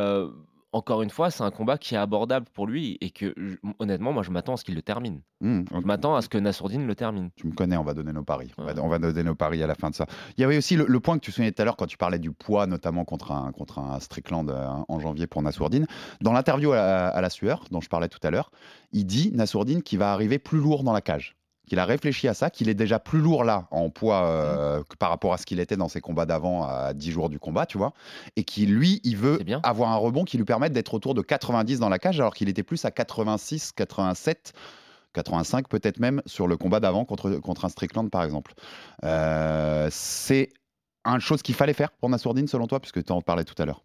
Encore 0.74 1.02
une 1.02 1.10
fois, 1.10 1.32
c'est 1.32 1.44
un 1.44 1.50
combat 1.52 1.78
qui 1.78 1.96
est 1.96 1.98
abordable 1.98 2.46
pour 2.54 2.68
lui 2.68 2.98
et 3.02 3.10
que, 3.10 3.34
honnêtement, 3.80 4.12
moi, 4.12 4.22
je 4.22 4.32
m'attends 4.32 4.54
à 4.54 4.58
ce 4.58 4.66
qu'il 4.66 4.76
le 4.76 4.82
termine. 4.82 5.22
Ok. 5.42 5.68
Je 5.82 5.86
m'attends 5.88 6.16
à 6.16 6.22
ce 6.22 6.28
que 6.30 6.38
Nassourdine 6.38 6.86
le 6.86 6.94
termine. 6.94 7.30
Tu 7.38 7.48
me 7.48 7.54
connais, 7.54 7.78
on 7.78 7.84
va 7.84 7.94
donner 7.94 8.12
nos 8.12 8.24
paris. 8.24 8.52
On 8.58 8.66
va, 8.66 8.74
Ouais. 8.74 8.80
on 8.82 8.88
va 8.90 9.00
donner 9.00 9.24
nos 9.24 9.34
paris 9.34 9.64
à 9.64 9.68
la 9.68 9.76
fin 9.76 9.90
de 9.90 9.96
ça. 9.96 10.06
Il 10.38 10.42
y 10.42 10.44
avait 10.44 10.58
aussi 10.58 10.76
le, 10.76 10.86
le 10.86 11.00
point 11.00 11.16
que 11.18 11.24
tu 11.24 11.32
soulignais 11.32 11.54
tout 11.54 11.62
à 11.62 11.66
l'heure 11.66 11.78
quand 11.78 11.86
tu 11.88 11.98
parlais 11.98 12.20
du 12.20 12.32
poids, 12.32 12.68
notamment 12.68 13.06
contre 13.06 13.32
un, 13.32 13.52
contre 13.54 13.80
un 13.80 14.00
Strickland 14.02 14.50
euh, 14.50 14.68
en 14.90 15.00
janvier 15.00 15.26
pour 15.26 15.42
Nassourdine. 15.42 15.88
Dans 16.22 16.34
l'interview 16.34 16.74
à, 16.74 16.76
la- 16.76 17.08
à 17.08 17.22
la 17.22 17.30
sueur, 17.30 17.64
dont 17.72 17.80
je 17.82 17.88
parlais 17.90 18.10
tout 18.10 18.20
à 18.24 18.30
l'heure, 18.30 18.52
il 18.92 19.06
dit, 19.06 19.32
Nassourdine, 19.34 19.82
qu'il 19.84 20.00
va 20.00 20.12
arriver 20.12 20.38
plus 20.38 20.60
lourd 20.60 20.84
dans 20.84 20.94
la 20.94 21.02
cage. 21.02 21.37
Qu'il 21.68 21.80
a 21.80 21.86
réfléchi 21.86 22.28
à 22.28 22.34
ça, 22.34 22.50
qu'il 22.50 22.70
est 22.70 22.74
déjà 22.74 22.98
plus 22.98 23.20
lourd 23.20 23.44
là 23.44 23.68
en 23.72 23.90
poids 23.90 24.24
euh, 24.26 24.84
que 24.88 24.96
par 24.96 25.10
rapport 25.10 25.34
à 25.34 25.38
ce 25.38 25.46
qu'il 25.46 25.60
était 25.60 25.76
dans 25.76 25.90
ses 25.90 26.00
combats 26.00 26.26
d'avant 26.26 26.64
à 26.64 26.94
10 26.94 27.12
jours 27.12 27.30
du 27.30 27.40
combat, 27.40 27.66
tu 27.66 27.78
vois. 27.78 27.94
Et 28.38 28.44
qui, 28.44 28.66
lui, 28.66 29.02
il 29.04 29.18
veut 29.18 29.38
bien. 29.38 29.60
avoir 29.64 29.92
un 29.92 29.98
rebond 29.98 30.24
qui 30.24 30.38
lui 30.38 30.46
permette 30.46 30.72
d'être 30.72 30.94
autour 30.94 31.14
de 31.14 31.22
90 31.22 31.80
dans 31.80 31.90
la 31.90 32.00
cage, 32.00 32.20
alors 32.20 32.34
qu'il 32.34 32.48
était 32.48 32.64
plus 32.64 32.86
à 32.86 32.92
86, 32.92 33.74
87. 33.74 34.54
85 35.14 35.68
peut-être 35.68 36.00
même 36.00 36.22
sur 36.26 36.48
le 36.48 36.58
combat 36.58 36.80
d'avant 36.80 37.04
contre, 37.04 37.32
contre 37.38 37.66
un 37.66 37.70
Strickland 37.70 38.10
par 38.12 38.24
exemple. 38.24 38.54
Euh, 39.04 39.88
c'est 39.92 40.50
une 41.06 41.20
chose 41.20 41.42
qu'il 41.42 41.56
fallait 41.56 41.74
faire 41.74 41.92
pour 41.92 42.10
Nassourdine 42.10 42.48
selon 42.48 42.68
toi, 42.68 42.80
puisque 42.80 43.04
tu 43.04 43.12
en 43.12 43.22
parlais 43.22 43.44
tout 43.44 43.60
à 43.62 43.66
l'heure. 43.66 43.84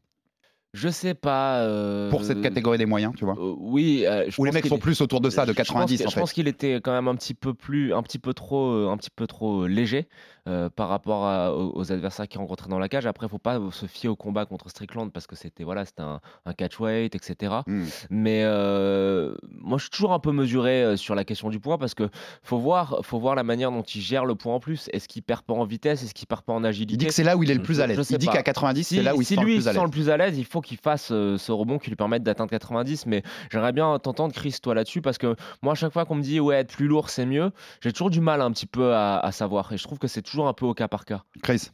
Je 0.74 0.88
sais 0.88 1.12
pas. 1.12 1.60
euh, 1.60 2.08
Pour 2.08 2.24
cette 2.24 2.40
catégorie 2.40 2.78
des 2.78 2.86
moyens, 2.86 3.12
tu 3.16 3.26
vois. 3.26 3.34
euh, 3.38 3.54
oui. 3.58 4.04
euh, 4.06 4.24
je 4.30 4.40
Où 4.40 4.44
les 4.46 4.52
mecs 4.52 4.66
sont 4.66 4.76
est- 4.76 4.80
plus 4.80 5.00
autour 5.02 5.20
de 5.20 5.28
ça, 5.28 5.44
de 5.44 5.52
Je 5.52 5.56
pense 5.56 5.66
90 5.66 5.98
que- 6.02 6.06
en 6.06 6.10
Je 6.10 6.18
pense 6.18 6.32
qu'il 6.32 6.48
était 6.48 6.76
quand 6.76 6.92
même 6.92 7.08
un 7.08 7.14
petit 7.14 7.34
peu 7.34 7.52
plus, 7.52 7.92
un 7.92 8.02
petit 8.02 8.18
peu 8.18 8.32
trop, 8.32 8.70
euh, 8.70 8.88
un 8.90 8.96
petit 8.96 9.10
peu 9.14 9.26
trop 9.26 9.66
léger 9.66 10.08
euh, 10.48 10.68
par 10.68 10.88
rapport 10.88 11.24
à- 11.26 11.54
aux, 11.54 11.72
aux 11.76 11.92
adversaires 11.92 12.26
qu'il 12.28 12.40
rencontrait 12.40 12.68
dans 12.68 12.78
la 12.78 12.88
cage. 12.88 13.06
Après, 13.06 13.28
faut 13.28 13.38
pas 13.38 13.60
se 13.70 13.86
fier 13.86 14.08
au 14.08 14.16
combat 14.16 14.44
contre 14.46 14.68
Strickland 14.70 15.12
parce 15.12 15.26
que 15.26 15.36
c'était 15.36 15.64
voilà, 15.64 15.84
c'était 15.84 16.02
un, 16.02 16.20
un 16.46 16.52
catchweight, 16.52 17.14
etc. 17.14 17.54
Hmm. 17.66 17.84
Mais 18.10 18.42
euh, 18.44 19.34
moi, 19.50 19.78
je 19.78 19.82
suis 19.84 19.90
toujours 19.90 20.12
un 20.12 20.18
peu 20.18 20.32
mesuré 20.32 20.82
euh, 20.82 20.96
sur 20.96 21.14
la 21.14 21.24
question 21.24 21.48
du 21.50 21.60
poids 21.60 21.78
parce 21.78 21.94
que 21.94 22.08
faut 22.42 22.58
voir, 22.58 22.98
faut 23.02 23.18
voir 23.18 23.34
la 23.34 23.44
manière 23.44 23.70
dont 23.70 23.82
il 23.82 24.00
gère 24.00 24.24
le 24.24 24.34
poids 24.34 24.54
en 24.54 24.60
plus. 24.60 24.88
Est-ce 24.92 25.08
qu'il 25.08 25.22
perd 25.22 25.42
pas 25.42 25.54
en 25.54 25.64
vitesse? 25.64 26.02
Est-ce 26.02 26.14
qu'il 26.14 26.26
perd 26.26 26.42
pas 26.42 26.52
en 26.52 26.64
agilité? 26.64 26.94
Il 26.94 26.98
dit 26.98 27.06
que 27.06 27.12
c'est 27.14 27.24
là 27.24 27.36
où 27.36 27.42
il 27.42 27.50
est 27.50 27.54
le 27.54 27.62
plus 27.62 27.80
à 27.80 27.86
l'aise. 27.86 28.10
Il 28.10 28.18
dit 28.18 28.26
qu'à 28.26 28.42
90, 28.42 28.84
si, 28.84 28.96
c'est 28.96 29.02
là 29.02 29.14
où 29.14 29.20
il 29.20 29.24
si 29.24 29.34
se 29.36 29.40
sent 29.40 29.44
lui 29.44 29.52
le 29.52 29.58
il 29.58 29.62
plus 29.62 29.68
à 29.68 29.72
l'aise. 29.72 29.82
le 29.82 29.90
plus 29.90 30.10
à 30.10 30.16
l'aise, 30.16 30.38
il 30.38 30.44
faut 30.44 30.60
qu'il 30.60 30.76
fasse 30.78 31.06
ce 31.08 31.52
rebond 31.52 31.78
qui 31.78 31.90
lui 31.90 31.96
permette 31.96 32.22
d'atteindre 32.22 32.50
90. 32.50 33.06
Mais 33.06 33.22
j'aimerais 33.50 33.72
bien 33.72 33.98
t'entendre, 33.98 34.34
Chris, 34.34 34.56
toi 34.62 34.74
là-dessus, 34.74 35.02
parce 35.02 35.18
que 35.18 35.36
moi, 35.62 35.72
à 35.72 35.76
chaque 35.76 35.92
fois 35.92 36.04
qu'on 36.04 36.16
me 36.16 36.22
dit 36.22 36.40
ouais, 36.40 36.56
être 36.56 36.72
plus 36.74 36.88
lourd, 36.88 37.10
c'est 37.10 37.26
mieux, 37.26 37.52
j'ai 37.80 37.92
toujours 37.92 38.10
du 38.10 38.20
mal 38.20 38.40
un 38.40 38.50
petit 38.52 38.66
peu 38.66 38.94
à, 38.94 39.18
à 39.18 39.32
savoir. 39.32 39.72
Et 39.72 39.76
je 39.76 39.84
trouve 39.84 39.98
que 39.98 40.08
c'est 40.08 40.22
toujours 40.32 40.48
un 40.48 40.54
peu 40.54 40.64
au 40.64 40.72
cas 40.74 40.88
par 40.88 41.04
cas. 41.04 41.24
Chris, 41.42 41.70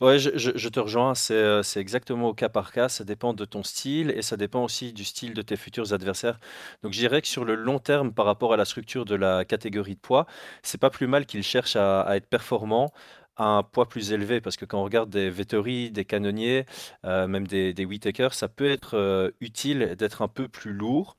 Ouais, 0.00 0.18
je, 0.18 0.30
je- 0.36 0.50
je 0.56 0.68
te 0.68 0.80
rejoins, 0.80 1.14
c'est 1.14 1.34
euh, 1.34 1.62
c'est 1.62 1.80
exactement 1.80 2.28
au 2.28 2.34
cas 2.34 2.48
par 2.48 2.72
cas, 2.72 2.88
ça 2.88 3.04
dépend 3.04 3.32
de 3.32 3.44
ton 3.44 3.62
style 3.62 4.10
et 4.10 4.22
ça 4.22 4.36
dépend 4.36 4.64
aussi 4.64 4.92
du 4.92 5.04
style 5.04 5.34
de 5.34 5.42
tes 5.42 5.56
futurs 5.56 5.92
adversaires. 5.92 6.38
Donc 6.82 6.92
je 6.92 6.98
dirais 6.98 7.22
que 7.22 7.28
sur 7.28 7.44
le 7.44 7.54
long 7.54 7.78
terme, 7.78 8.12
par 8.12 8.26
rapport 8.26 8.52
à 8.52 8.56
la 8.56 8.64
structure 8.64 9.04
de 9.04 9.14
la 9.14 9.44
catégorie 9.44 9.94
de 9.94 10.00
poids, 10.00 10.26
c'est 10.62 10.78
pas 10.80 10.90
plus 10.90 11.06
mal 11.06 11.26
qu'il 11.26 11.42
cherche 11.42 11.76
à, 11.76 12.00
à 12.02 12.16
être 12.16 12.26
performant 12.28 12.92
à 13.36 13.44
un 13.44 13.62
poids 13.62 13.88
plus 13.88 14.10
élevé, 14.12 14.40
parce 14.40 14.56
que 14.56 14.64
quand 14.64 14.80
on 14.80 14.84
regarde 14.84 15.10
des 15.10 15.30
Vettori, 15.30 15.92
des 15.92 16.04
canonniers, 16.04 16.66
euh, 17.04 17.28
même 17.28 17.46
des, 17.46 17.72
des 17.72 17.84
Whittaker, 17.84 18.28
ça 18.32 18.48
peut 18.48 18.68
être 18.68 18.94
euh, 18.96 19.30
utile 19.40 19.94
d'être 19.96 20.22
un 20.22 20.28
peu 20.28 20.48
plus 20.48 20.72
lourd. 20.72 21.16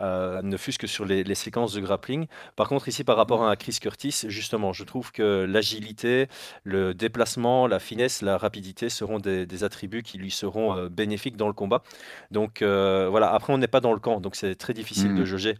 Euh, 0.00 0.42
ne 0.42 0.56
fût-ce 0.56 0.78
que 0.78 0.86
sur 0.86 1.04
les, 1.04 1.24
les 1.24 1.34
séquences 1.34 1.72
de 1.72 1.80
grappling. 1.80 2.26
Par 2.56 2.68
contre, 2.68 2.88
ici, 2.88 3.04
par 3.04 3.16
rapport 3.16 3.46
à 3.46 3.56
Chris 3.56 3.78
Curtis, 3.80 4.24
justement, 4.28 4.72
je 4.72 4.84
trouve 4.84 5.12
que 5.12 5.44
l'agilité, 5.48 6.28
le 6.64 6.94
déplacement, 6.94 7.66
la 7.66 7.78
finesse, 7.78 8.22
la 8.22 8.38
rapidité 8.38 8.88
seront 8.88 9.18
des, 9.18 9.46
des 9.46 9.64
attributs 9.64 10.02
qui 10.02 10.18
lui 10.18 10.30
seront 10.30 10.76
euh, 10.76 10.88
bénéfiques 10.88 11.36
dans 11.36 11.48
le 11.48 11.52
combat. 11.54 11.82
Donc 12.30 12.62
euh, 12.62 13.08
voilà, 13.10 13.32
après 13.32 13.52
on 13.52 13.58
n'est 13.58 13.68
pas 13.68 13.80
dans 13.80 13.92
le 13.92 14.00
camp, 14.00 14.20
donc 14.20 14.36
c'est 14.36 14.54
très 14.54 14.74
difficile 14.74 15.14
de 15.14 15.24
jauger. 15.24 15.56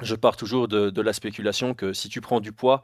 Je 0.00 0.14
pars 0.14 0.36
toujours 0.36 0.68
de, 0.68 0.90
de 0.90 1.02
la 1.02 1.12
spéculation 1.12 1.74
que 1.74 1.92
si 1.92 2.08
tu 2.08 2.20
prends 2.20 2.40
du 2.40 2.52
poids, 2.52 2.82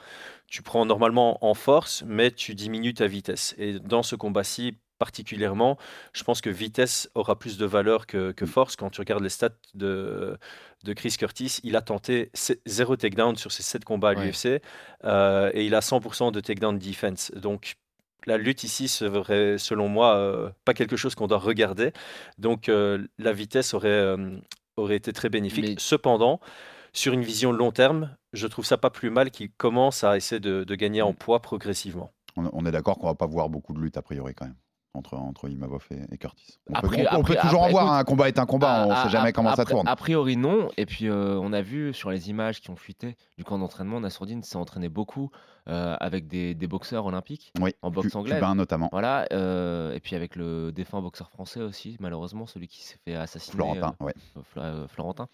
tu 0.49 0.62
prends 0.62 0.85
normalement 0.85 1.45
en 1.45 1.55
force, 1.55 2.03
mais 2.07 2.33
tu 2.33 2.55
diminues 2.55 2.95
ta 2.95 3.07
vitesse. 3.07 3.55
Et 3.57 3.79
dans 3.79 4.03
ce 4.03 4.17
combat-ci, 4.17 4.79
particulièrement, 5.04 5.76
je 6.14 6.25
pense 6.25 6.40
que 6.40 6.49
vitesse 6.50 7.11
aura 7.14 7.38
plus 7.38 7.58
de 7.58 7.66
valeur 7.66 8.06
que, 8.06 8.32
que 8.32 8.46
force. 8.46 8.75
Quand 8.76 8.90
tu 8.90 9.00
regardes 9.00 9.23
les 9.23 9.28
stats 9.28 9.50
de, 9.75 10.38
de 10.84 10.92
Chris 10.94 11.14
Curtis, 11.18 11.61
il 11.62 11.76
a 11.76 11.82
tenté 11.82 12.30
se- 12.34 12.54
zéro 12.66 12.96
takedown 12.96 13.37
sur 13.37 13.52
ses 13.52 13.62
7 13.62 13.84
combats 13.84 14.11
à 14.11 14.14
Ouais. 14.14 14.25
l'UFC 14.26 14.62
euh, 15.04 15.50
et 15.52 15.66
il 15.66 15.75
a 15.75 15.80
100% 15.80 16.32
de 16.32 16.40
takedown 16.40 16.78
defense. 16.78 17.30
Donc 17.37 17.75
la 18.26 18.38
lutte 18.38 18.64
ici 18.64 18.88
serait, 18.88 19.58
selon 19.58 19.88
moi, 19.88 20.16
euh, 20.16 20.49
pas 20.64 20.73
quelque 20.75 20.96
chose 20.96 21.14
qu'on 21.14 21.26
doit 21.26 21.38
regarder. 21.38 21.92
Donc 22.38 22.68
euh, 22.70 23.07
la 23.18 23.33
vitesse 23.35 23.74
aurait, 23.74 23.88
euh, 23.90 24.37
aurait 24.76 24.96
été 24.96 25.12
très 25.12 25.29
bénéfique. 25.29 25.66
Mais- 25.68 25.74
Cependant, 25.79 26.40
sur 26.94 27.12
une 27.12 27.22
vision 27.22 27.52
long 27.52 27.72
terme, 27.72 28.16
je 28.33 28.46
trouve 28.46 28.64
ça 28.64 28.79
pas 28.79 28.90
plus 28.90 29.11
mal 29.11 29.31
qu'il 29.31 29.50
commence 29.52 30.02
à 30.02 30.16
essayer 30.16 30.40
de, 30.40 30.64
de 30.64 30.74
gagner 30.74 31.02
en 31.02 31.12
Mm. 31.12 31.16
poids 31.16 31.40
progressivement. 31.40 32.11
on, 32.37 32.48
on 32.52 32.66
est 32.66 32.72
d'accord 32.72 32.96
qu'on 32.98 33.07
va 33.09 33.14
pas 33.14 33.26
voir 33.26 33.48
beaucoup 33.50 33.74
de 33.74 33.81
lutte 33.81 33.96
a 33.98 34.02
priori 34.02 34.35
quand 34.35 34.46
même. 34.46 34.57
Entre, 34.96 35.14
entre 35.14 35.48
Imavov 35.50 35.85
et, 35.90 36.14
et 36.14 36.18
Curtis. 36.18 36.61
On, 36.68 36.72
peut, 36.74 36.78
Après- 36.87 37.07
on- 37.11 37.18
on 37.18 37.22
peut 37.24 37.33
après- 37.33 37.48
toujours 37.48 37.62
en 37.62 37.68
voir, 37.68 37.83
écoute, 37.85 37.94
hein, 37.94 37.98
un 37.98 38.04
combat 38.04 38.28
est 38.28 38.38
un 38.38 38.46
combat, 38.46 38.85
on 38.87 38.90
Ah, 38.92 39.02
sait 39.02 39.11
jamais 39.11 39.33
comment 39.33 39.52
ça 39.57 39.64
tourne. 39.64 39.88
A 39.88 39.96
priori, 39.96 40.37
non. 40.37 40.68
Et 40.76 40.87
puis, 40.87 41.09
euh, 41.09 41.37
on 41.42 41.52
a 41.52 41.62
vu 41.62 41.92
sur 41.92 42.11
les 42.12 42.30
images 42.30 42.61
qui 42.61 42.70
ont 42.70 42.76
fuité 42.76 43.16
du 43.37 43.42
camp 43.42 43.59
d'entraînement, 43.59 43.98
Nassourdine 43.98 44.44
s'est 44.44 44.54
entraîné 44.57 44.88
beaucoup 44.88 45.30
euh, 45.68 45.96
avec 46.00 46.27
des, 46.29 46.55
des 46.55 46.66
boxeurs 46.66 47.07
olympiques 47.07 47.53
Oui, 47.61 47.72
en 47.83 47.90
boxe 47.90 48.11
Cu- 48.11 48.16
anglaise. 48.16 48.35
cubain 48.37 48.55
notamment. 48.55 48.88
Voilà, 48.92 49.27
euh, 49.33 49.94
et 49.94 50.00
puis 50.00 50.14
avec 50.16 50.37
le 50.37 50.72
défunt 50.72 51.00
boxeur 51.00 51.31
français 51.31 51.61
aussi, 51.61 51.96
malheureusement, 52.00 52.46
celui 52.46 52.68
qui 52.68 52.83
s'est 52.83 52.98
fait 53.05 53.14
assassiner. 53.14 53.55
Florentin, 53.57 53.94
ouais. 54.00 54.12
euh, 54.37 54.40
Fl- 54.40 54.59
euh, 54.61 54.88
Florentin. 54.88 55.29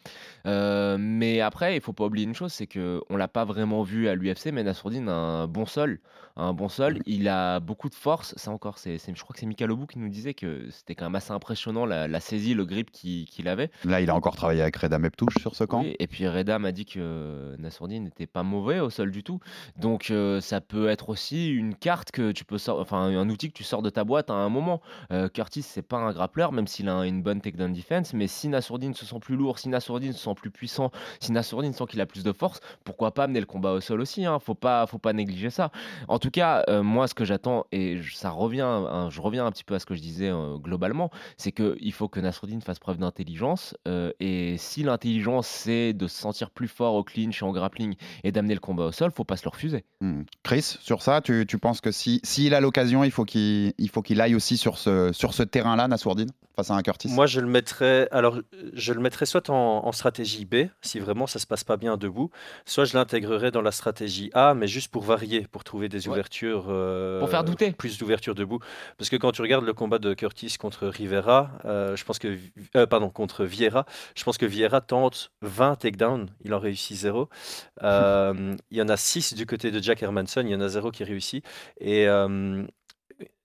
Mais 0.98 1.40
après, 1.40 1.76
il 1.76 1.80
faut 1.80 1.92
pas 1.92 2.04
oublier 2.04 2.26
une 2.26 2.34
chose, 2.34 2.52
c'est 2.52 2.66
que 2.66 3.00
on 3.10 3.16
l'a 3.16 3.28
pas 3.28 3.44
vraiment 3.44 3.82
vu 3.82 4.08
à 4.08 4.14
l'UFC, 4.14 4.46
mais 4.52 4.62
Nassourdine 4.62 5.08
a 5.08 5.14
un 5.14 5.46
bon 5.46 5.66
sol, 5.66 6.00
un 6.36 6.52
bon 6.52 6.68
sol. 6.68 6.98
Il 7.06 7.28
a 7.28 7.60
beaucoup 7.60 7.88
de 7.88 7.94
force. 7.94 8.34
Ça 8.36 8.50
encore, 8.50 8.78
c'est, 8.78 8.98
je 8.98 9.22
crois 9.22 9.34
que 9.34 9.40
c'est 9.40 9.46
Michael 9.46 9.70
Obou 9.70 9.86
qui 9.86 9.98
nous 9.98 10.08
disait 10.08 10.34
que 10.34 10.68
c'était 10.70 10.94
quand 10.94 11.06
même 11.06 11.14
assez 11.16 11.32
impressionnant 11.32 11.86
la, 11.86 12.08
la 12.08 12.20
saisie, 12.20 12.54
le 12.54 12.64
grip 12.64 12.90
qu'il, 12.90 13.48
avait. 13.48 13.70
Là, 13.84 14.00
il 14.00 14.10
a 14.10 14.14
encore 14.14 14.36
travaillé 14.36 14.62
avec 14.62 14.76
Reda 14.76 14.98
Meptouche 14.98 15.38
sur 15.40 15.54
ce 15.54 15.64
camp. 15.64 15.82
Oui, 15.82 15.96
et 15.98 16.06
puis 16.06 16.26
Reda 16.28 16.58
m'a 16.58 16.72
dit 16.72 16.84
que 16.84 17.56
Nassourdine 17.58 18.04
n'était 18.04 18.26
pas 18.26 18.42
mauvais 18.42 18.80
au 18.80 18.90
sol 18.90 19.10
du 19.10 19.22
tout. 19.22 19.40
Donc 19.76 20.10
euh, 20.20 20.40
ça 20.40 20.60
peut 20.60 20.88
être 20.88 21.08
aussi 21.08 21.48
une 21.48 21.74
carte 21.74 22.10
que 22.10 22.32
tu 22.32 22.44
peux 22.44 22.58
sortir, 22.58 22.82
enfin 22.82 22.98
un 22.98 23.28
outil 23.28 23.48
que 23.48 23.54
tu 23.54 23.64
sors 23.64 23.82
de 23.82 23.90
ta 23.90 24.04
boîte 24.04 24.30
à 24.30 24.34
un 24.34 24.48
moment. 24.48 24.80
Euh, 25.12 25.28
Curtis, 25.28 25.62
c'est 25.62 25.82
pas 25.82 25.96
un 25.96 26.12
grappleur, 26.12 26.52
même 26.52 26.66
s'il 26.66 26.88
a 26.88 27.04
une 27.06 27.22
bonne 27.22 27.40
takedown 27.40 27.72
defense, 27.72 28.12
mais 28.14 28.26
si 28.26 28.48
Nassourdine 28.48 28.94
se 28.94 29.06
sent 29.06 29.18
plus 29.20 29.36
lourd, 29.36 29.58
si 29.58 29.68
Nassourdine 29.68 30.12
se 30.12 30.18
sent 30.18 30.34
plus 30.34 30.50
puissant, 30.50 30.90
si 31.20 31.32
Nassourdine 31.32 31.72
sent 31.72 31.84
qu'il 31.88 32.00
a 32.00 32.06
plus 32.06 32.22
de 32.22 32.32
force, 32.32 32.60
pourquoi 32.84 33.12
pas 33.12 33.24
amener 33.24 33.40
le 33.40 33.46
combat 33.46 33.72
au 33.72 33.80
sol 33.80 34.00
aussi 34.00 34.24
hein 34.26 34.38
Faut 34.38 34.54
pas, 34.54 34.86
faut 34.86 34.98
pas 34.98 35.12
négliger 35.12 35.50
ça. 35.50 35.70
En 36.08 36.18
tout 36.18 36.30
cas, 36.30 36.64
euh, 36.68 36.82
moi, 36.82 37.08
ce 37.08 37.14
que 37.14 37.24
j'attends 37.24 37.66
et 37.72 38.00
ça 38.12 38.30
revient, 38.30 38.62
hein, 38.62 39.08
je 39.10 39.20
reviens 39.20 39.46
un 39.46 39.50
petit 39.50 39.64
peu 39.64 39.74
à 39.74 39.78
ce 39.78 39.86
que 39.86 39.94
je 39.94 40.00
disais 40.00 40.28
euh, 40.28 40.56
globalement, 40.56 41.10
c'est 41.36 41.52
que 41.52 41.76
il 41.80 41.92
faut 41.92 42.08
que 42.08 42.20
Nassourdine 42.20 42.62
fasse 42.62 42.78
preuve 42.78 42.98
d'intelligence. 42.98 43.74
et 44.20 44.56
si 44.58 44.82
l'intelligence 44.82 45.46
c'est 45.46 45.92
de 45.92 46.06
se 46.06 46.16
sentir 46.16 46.50
plus 46.50 46.68
fort 46.68 46.94
au 46.94 47.04
clinch 47.04 47.42
et 47.42 47.44
en 47.44 47.52
grappling 47.52 47.94
et 48.24 48.32
d'amener 48.32 48.54
le 48.54 48.60
combat 48.60 48.84
au 48.84 48.92
sol, 48.92 49.10
faut 49.10 49.24
pas 49.24 49.36
se 49.36 49.44
le 49.44 49.50
refuser. 49.50 49.84
Hmm. 50.00 50.09
Chris, 50.42 50.78
sur 50.80 51.02
ça, 51.02 51.20
tu, 51.20 51.46
penses 51.58 51.80
que 51.80 51.90
si 51.90 52.20
s'il 52.24 52.54
a 52.54 52.60
l'occasion, 52.60 53.04
il 53.04 53.10
faut 53.10 53.24
qu'il 53.24 53.72
il 53.78 53.88
faut 53.88 54.02
qu'il 54.02 54.20
aille 54.20 54.34
aussi 54.34 54.56
sur 54.56 54.78
ce, 54.78 55.12
sur 55.12 55.34
ce 55.34 55.42
terrain-là, 55.42 55.88
Nassourdine, 55.88 56.30
face 56.60 56.70
à 56.70 56.74
un 56.74 56.82
Curtis 56.82 57.08
Moi, 57.08 57.26
je 57.26 57.40
le 57.40 57.46
mettrais. 57.46 58.08
Alors, 58.10 58.38
je 58.72 58.92
le 58.92 59.00
mettrais 59.00 59.26
soit 59.26 59.50
en, 59.50 59.82
en 59.84 59.92
stratégie 59.92 60.44
B, 60.44 60.66
si 60.82 60.98
vraiment 61.00 61.26
ça 61.26 61.38
se 61.38 61.46
passe 61.46 61.64
pas 61.64 61.76
bien 61.76 61.96
debout, 61.96 62.30
soit 62.64 62.84
je 62.84 62.94
l'intégrerais 62.96 63.50
dans 63.50 63.62
la 63.62 63.72
stratégie 63.72 64.30
A, 64.34 64.54
mais 64.54 64.66
juste 64.66 64.90
pour 64.90 65.02
varier, 65.02 65.46
pour 65.50 65.64
trouver 65.64 65.88
des 65.88 66.06
Ouais. 66.06 66.12
ouvertures. 66.12 66.66
euh, 66.68 67.18
Pour 67.20 67.30
faire 67.30 67.44
douter. 67.44 67.72
Plus 67.72 67.98
d'ouvertures 67.98 68.34
debout. 68.34 68.58
Parce 68.98 69.10
que 69.10 69.16
quand 69.16 69.32
tu 69.32 69.42
regardes 69.42 69.64
le 69.64 69.72
combat 69.72 69.98
de 69.98 70.14
Curtis 70.14 70.56
contre 70.58 70.86
Rivera, 70.88 71.50
euh, 71.64 71.96
je 71.96 72.04
pense 72.04 72.18
que. 72.18 72.38
euh, 72.76 72.86
pardon, 72.86 73.10
contre 73.10 73.44
Vieira, 73.44 73.86
je 74.14 74.24
pense 74.24 74.38
que 74.38 74.46
Vieira 74.46 74.80
tente 74.80 75.32
20 75.42 75.76
takedowns, 75.76 76.26
il 76.44 76.54
en 76.54 76.58
réussit 76.58 76.96
0. 76.96 77.28
il 77.82 78.56
y 78.78 78.82
en 78.82 78.88
a 78.88 78.96
6 78.96 79.34
du 79.34 79.46
côté 79.46 79.70
de 79.70 79.82
Jack 79.82 80.02
Hermanson, 80.02 80.42
il 80.44 80.50
y 80.50 80.54
en 80.54 80.60
a 80.60 80.68
0 80.68 80.90
qui 80.90 81.04
réussit. 81.04 81.44
Et. 81.80 82.06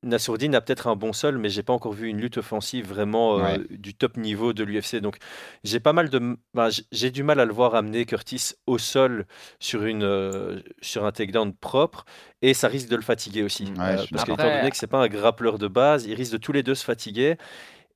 Nassourdine 0.06 0.56
a 0.56 0.62
peut-être 0.62 0.88
un 0.88 0.96
bon 0.96 1.12
sol, 1.13 1.38
mais 1.38 1.50
j'ai 1.50 1.63
pas 1.63 1.74
encore 1.74 1.91
vu 1.94 2.08
une 2.08 2.22
lutte 2.22 2.38
offensive 2.38 2.88
vraiment 2.88 3.39
euh, 3.39 3.58
Ouais. 3.58 3.60
du 3.72 3.94
top 3.94 4.15
niveau 4.18 4.54
de 4.54 4.63
l'UFC. 4.63 5.02
Donc 5.02 5.18
j'ai 5.63 5.80
pas 5.82 5.91
mal 5.94 6.10
de, 6.10 6.38
j- 6.70 6.88
j'ai 6.91 7.12
du 7.12 7.24
mal 7.24 7.39
à 7.41 7.46
le 7.46 7.54
voir 7.54 7.76
amener 7.76 8.06
Curtis 8.06 8.54
au 8.68 8.78
sol 8.78 9.26
sur 9.60 9.84
une 9.84 10.04
euh, 10.04 10.62
sur 10.82 11.06
un 11.06 11.12
takedown 11.12 11.54
propre, 11.54 12.06
et 12.41 12.54
ça 12.54 12.68
risque 12.70 12.88
de 12.89 12.96
le 12.96 13.02
fatiguer 13.02 13.44
aussi, 13.44 13.63
Ouais, 13.65 13.72
Euh, 13.80 14.06
parce 14.12 14.24
qu'étant 14.26 14.44
donné 14.44 14.70
que 14.72 14.78
c'est 14.78 14.88
pas 14.88 15.00
un 15.04 15.08
grappleur 15.08 15.58
de 15.60 15.68
base, 15.68 16.06
ils 16.06 16.13
risquent 16.13 16.34
de 16.34 16.38
tous 16.38 16.52
les 16.54 16.63
deux 16.63 16.76
se 16.76 16.86
fatiguer. 16.86 17.36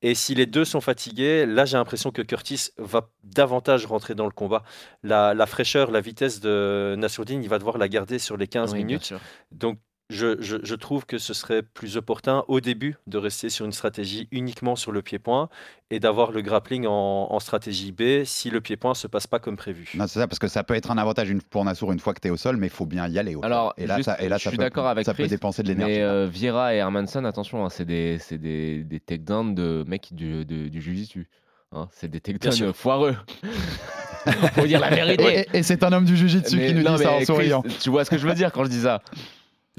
Et 0.02 0.16
si 0.16 0.34
les 0.34 0.46
deux 0.46 0.64
sont 0.64 0.80
fatigués, 0.82 1.46
là 1.46 1.66
j'ai 1.66 1.76
l'impression 1.76 2.12
que 2.12 2.22
Curtis 2.22 2.70
va 2.78 3.10
davantage 3.26 3.86
rentrer 3.86 4.16
dans 4.16 4.26
le 4.26 4.32
combat. 4.32 4.64
La, 5.04 5.34
la 5.34 5.46
fraîcheur, 5.46 5.92
la 5.92 6.00
vitesse 6.02 6.40
de 6.40 6.96
Nassourdine, 6.98 7.44
il 7.44 7.50
va 7.50 7.60
devoir 7.60 7.78
la 7.78 7.90
garder 7.90 8.18
sur 8.18 8.38
les 8.38 8.48
15 8.48 8.72
Oui, 8.72 8.78
bien 8.80 8.86
minutes. 8.88 9.14
Donc, 9.52 9.78
je, 10.10 10.42
je- 10.42 10.58
je 10.64 10.76
trouve 10.76 11.06
que 11.06 11.18
ce 11.20 11.34
serait 11.36 11.62
plus 11.62 11.96
opportun 11.98 12.44
au 12.48 12.62
début 12.62 12.96
de 13.08 13.18
rester 13.20 13.50
sur 13.50 13.66
une 13.66 13.72
stratégie 13.72 14.28
uniquement 14.32 14.76
sur 14.76 14.92
le 14.92 15.02
pied-point 15.04 15.50
et 15.92 16.00
d'avoir 16.00 16.32
le 16.32 16.42
grappling 16.42 16.88
en, 16.88 17.28
en 17.30 17.40
stratégie 17.40 17.92
B 17.92 18.24
si 18.26 18.50
le 18.50 18.60
pied-point 18.60 18.96
se 18.96 19.06
passe 19.08 19.28
pas 19.28 19.38
comme 19.40 19.56
prévu. 19.56 19.90
Non, 19.94 20.08
c'est 20.08 20.20
ça, 20.20 20.28
parce 20.28 20.40
que 20.40 20.48
ça 20.48 20.64
peut 20.64 20.74
être 20.74 20.90
un 20.90 20.98
avantage 20.98 21.30
une- 21.30 21.42
pour 21.44 21.64
Nassour 21.64 21.92
une 21.92 22.00
fois 22.00 22.14
que 22.16 22.22
tu 22.22 22.28
es 22.28 22.32
au 22.32 22.38
sol, 22.38 22.58
mais 22.58 22.68
il 22.68 22.72
faut 22.72 22.86
bien 22.88 23.08
y 23.08 23.20
aller. 23.20 23.36
Au. 23.36 23.46
Alors, 23.46 23.74
et 23.78 23.86
là, 23.86 23.98
juste, 23.98 24.06
ça, 24.10 24.20
et 24.20 24.30
là, 24.30 24.38
je 24.38 24.44
ça 24.44 24.50
suis 24.50 24.58
peut- 24.58 24.64
d'accord 24.64 24.88
avec 24.88 25.06
Ça 25.06 25.14
peut 25.14 25.28
dépenser 25.28 25.62
de 25.62 25.68
l'énergie. 25.68 25.94
Mais 25.98 26.02
euh, 26.02 26.28
Vieira 26.28 26.74
et 26.74 26.78
Hermanson, 26.78 27.24
attention, 27.26 27.64
hein, 27.66 27.70
c'est 27.70 27.86
des, 27.86 28.18
c'est 28.20 28.38
des, 28.40 28.84
des 28.84 29.00
takedowns 29.00 29.54
de 29.54 29.84
mecs 29.88 30.14
du, 30.14 30.44
de- 30.46 30.68
du 30.70 30.82
jiu-jitsu. 30.82 31.28
Hein, 31.72 31.88
c'est 31.92 32.08
des 32.10 32.20
takedowns 32.20 32.74
foireux. 32.74 33.16
Faut 34.54 34.66
dire 34.66 34.80
la 34.80 34.90
vérité. 34.90 35.24
Ouais, 35.24 35.48
et 35.54 35.60
et 35.60 35.64
c'est 35.64 35.84
un 35.84 35.94
homme 35.94 36.06
du 36.06 36.18
jujitsu 36.18 36.58
Mais 36.58 36.68
qui 36.68 36.74
nous 36.74 36.82
non, 36.84 36.96
dit 36.96 37.04
ça 37.04 37.12
en 37.12 37.18
Chris, 37.18 37.26
souriant. 37.28 37.64
Tu 37.80 37.90
vois 37.92 38.04
ce 38.06 38.10
que 38.10 38.18
je 38.18 38.28
veux 38.28 38.34
dire 38.34 38.52
quand 38.52 38.64
je 38.64 38.70
dis 38.70 38.82
ça 38.82 39.02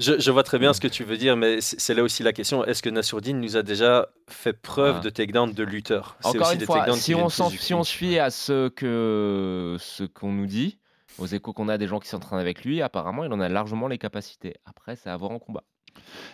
Je, 0.01 0.19
je 0.19 0.31
vois 0.31 0.43
très 0.43 0.59
bien 0.59 0.73
ce 0.73 0.81
que 0.81 0.87
tu 0.87 1.03
veux 1.03 1.15
dire, 1.17 1.37
mais 1.37 1.61
c'est 1.61 1.93
là 1.93 2.03
aussi 2.03 2.23
la 2.23 2.33
question. 2.33 2.65
Est-ce 2.65 2.81
que 2.81 2.89
Nassourdine 2.89 3.39
nous 3.39 3.55
a 3.55 3.63
déjà 3.63 4.07
fait 4.29 4.53
preuve 4.53 4.97
Ah. 4.99 5.03
de 5.03 5.09
takedown 5.09 5.53
de 5.53 5.63
lutteur 5.63 6.17
C'est 6.21 6.27
Encore 6.29 6.41
aussi 6.47 6.53
une 6.53 6.59
des 6.59 6.65
fois, 6.65 6.91
si 6.95 7.13
on, 7.15 7.29
si 7.29 7.73
on 7.73 7.83
se 7.83 7.95
fie 7.95 8.17
à 8.19 8.29
ce 8.31 8.69
que 8.69 9.77
ce 9.79 10.03
qu'on 10.03 10.31
nous 10.31 10.47
dit, 10.47 10.79
aux 11.19 11.27
échos 11.27 11.53
qu'on 11.53 11.69
a 11.69 11.77
des 11.77 11.87
gens 11.87 11.99
qui 11.99 12.09
s'entraînent 12.09 12.39
avec 12.39 12.63
lui, 12.65 12.81
apparemment, 12.81 13.23
il 13.23 13.31
en 13.31 13.39
a 13.39 13.47
largement 13.49 13.87
les 13.87 13.97
capacités. 13.97 14.55
Après, 14.65 14.95
c'est 14.95 15.09
à 15.09 15.17
voir 15.17 15.31
en 15.31 15.39
combat. 15.39 15.63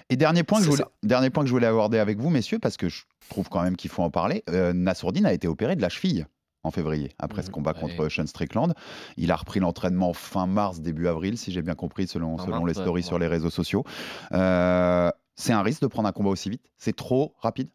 Et 0.09 0.15
dernier 0.15 0.43
point, 0.43 0.59
que 0.59 0.65
je 0.65 0.69
voulais, 0.69 0.83
dernier 1.03 1.29
point 1.29 1.43
que 1.43 1.47
je 1.49 1.53
voulais 1.53 1.67
aborder 1.67 1.97
avec 1.99 2.19
vous, 2.19 2.29
messieurs, 2.29 2.59
parce 2.59 2.77
que 2.77 2.89
je 2.89 3.03
trouve 3.29 3.49
quand 3.49 3.63
même 3.63 3.75
qu'il 3.75 3.89
faut 3.89 4.03
en 4.03 4.11
parler. 4.11 4.43
Euh, 4.49 4.71
Nassourdine 4.71 5.25
a 5.25 5.33
été 5.33 5.47
opéré 5.47 5.75
de 5.75 5.81
la 5.81 5.89
cheville 5.89 6.25
en 6.63 6.71
février, 6.71 7.11
après 7.19 7.43
ce 7.43 7.47
Mhm, 7.47 7.53
combat 7.53 7.73
ouais. 7.73 7.79
contre 7.79 8.09
Sean 8.09 8.25
Strickland. 8.27 8.73
Il 9.15 9.31
a 9.31 9.35
repris 9.35 9.59
l'entraînement 9.59 10.13
fin 10.13 10.47
mars, 10.47 10.81
début 10.81 11.07
avril, 11.07 11.37
si 11.37 11.51
j'ai 11.51 11.61
bien 11.61 11.75
compris, 11.75 12.07
selon, 12.07 12.37
selon 12.37 12.61
mars, 12.61 12.65
les 12.65 12.77
ouais, 12.77 12.83
stories 12.83 13.03
sur 13.03 13.19
les 13.19 13.27
réseaux 13.27 13.49
sociaux. 13.49 13.83
Euh, 14.33 15.11
c'est 15.35 15.53
un 15.53 15.61
risque 15.61 15.81
de 15.81 15.87
prendre 15.87 16.07
un 16.09 16.11
combat 16.11 16.29
aussi 16.29 16.49
vite? 16.49 16.63
C'est 16.77 16.95
trop 16.95 17.35
rapide 17.39 17.69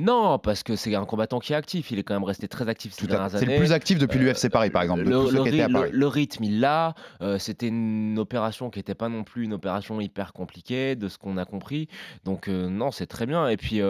Non, 0.00 0.38
parce 0.38 0.62
que 0.62 0.76
c'est 0.76 0.94
un 0.94 1.04
combattant 1.04 1.38
qui 1.38 1.52
est 1.52 1.56
actif. 1.56 1.90
Il 1.90 1.98
est 1.98 2.02
quand 2.02 2.14
même 2.14 2.24
resté 2.24 2.48
très 2.48 2.68
actif 2.68 2.92
ces 2.92 3.00
Tout 3.06 3.12
à 3.12 3.16
dernières 3.16 3.30
fait. 3.30 3.38
C'est 3.38 3.44
années. 3.44 3.54
le 3.54 3.60
plus 3.60 3.72
actif 3.72 3.98
depuis 3.98 4.18
Euh, 4.18 4.22
l'UFC 4.32 4.48
Paris, 4.50 4.70
par 4.70 4.82
exemple, 4.82 5.02
le, 5.02 5.18
ry- 5.18 5.72
Paris. 5.72 5.90
rythme, 5.94 6.44
il 6.44 6.60
l'a. 6.60 6.94
Euh, 7.22 7.38
C'était 7.38 7.68
une 7.68 8.18
opération 8.18 8.70
qui 8.70 8.78
n'était 8.78 8.94
pas 8.94 9.08
non 9.08 9.24
plus 9.24 9.44
une 9.44 9.52
opération 9.52 10.00
hyper 10.00 10.32
compliquée, 10.32 10.96
de 10.96 11.08
ce 11.08 11.18
qu'on 11.18 11.36
a 11.36 11.44
compris. 11.44 11.88
Donc, 12.24 12.48
euh, 12.48 12.68
non, 12.68 12.90
c'est 12.90 13.06
très 13.06 13.26
bien. 13.26 13.48
Et 13.48 13.56
puis, 13.56 13.80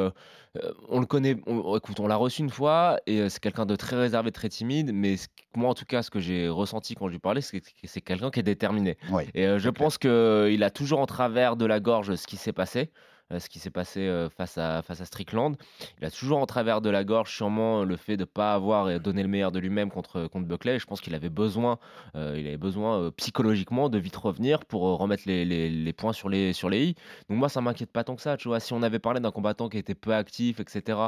on 0.88 0.99
le 1.01 1.07
connaît. 1.07 1.37
on- 1.46 1.77
écoute, 1.77 2.01
on 2.01 2.09
l'a 2.09 2.16
reçu 2.16 2.42
une 2.42 2.51
fois 2.51 2.99
et 3.07 3.29
c'est 3.29 3.38
quelqu'un 3.40 3.66
de 3.66 3.77
très 3.77 3.96
réservé, 3.96 4.33
très 4.33 4.49
timide. 4.49 4.90
Mais 4.92 5.16
ce- 5.16 5.29
moi, 5.55 5.70
en 5.70 5.75
tout 5.75 5.85
cas, 5.85 6.03
ce 6.03 6.11
que 6.11 6.18
j'ai 6.20 6.49
ressenti 6.49 6.94
quand 6.96 7.07
je 7.07 7.12
lui 7.12 7.18
parlais, 7.20 7.40
c'est 7.40 7.61
que 7.61 7.66
c'est 7.85 8.01
quelqu'un 8.01 8.31
qui 8.31 8.40
est 8.40 8.44
déterminé. 8.44 8.96
Et 9.35 9.44
je 9.46 9.59
clair. 9.59 9.73
pense 9.75 9.96
qu'il 9.99 10.62
a 10.64 10.70
toujours 10.70 10.99
en 11.01 11.07
travers 11.07 11.57
de 11.57 11.66
la 11.66 11.79
gorge 11.79 12.14
ce 12.16 12.27
qui 12.27 12.37
s'est 12.37 12.53
passé. 12.53 12.90
Euh, 13.33 13.38
Ce 13.38 13.49
qui 13.49 13.59
s'est 13.59 13.71
passé 13.71 14.01
euh, 14.01 14.29
face 14.31 14.59
à, 14.59 14.83
face 14.83 15.01
à 15.01 15.05
Strickland. 15.05 15.57
Il 16.01 16.05
a 16.07 16.11
toujours 16.11 16.38
en 16.38 16.47
travers 16.47 16.81
de 16.81 16.90
la 16.90 17.05
gorge 17.05 17.35
sûrement 17.35 17.85
le 17.85 17.97
fait 17.97 18.16
de 18.16 18.23
ne 18.23 18.27
pas 18.27 18.55
avoir 18.55 19.01
donné 19.01 19.23
le 19.23 19.29
meilleur 19.29 19.53
de 19.53 19.59
lui-même 19.59 19.90
contre, 19.90 20.27
contre 20.29 20.47
Buckley. 20.47 20.79
Je 20.79 20.87
pense 20.87 21.01
qu'il 21.01 21.14
avait 21.14 21.29
besoin, 21.31 21.79
euh, 22.16 22.37
il 22.38 22.47
avait 22.47 22.57
besoin 22.57 23.01
euh, 23.01 23.11
psychologiquement 23.12 23.88
de 23.88 23.99
vite 23.99 24.16
revenir 24.16 24.64
pour 24.64 24.87
euh, 24.88 24.95
remettre 24.95 25.23
les, 25.27 25.45
les- 25.45 25.71
les 25.71 25.93
points 25.93 26.12
sur 26.12 26.29
les, 26.29 26.53
sur 26.53 26.69
les 26.71 26.87
i. 26.88 26.95
Donc 27.29 27.38
moi, 27.38 27.49
ça 27.49 27.61
m'inquiète 27.61 27.93
pas 27.93 28.05
tant 28.05 28.16
que 28.16 28.23
ça. 28.23 28.37
Tu 28.37 28.49
vois, 28.49 28.61
si 28.61 28.73
on 28.73 28.83
avait 28.83 28.99
parlé 28.99 29.21
d'un 29.21 29.31
combattant 29.31 29.69
qui 29.69 29.79
était 29.79 29.95
peu 29.95 30.14
actif, 30.14 30.61
etc., 30.61 30.99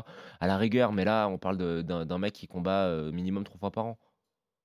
à 0.40 0.46
la 0.46 0.56
rigueur, 0.56 0.92
mais 0.92 1.04
là, 1.04 1.28
on 1.28 1.38
parle 1.38 1.56
d'un 1.82 2.18
mec 2.18 2.32
qui 2.35 2.46
combat 2.46 2.87
euh, 2.87 3.11
minimum 3.12 3.44
trois 3.44 3.58
fois 3.58 3.70
par 3.70 3.87
an. 3.87 3.98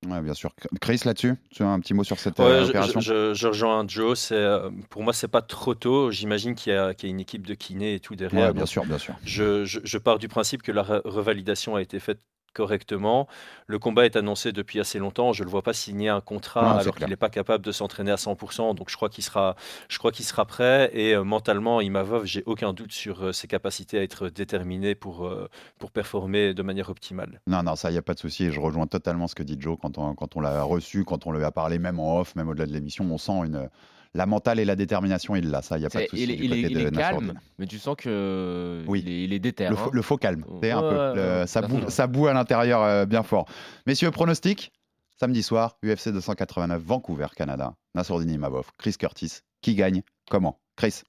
Ouais, 0.06 0.22
bien 0.22 0.34
sûr. 0.34 0.54
Chris, 0.80 1.02
là-dessus, 1.06 1.36
tu 1.50 1.64
as 1.64 1.68
un 1.68 1.80
petit 1.80 1.94
mot 1.94 2.04
sur 2.04 2.20
cette 2.20 2.40
Ouais, 2.40 2.46
euh, 2.46 2.64
je, 2.66 2.70
opération? 2.70 3.00
je- 3.02 3.34
je- 3.34 3.34
je 3.34 3.48
rejoins 3.48 3.86
Joe. 3.88 4.32
euh, 4.32 4.70
pour 4.90 5.04
moi, 5.04 5.12
c'est 5.12 5.28
pas 5.28 5.42
trop 5.42 5.74
tôt. 5.74 6.12
J'imagine 6.12 6.54
qu'il 6.56 6.72
y, 6.72 6.76
a 6.76 6.94
qu'il 6.94 7.10
y 7.10 7.12
a 7.12 7.14
une 7.14 7.20
équipe 7.20 7.46
de 7.48 7.54
kinés 7.56 7.96
et 7.96 8.00
tout 8.00 8.16
derrière. 8.16 8.50
Ouais, 8.50 8.54
bien 8.54 8.66
sûr, 8.66 8.86
bien 8.86 8.98
sûr. 8.98 9.16
Je, 9.26 9.98
pars 9.98 10.20
du 10.20 10.28
principe 10.28 10.62
que 10.62 10.72
la 10.72 10.84
re- 10.84 11.02
revalidation 11.04 11.76
a 11.76 11.82
été 11.82 12.00
faite 12.00 12.22
correctement. 12.58 13.28
Le 13.68 13.78
combat 13.78 14.06
est 14.06 14.16
annoncé 14.16 14.52
depuis 14.52 14.80
assez 14.80 14.98
longtemps. 14.98 15.32
Je 15.32 15.44
ne 15.44 15.46
le 15.46 15.52
vois 15.52 15.62
pas 15.62 15.74
signer 15.74 16.10
un 16.10 16.22
contrat 16.22 16.64
Non, 16.64 16.80
alors 16.80 16.96
qu'il 16.96 17.08
n'est 17.08 17.16
pas 17.16 17.30
capable 17.30 17.64
de 17.64 17.72
s'entraîner 17.72 18.12
à 18.12 18.16
100%. 18.16 18.74
Donc 18.74 18.90
je 18.90 18.96
crois 18.96 19.10
qu'il 19.10 19.24
sera, 19.24 19.56
je 19.90 20.00
crois 20.00 20.12
qu'il 20.12 20.26
sera 20.26 20.46
prêt. 20.46 20.90
Et 20.94 21.14
euh, 21.14 21.24
mentalement, 21.24 21.80
Imavov, 21.82 22.26
j'ai 22.26 22.42
aucun 22.48 22.74
doute 22.74 22.92
sur 22.92 23.26
euh, 23.26 23.32
ses 23.32 23.48
capacités 23.48 24.00
à 24.00 24.04
être 24.04 24.30
déterminé 24.30 24.96
pour, 24.96 25.28
euh, 25.28 25.48
pour 25.78 25.92
performer 25.92 26.56
de 26.56 26.64
manière 26.64 26.90
optimale. 26.90 27.40
Non, 27.46 27.62
non, 27.62 27.76
ça, 27.76 27.92
il 27.92 27.94
n'y 27.94 28.00
a 28.00 28.02
pas 28.02 28.16
de 28.16 28.20
souci. 28.20 28.46
Et 28.46 28.52
je 28.52 28.60
rejoins 28.60 28.88
totalement 28.88 29.28
ce 29.28 29.36
que 29.36 29.44
dit 29.44 29.58
Joe 29.60 29.78
quand 29.80 30.00
on, 30.00 30.16
quand 30.16 30.36
on 30.36 30.42
l'a 30.42 30.64
reçu, 30.64 31.06
quand 31.06 31.28
on 31.28 31.32
lui 31.32 31.44
a 31.44 31.52
parlé, 31.52 31.78
même 31.78 32.00
en 32.00 32.20
off, 32.22 32.36
même 32.36 32.50
au-delà 32.50 32.66
de 32.66 32.74
l'émission. 32.74 33.06
On 33.12 33.20
sent 33.20 33.46
une, 33.46 33.70
la 34.14 34.26
mentale 34.26 34.60
et 34.60 34.66
la 34.66 34.76
détermination, 34.76 35.36
il 35.36 35.50
l'a. 35.50 35.62
Ça, 35.62 35.78
il 35.78 35.82
n'y 35.82 35.86
a 35.86 35.90
pas 35.90 36.02
de 36.04 36.08
souci. 36.08 36.24
il, 36.24 36.32
est- 36.32 36.36
du 36.36 36.44
il 36.46 36.54
est, 36.54 36.62
côté 36.64 36.74
il 36.74 36.78
de 36.84 36.88
est 36.88 36.92
Nassourdine. 36.92 37.28
calme, 37.30 37.40
mais 37.60 37.68
tu 37.68 37.78
sens 37.80 37.96
que 37.98 38.84
Oui. 38.88 39.02
il 39.06 39.10
est, 39.10 39.24
il 39.26 39.34
est 39.34 39.40
déter. 39.40 39.66
Le, 39.68 39.74
hein. 39.74 39.76
faux, 39.76 39.92
le 39.92 40.02
faux 40.02 40.18
calme, 40.18 40.44
sais, 40.62 40.72
un 40.72 40.82
Ouais, 40.82 40.90
peu. 40.90 41.20
ouais, 41.20 41.42
Le- 41.42 41.48
ça, 41.48 41.62
boue, 41.62 41.80
fait. 41.82 41.90
ça 41.90 42.08
boue 42.08 42.28
à 42.28 42.34
l'intérieur 42.34 42.82
euh, 42.84 43.06
bien 43.06 43.24
fort. 43.24 43.46
Messieurs, 43.86 44.12
pronostic 44.12 44.72
Samedi 45.20 45.42
soir, 45.42 45.78
UFC 45.84 46.10
289, 46.10 46.80
Vancouver, 46.84 47.26
Canada. 47.36 47.74
Nassourdine 47.96 48.30
Imavov, 48.30 48.70
Chris 48.78 48.94
Curtis. 49.00 49.40
Qui 49.62 49.74
gagne 49.74 50.04
Comment? 50.30 50.60
Chris? 50.76 51.02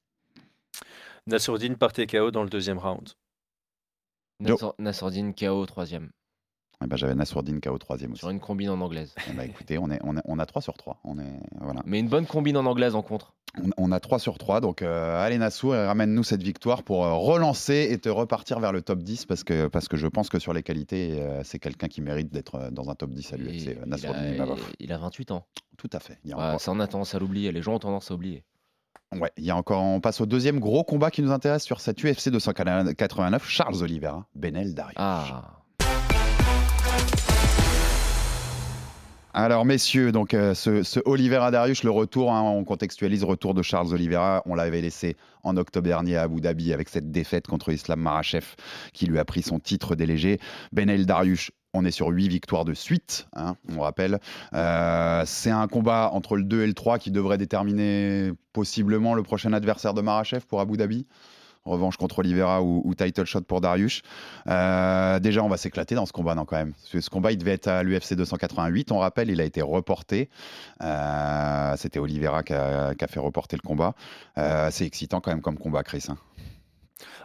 Nassourdine 1.26 1.76
par 1.76 1.92
TKO 1.92 2.30
dans 2.30 2.42
le 2.42 2.48
deuxième 2.48 2.78
round. 2.78 3.10
Nassourdine 4.78 5.34
KO 5.34 5.66
troisième 5.66 6.10
Eh 6.84 6.86
ben, 6.86 6.96
J'avais 6.96 7.14
Nassourdine 7.16 7.60
KO 7.60 7.76
troisième 7.78 8.12
aussi. 8.12 8.20
sur 8.20 8.30
une 8.30 8.38
combine 8.40 8.70
en 8.70 8.80
anglaise. 8.80 9.12
Eh 9.28 9.32
ben, 9.32 9.42
écoutez, 9.42 9.78
on, 9.78 9.90
est, 9.90 9.98
on, 10.04 10.16
est- 10.16 10.22
on 10.24 10.38
a 10.38 10.46
3 10.46 10.62
sur 10.62 10.74
3. 10.74 11.00
On, 11.04 11.18
est, 11.18 11.40
voilà. 11.60 11.82
Mais 11.84 11.98
une 11.98 12.08
bonne 12.08 12.26
combine 12.26 12.56
en 12.56 12.66
anglaise 12.66 12.94
en 12.94 13.02
contre. 13.02 13.34
on, 13.60 13.70
on 13.76 13.90
a 13.92 13.98
3 13.98 14.20
sur 14.20 14.38
3. 14.38 14.60
Donc, 14.60 14.82
euh, 14.82 15.20
allez, 15.20 15.38
Nassour, 15.38 15.74
et 15.74 15.86
ramène-nous 15.86 16.22
cette 16.22 16.42
victoire 16.42 16.84
pour 16.84 17.04
euh, 17.04 17.14
relancer 17.14 17.88
et 17.90 17.98
te 17.98 18.08
repartir 18.08 18.60
vers 18.60 18.70
le 18.72 18.80
top 18.82 19.00
10 19.00 19.26
parce 19.26 19.42
que, 19.42 19.66
parce 19.66 19.88
que 19.88 19.96
je 19.96 20.06
pense 20.06 20.28
que 20.28 20.38
sur 20.38 20.52
les 20.52 20.62
qualités, 20.62 21.16
euh, 21.20 21.42
c'est 21.42 21.58
quelqu'un 21.58 21.88
qui 21.88 22.00
mérite 22.00 22.32
d'être 22.32 22.54
euh, 22.54 22.70
dans 22.70 22.88
un 22.90 22.94
top 22.94 23.10
10 23.10 23.32
à 23.32 23.36
l'UFC. 23.38 23.76
il, 23.84 23.88
Nassourdine 23.88 24.22
a, 24.24 24.34
Imavov. 24.34 24.60
il 24.78 24.92
a 24.92 24.98
28 24.98 25.32
ans. 25.32 25.46
Tout 25.78 25.90
à 25.92 25.98
fait. 25.98 26.18
Il 26.24 26.30
y 26.30 26.32
a 26.32 26.36
Ouais, 26.36 26.42
encore- 26.44 26.60
ça, 26.60 26.70
on 26.70 26.78
a 26.78 26.86
tendance 26.86 27.12
à 27.14 27.18
l'oublier. 27.18 27.50
Les 27.50 27.62
gens 27.62 27.74
ont 27.74 27.78
tendance 27.80 28.10
à 28.12 28.14
oublier. 28.14 28.44
Ouais, 29.18 29.32
il 29.36 29.44
y 29.44 29.50
a 29.50 29.56
encore, 29.56 29.82
on 29.82 30.00
passe 30.00 30.20
au 30.20 30.26
deuxième 30.26 30.60
gros 30.60 30.84
combat 30.84 31.10
qui 31.10 31.22
nous 31.22 31.32
intéresse 31.32 31.64
sur 31.64 31.80
cette 31.80 31.98
UFC 32.04 32.28
289, 32.28 33.48
Charles 33.48 33.82
Oliveira, 33.82 34.26
Benel 34.34 34.74
Darius. 34.74 34.94
Ah, 34.98 35.57
Alors 39.40 39.64
messieurs, 39.64 40.10
donc 40.10 40.34
euh, 40.34 40.52
ce, 40.52 40.82
ce 40.82 40.98
Oliveira 41.04 41.52
Darius, 41.52 41.84
le 41.84 41.92
retour, 41.92 42.32
hein, 42.32 42.42
on 42.42 42.64
contextualise 42.64 43.22
retour 43.22 43.54
de 43.54 43.62
Charles 43.62 43.94
Oliveira, 43.94 44.42
on 44.46 44.56
l'avait 44.56 44.80
laissé 44.80 45.16
en 45.44 45.56
octobre 45.56 45.86
dernier 45.86 46.16
à 46.16 46.22
Abu 46.22 46.40
Dhabi 46.40 46.72
avec 46.72 46.88
cette 46.88 47.12
défaite 47.12 47.46
contre 47.46 47.70
Islam 47.70 48.00
Marachev 48.00 48.56
qui 48.92 49.06
lui 49.06 49.16
a 49.16 49.24
pris 49.24 49.42
son 49.42 49.60
titre 49.60 49.94
des 49.94 50.06
légers. 50.06 50.40
Benel 50.72 51.06
Darius, 51.06 51.52
on 51.72 51.84
est 51.84 51.92
sur 51.92 52.08
8 52.08 52.26
victoires 52.26 52.64
de 52.64 52.74
suite, 52.74 53.28
hein, 53.36 53.54
on 53.72 53.82
rappelle. 53.82 54.18
Euh, 54.54 55.22
c'est 55.24 55.52
un 55.52 55.68
combat 55.68 56.10
entre 56.12 56.36
le 56.36 56.42
2 56.42 56.62
et 56.62 56.66
le 56.66 56.74
3 56.74 56.98
qui 56.98 57.12
devrait 57.12 57.38
déterminer 57.38 58.32
possiblement 58.52 59.14
le 59.14 59.22
prochain 59.22 59.52
adversaire 59.52 59.94
de 59.94 60.00
Marachev 60.00 60.46
pour 60.48 60.60
Abu 60.60 60.76
Dhabi? 60.76 61.06
Revanche 61.68 61.96
contre 61.96 62.20
Oliveira 62.20 62.62
ou, 62.62 62.94
title 62.94 63.24
shot 63.24 63.42
pour 63.42 63.60
Darius. 63.60 64.02
Euh, 64.48 65.18
déjà, 65.20 65.42
on 65.42 65.48
va 65.48 65.56
s'éclater 65.56 65.94
dans 65.94 66.06
ce 66.06 66.12
combat, 66.12 66.34
non, 66.34 66.44
quand 66.44 66.56
même. 66.56 66.72
Ce 66.84 67.08
combat, 67.10 67.32
il 67.32 67.38
devait 67.38 67.52
être 67.52 67.68
à 67.68 67.82
l'UFC 67.82 68.14
288. 68.14 68.90
On 68.92 68.98
rappelle, 68.98 69.30
il 69.30 69.40
a 69.40 69.44
été 69.44 69.62
reporté. 69.62 70.28
Euh, 70.82 71.74
C'était 71.76 71.98
Oliveira 71.98 72.42
qui 72.42 72.54
a, 72.54 72.94
qui 72.94 73.04
a 73.04 73.08
fait 73.08 73.20
reporter 73.20 73.56
le 73.56 73.66
combat. 73.66 73.94
Euh, 74.38 74.68
c'est 74.70 74.86
excitant, 74.86 75.20
quand 75.20 75.30
même, 75.30 75.42
comme 75.42 75.58
combat, 75.58 75.82
Chris. 75.82 76.06
hein. 76.08 76.16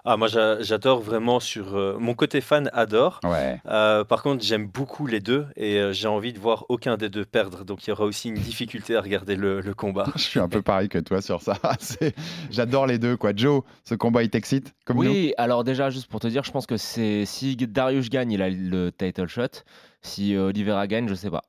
Ah, 0.05 0.17
moi, 0.17 0.27
j'a- 0.27 0.61
j'adore 0.61 0.99
vraiment 1.01 1.39
sur. 1.39 1.75
euh, 1.75 1.97
mon 1.99 2.13
côté 2.13 2.41
fan 2.41 2.69
adore. 2.73 3.19
Ouais. 3.23 3.59
Euh, 3.65 4.03
par 4.03 4.21
contre, 4.21 4.43
j'aime 4.43 4.67
beaucoup 4.67 5.07
les 5.07 5.19
deux 5.19 5.47
et 5.55 5.77
euh, 5.77 5.93
j'ai 5.93 6.07
envie 6.07 6.33
de 6.33 6.39
voir 6.39 6.65
aucun 6.69 6.97
des 6.97 7.09
deux 7.09 7.25
perdre. 7.25 7.63
Donc, 7.65 7.85
il 7.85 7.89
y 7.89 7.93
aura 7.93 8.03
aussi 8.05 8.29
une 8.29 8.35
difficulté 8.35 8.95
à 8.95 9.01
regarder 9.01 9.35
le, 9.35 9.61
le 9.61 9.73
combat. 9.73 10.05
Je 10.15 10.21
suis 10.21 10.39
un 10.39 10.49
peu 10.49 10.61
pareil 10.61 10.89
que 10.89 10.99
toi 10.99 11.21
sur 11.21 11.41
ça. 11.41 11.57
J'adore 12.51 12.87
les 12.87 12.97
deux, 12.99 13.17
quoi. 13.17 13.31
Joe, 13.35 13.61
ce 13.83 13.95
combat, 13.95 14.23
il 14.23 14.29
t'excite 14.29 14.73
comme 14.85 14.97
nous? 14.97 15.03
oui, 15.03 15.33
alors 15.37 15.63
déjà, 15.63 15.89
juste 15.89 16.07
pour 16.07 16.19
te 16.19 16.27
dire, 16.27 16.43
je 16.43 16.51
pense 16.51 16.65
que 16.65 16.77
c'est 16.77 17.25
si 17.25 17.55
Darius 17.55 18.09
gagne, 18.09 18.31
il 18.31 18.41
a 18.41 18.49
le 18.49 18.91
title 18.91 19.27
shot. 19.27 19.63
Si 20.01 20.35
euh, 20.35 20.47
Oliveira 20.47 20.85
gagne, 20.87 21.07
je 21.07 21.15
sais 21.15 21.29
pas. 21.29 21.43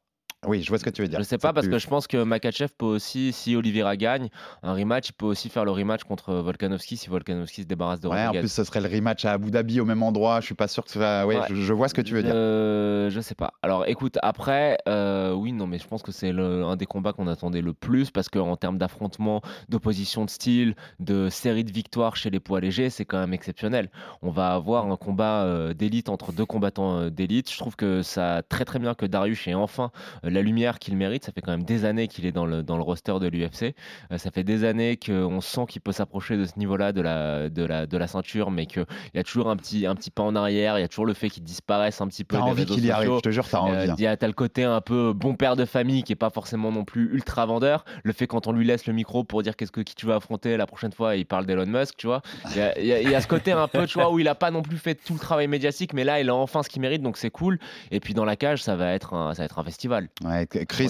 Oui, 0.47 0.63
je 0.63 0.69
vois 0.69 0.79
ce 0.79 0.85
que 0.85 0.91
tu 0.91 1.03
veux 1.03 1.09
dire. 1.09 1.19
Je 1.19 1.25
sais 1.25 1.39
pas 1.39 1.53
parce 1.53 1.67
plus- 1.67 1.73
que 1.73 1.79
je 1.79 1.87
pense 1.87 2.07
que 2.07 2.23
Makachev 2.23 2.69
peut 2.77 2.87
aussi, 2.87 3.33
si 3.33 3.57
Oliveira 3.57 3.97
gagne 3.97 4.29
un 4.63 4.75
rematch, 4.75 5.09
il 5.09 5.13
peut 5.13 5.27
aussi 5.27 5.49
faire 5.49 5.65
le 5.65 5.71
rematch 5.71 6.05
contre 6.05 6.35
Volkanovski 6.35 6.97
si 6.97 7.09
Volkanovski 7.09 7.63
se 7.63 7.67
débarrasse 7.67 8.01
de 8.01 8.09
Ouais, 8.09 8.15
en 8.15 8.27
Rodriguez. 8.27 8.41
plus, 8.41 8.49
ce 8.53 8.65
serait 8.65 8.81
le 8.81 8.89
rematch 8.89 9.25
à 9.25 9.33
Abu 9.33 9.51
Dhabi 9.51 9.81
au 9.81 9.85
même 9.85 10.03
endroit. 10.03 10.41
Je 10.41 10.47
suis 10.47 10.55
pas 10.55 10.69
sûr 10.69 10.85
que 10.85 10.91
ça. 10.91 11.27
Ouais, 11.27 11.35
Ouais. 11.39 11.47
Je, 11.51 11.55
je 11.57 11.73
vois 11.73 11.89
ce 11.89 11.95
que 11.95 12.01
tu 12.01 12.15
veux 12.15 12.23
dire. 12.23 12.33
Euh, 12.35 13.11
je 13.11 13.21
sais 13.21 13.35
pas. 13.35 13.55
Alors 13.63 13.87
écoute, 13.87 14.19
après, 14.23 14.79
euh, 14.89 15.33
oui, 15.33 15.53
non, 15.53 15.67
mais 15.67 15.79
je 15.79 15.87
pense 15.87 16.03
que 16.03 16.13
c'est 16.13 16.31
un 16.31 16.77
des 16.77 16.87
combats 16.87 17.13
qu'on 17.13 17.27
attendait 17.27 17.61
le 17.63 17.73
plus 17.75 18.11
parce 18.11 18.29
qu'en 18.29 18.57
termes 18.57 18.79
d'affrontement, 18.79 19.41
d'opposition 19.69 20.25
de 20.25 20.31
style, 20.31 20.75
de 21.01 21.29
série 21.29 21.65
de 21.65 21.73
victoires 21.73 22.17
chez 22.17 22.31
les 22.31 22.41
poids 22.41 22.61
légers, 22.61 22.91
c'est 22.91 23.05
quand 23.05 23.19
même 23.19 23.33
exceptionnel. 23.35 23.91
On 24.23 24.31
va 24.31 24.55
avoir 24.55 24.87
un 24.91 24.97
combat 24.97 25.43
euh, 25.45 25.75
d'élite 25.75 26.09
entre 26.09 26.33
deux 26.33 26.47
combattants 26.47 26.99
euh, 26.99 27.11
d'élite. 27.11 27.51
Je 27.51 27.59
trouve 27.59 27.77
que 27.77 28.03
ça 28.03 28.43
très 28.49 28.65
très 28.65 28.79
bien 28.79 28.95
que 28.95 29.07
Darius 29.07 29.47
ait 29.49 29.55
enfin 29.55 29.91
la 30.35 30.43
lumière 30.43 30.79
qu'il 30.79 30.97
mérite. 30.97 31.25
Ça 31.25 31.33
fait 31.33 31.41
quand 31.41 31.53
même 31.53 31.65
des 31.65 31.85
années 31.85 32.09
qu'il 32.09 32.27
est 32.27 32.33
dans 32.33 32.47
le, 32.47 32.63
dans 32.63 32.77
le 32.77 32.83
roster 32.83 33.15
de 33.21 33.29
l'UFC. 33.29 33.75
ça 34.17 34.31
fait 34.31 34.45
des 34.45 34.65
années 34.65 34.99
qu'on 34.99 35.41
sent 35.41 35.67
qu'il 35.69 35.81
peut 35.81 35.93
s'approcher 35.93 36.37
de 36.37 36.45
ce 36.45 36.59
niveau-là 36.59 36.93
de 36.93 37.01
la, 37.01 37.49
de, 37.49 37.65
la, 37.65 37.87
de 37.87 37.97
la 37.97 38.07
ceinture, 38.07 38.51
mais 38.51 38.67
qu'il 38.67 38.85
y 39.15 39.19
a 39.19 39.23
toujours 39.23 39.49
un 39.49 39.57
petit, 39.57 39.87
un 39.87 39.95
petit 39.95 40.11
pas 40.11 40.23
en 40.23 40.35
arrière. 40.37 40.79
Il 40.79 40.83
y 40.83 40.85
a 40.85 40.89
toujours 40.89 41.07
le 41.07 41.15
fait 41.15 41.31
qu'il 41.31 41.43
disparaisse 41.43 42.01
un 42.01 42.09
petit 42.09 42.25
peu. 42.25 42.37
T'as 42.37 42.43
envie 42.43 42.67
qu'il 42.67 42.85
y 42.85 42.91
arrive, 42.91 43.15
je 43.17 43.21
te 43.21 43.31
jure, 43.31 43.49
t'as 43.49 43.59
envie. 43.59 43.93
Il 43.97 44.03
y 44.03 44.07
a 44.07 44.17
le 44.21 44.33
côté 44.33 44.65
un 44.65 44.81
peu 44.81 45.13
bon 45.13 45.35
père 45.35 45.57
de 45.57 45.65
famille 45.65 46.03
qui 46.03 46.13
est 46.13 46.17
pas 46.17 46.31
forcément 46.31 46.73
non 46.73 46.85
plus 46.85 47.13
ultra 47.13 47.47
vendeur. 47.47 47.85
Le 48.03 48.13
fait 48.13 48.27
quand 48.27 48.47
on 48.47 48.53
lui 48.53 48.65
laisse 48.65 48.87
le 48.87 48.93
micro 48.93 49.25
pour 49.25 49.43
dire 49.43 49.57
qu'est-ce 49.57 49.73
que 49.73 49.81
qui 49.81 49.95
tu 49.95 50.07
vas 50.07 50.17
affronter 50.17 50.57
la 50.57 50.67
prochaine 50.67 50.93
fois, 50.93 51.17
il 51.17 51.27
parle 51.27 51.47
d'Elon 51.47 51.67
Musk, 51.67 51.97
tu 51.97 52.07
vois. 52.07 52.23
Il 52.55 52.85
y, 52.85 53.15
a, 53.15 53.21
ce 53.21 53.27
côté 53.27 53.53
un 53.53 53.69
peu, 53.69 53.87
tu 53.87 53.99
vois, 53.99 54.11
où 54.11 54.19
il 54.19 54.29
a 54.29 54.35
pas 54.35 54.51
non 54.51 54.63
plus 54.63 54.79
fait 54.79 54.95
tout 54.95 55.15
le 55.15 55.19
travail 55.19 55.47
médiatique, 55.47 55.93
mais 55.93 56.05
là, 56.05 56.21
il 56.21 56.29
a 56.29 56.35
enfin 56.35 56.63
ce 56.63 56.69
qu'il 56.69 56.83
mérite, 56.83 57.03
donc 57.03 57.17
c'est 57.17 57.31
cool. 57.31 57.59
Et 57.91 58.01
puis 58.01 58.15
dans 58.15 58.25
la 58.25 58.37
cage, 58.37 58.63
ça 58.63 58.77
va 58.77 58.93
être 58.93 59.15
un, 59.15 59.35
ça 59.35 59.43
va 59.43 59.47
être 59.47 59.59
un 59.59 59.65
festival. 59.65 60.09
Ouais, 60.25 60.47
Chris, 60.47 60.89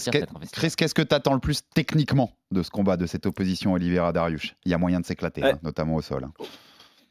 qu'est-ce 0.76 0.94
que 0.94 1.02
tu 1.02 1.14
attends 1.14 1.34
le 1.34 1.40
plus 1.40 1.62
techniquement 1.74 2.30
de 2.52 2.62
ce 2.62 2.70
combat, 2.70 2.96
de 2.96 3.06
cette 3.06 3.26
opposition 3.26 3.72
Oliveira-Darius 3.72 4.54
Il 4.64 4.70
y 4.70 4.74
a 4.74 4.78
moyen 4.78 5.00
de 5.00 5.06
s'éclater, 5.06 5.42
hein, 5.42 5.58
notamment 5.62 5.96
au 5.96 6.02
sol. 6.02 6.24
Hein. 6.24 6.32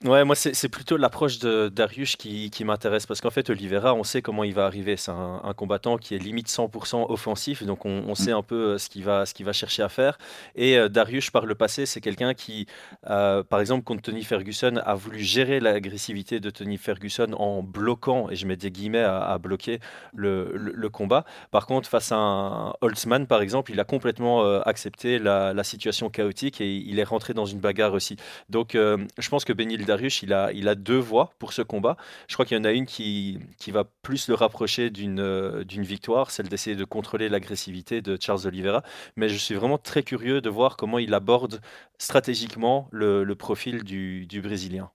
Ouais, 0.03 0.25
moi, 0.25 0.35
c'est 0.35 0.67
plutôt 0.67 0.97
l'approche 0.97 1.39
de 1.39 1.69
Darius 1.69 2.17
qui, 2.17 2.49
qui 2.49 2.65
m'intéresse 2.65 3.05
parce 3.05 3.21
qu'en 3.21 3.29
fait, 3.29 3.49
Oliveira, 3.49 3.93
on 3.93 4.03
sait 4.03 4.21
comment 4.21 4.43
il 4.43 4.53
va 4.53 4.65
arriver. 4.65 4.97
C'est 4.97 5.11
un, 5.11 5.53
combattant 5.55 5.97
qui 5.97 6.13
est 6.13 6.17
limite 6.17 6.49
100% 6.49 7.05
offensif, 7.09 7.63
donc 7.63 7.85
on, 7.85 8.03
on, 8.07 8.13
sait 8.13 8.33
mm. 8.33 8.37
un 8.37 8.41
peu 8.41 8.55
euh, 8.55 8.77
ce 8.77 8.89
qu'il 8.89 9.05
va, 9.05 9.53
chercher 9.53 9.81
à 9.81 9.87
faire. 9.87 10.17
Et 10.55 10.77
euh, 10.77 10.89
Darius, 10.89 11.29
par 11.29 11.45
le 11.45 11.55
passé, 11.55 11.85
c'est 11.85 12.01
quelqu'un 12.01 12.33
qui, 12.33 12.65
euh, 13.09 13.43
par 13.43 13.61
exemple, 13.61 13.85
contre 13.85 14.01
Tony 14.01 14.25
Ferguson, 14.25 14.81
a 14.83 14.93
voulu 14.93 15.19
gérer 15.19 15.61
l'agressivité 15.61 16.41
de 16.41 16.49
Tony 16.49 16.77
Ferguson 16.77 17.31
en 17.37 17.63
bloquant, 17.63 18.29
et 18.29 18.35
je 18.35 18.45
mets 18.45 18.57
des 18.57 18.71
guillemets 18.71 19.03
à, 19.03 19.37
bloquer 19.37 19.79
le, 20.13 20.51
le, 20.53 20.89
combat. 20.89 21.23
Par 21.51 21.65
contre, 21.65 21.87
face 21.87 22.11
à 22.11 22.17
un 22.17 22.73
Holtzman, 22.81 23.25
par 23.25 23.41
exemple, 23.41 23.71
il 23.71 23.79
a 23.79 23.85
complètement 23.85 24.43
accepté 24.63 25.17
la, 25.17 25.53
la, 25.53 25.63
situation 25.63 26.09
chaotique 26.09 26.59
et 26.59 26.75
il 26.75 26.99
est 26.99 27.03
rentré 27.03 27.33
dans 27.33 27.45
une 27.45 27.59
bagarre 27.59 27.93
aussi. 27.93 28.17
Donc, 28.49 28.73
je 28.73 29.29
pense 29.29 29.45
que 29.45 29.53
Benil 29.53 29.85
Darius, 29.93 30.21
il 30.23 30.33
a, 30.33 30.51
il 30.53 30.67
a 30.67 30.75
deux 30.75 30.97
voies 30.97 31.33
pour 31.39 31.53
ce 31.53 31.61
combat. 31.61 31.97
Je 32.27 32.33
crois 32.33 32.45
qu'il 32.45 32.57
y 32.57 32.59
en 32.59 32.63
a 32.65 32.71
une 32.71 32.85
qui, 32.85 33.39
qui 33.57 33.71
va 33.71 33.83
plus 34.01 34.27
le 34.27 34.35
rapprocher 34.35 34.89
d'une 34.89 35.19
euh, 35.19 35.63
d'une 35.63 35.83
victoire, 35.83 36.31
celle 36.31 36.49
d'essayer 36.49 36.75
de 36.75 36.85
contrôler 36.85 37.29
l'agressivité 37.29 38.01
de 38.01 38.17
Charles 38.19 38.47
Oliveira. 38.47 38.83
Mais 39.15 39.29
je 39.29 39.37
suis 39.37 39.55
vraiment 39.55 39.77
très 39.77 40.03
curieux 40.03 40.41
de 40.41 40.49
voir 40.49 40.77
comment 40.77 40.99
il 40.99 41.13
aborde 41.13 41.61
stratégiquement 41.97 42.87
le, 42.91 43.23
le 43.23 43.35
profil 43.35 43.83
du, 43.83 44.25
du 44.25 44.41
Brésilien. 44.41 44.91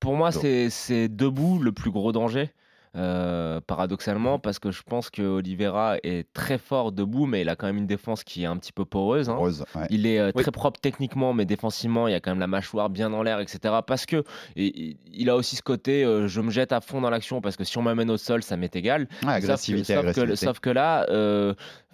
Pour 0.00 0.16
moi, 0.16 0.30
c'est 0.32 1.08
debout 1.08 1.58
le 1.58 1.72
plus 1.72 1.90
gros 1.90 2.12
danger. 2.12 2.50
Euh, 2.96 3.60
paradoxalement, 3.60 4.38
parce 4.38 4.60
que 4.60 4.70
je 4.70 4.82
pense 4.82 5.10
que 5.10 5.22
Oliveira 5.22 5.96
est 6.04 6.32
très 6.32 6.58
fort 6.58 6.92
debout, 6.92 7.26
mais 7.26 7.40
il 7.40 7.48
a 7.48 7.56
quand 7.56 7.66
même 7.66 7.78
une 7.78 7.88
défense 7.88 8.22
qui 8.22 8.44
est 8.44 8.46
un 8.46 8.56
petit 8.56 8.72
peu 8.72 8.84
poreuse. 8.84 9.28
Hein. 9.28 9.38
Il 9.90 10.06
est 10.06 10.20
euh, 10.20 10.30
très 10.30 10.52
propre 10.52 10.78
techniquement, 10.80 11.32
mais 11.32 11.44
défensivement, 11.44 12.06
il 12.06 12.12
y 12.12 12.14
a 12.14 12.20
quand 12.20 12.30
même 12.30 12.38
la 12.38 12.46
mâchoire 12.46 12.90
bien 12.90 13.12
en 13.12 13.24
l'air, 13.24 13.40
etc. 13.40 13.74
Parce 13.84 14.06
que 14.06 14.22
il 14.54 15.28
a 15.28 15.34
aussi 15.34 15.56
ce 15.56 15.62
côté, 15.62 16.04
euh, 16.04 16.28
je 16.28 16.40
me 16.40 16.50
jette 16.50 16.70
à 16.70 16.80
fond 16.80 17.00
dans 17.00 17.10
l'action, 17.10 17.40
parce 17.40 17.56
que 17.56 17.64
si 17.64 17.76
on 17.78 17.82
m'amène 17.82 18.10
au 18.10 18.16
sol, 18.16 18.44
ça 18.44 18.56
m'est 18.56 18.76
égal. 18.76 19.08
sauf, 19.84 20.14
Que, 20.14 20.34
sauf, 20.36 20.60
que, 20.60 20.70
là, 20.70 21.04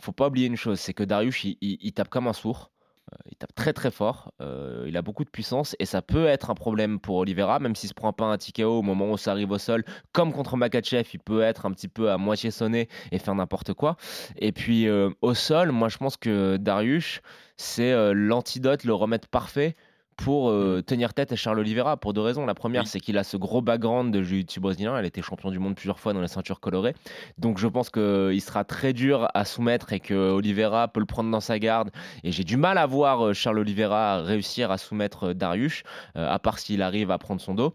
faut 0.00 0.12
pas 0.12 0.26
oublier 0.26 0.48
une 0.48 0.56
chose, 0.56 0.78
c'est 0.80 0.92
que 0.92 1.04
Darius, 1.04 1.44
il 1.44 1.92
tape 1.92 2.08
comme 2.08 2.26
un 2.26 2.34
sourd. 2.34 2.70
Euh, 3.12 3.16
il 3.30 3.36
tape 3.36 3.54
très 3.54 3.72
très 3.72 3.90
fort, 3.90 4.32
euh, 4.40 4.84
il 4.86 4.96
a 4.96 5.02
beaucoup 5.02 5.24
de 5.24 5.30
puissance 5.30 5.74
et 5.78 5.86
ça 5.86 6.02
peut 6.02 6.26
être 6.26 6.50
un 6.50 6.54
problème 6.54 7.00
pour 7.00 7.16
Oliveira, 7.16 7.58
même 7.58 7.74
s'il 7.74 7.88
se 7.88 7.94
prend 7.94 8.12
pas 8.12 8.26
un 8.26 8.38
TKO 8.38 8.78
au 8.78 8.82
moment 8.82 9.10
où 9.10 9.16
ça 9.16 9.32
arrive 9.32 9.50
au 9.50 9.58
sol, 9.58 9.84
comme 10.12 10.32
contre 10.32 10.56
Makachev, 10.56 11.08
il 11.12 11.20
peut 11.20 11.42
être 11.42 11.66
un 11.66 11.72
petit 11.72 11.88
peu 11.88 12.10
à 12.10 12.18
moitié 12.18 12.50
sonné 12.50 12.88
et 13.10 13.18
faire 13.18 13.34
n'importe 13.34 13.74
quoi. 13.74 13.96
Et 14.36 14.52
puis 14.52 14.86
euh, 14.86 15.10
au 15.22 15.34
sol, 15.34 15.72
moi 15.72 15.88
je 15.88 15.96
pense 15.98 16.16
que 16.16 16.56
Darius, 16.56 17.20
c'est 17.56 17.92
l'antidote, 18.14 18.84
le 18.84 18.94
remède 18.94 19.26
parfait 19.26 19.76
pour 20.24 20.50
euh, 20.50 20.78
mm. 20.78 20.82
tenir 20.82 21.14
tête 21.14 21.32
à 21.32 21.36
Charles 21.36 21.58
Oliveira 21.58 21.96
pour 21.96 22.12
deux 22.12 22.20
raisons. 22.20 22.46
La 22.46 22.54
première, 22.54 22.86
c'est 22.86 23.00
qu'il 23.00 23.18
a 23.18 23.24
ce 23.24 23.36
gros 23.36 23.62
background 23.62 24.12
de 24.12 24.22
jiu-jitsu 24.22 24.60
brésilien. 24.60 24.96
Elle 24.96 25.06
était 25.06 25.22
champion 25.22 25.50
du 25.50 25.58
monde 25.58 25.74
plusieurs 25.74 25.98
fois 25.98 26.12
dans 26.12 26.20
la 26.20 26.28
ceinture 26.28 26.60
colorée. 26.60 26.94
Donc 27.38 27.58
je 27.58 27.66
pense 27.66 27.90
qu'il 27.90 28.40
sera 28.40 28.64
très 28.64 28.92
dur 28.92 29.28
à 29.34 29.44
soumettre 29.44 29.92
et 29.92 30.00
que 30.00 30.14
Oliveira 30.14 30.88
peut 30.88 31.00
le 31.00 31.06
prendre 31.06 31.30
dans 31.30 31.40
sa 31.40 31.58
garde. 31.58 31.90
Et 32.22 32.32
j'ai 32.32 32.44
du 32.44 32.56
mal 32.56 32.78
à 32.78 32.86
voir 32.86 33.26
euh, 33.26 33.32
Charles 33.32 33.58
Oliveira 33.58 34.22
réussir 34.22 34.70
à 34.70 34.78
soumettre 34.78 35.28
euh, 35.28 35.34
Darius, 35.34 35.82
à 36.14 36.38
part 36.38 36.58
s'il 36.58 36.82
arrive 36.82 37.10
à 37.10 37.18
prendre 37.18 37.40
son 37.40 37.54
dos. 37.54 37.72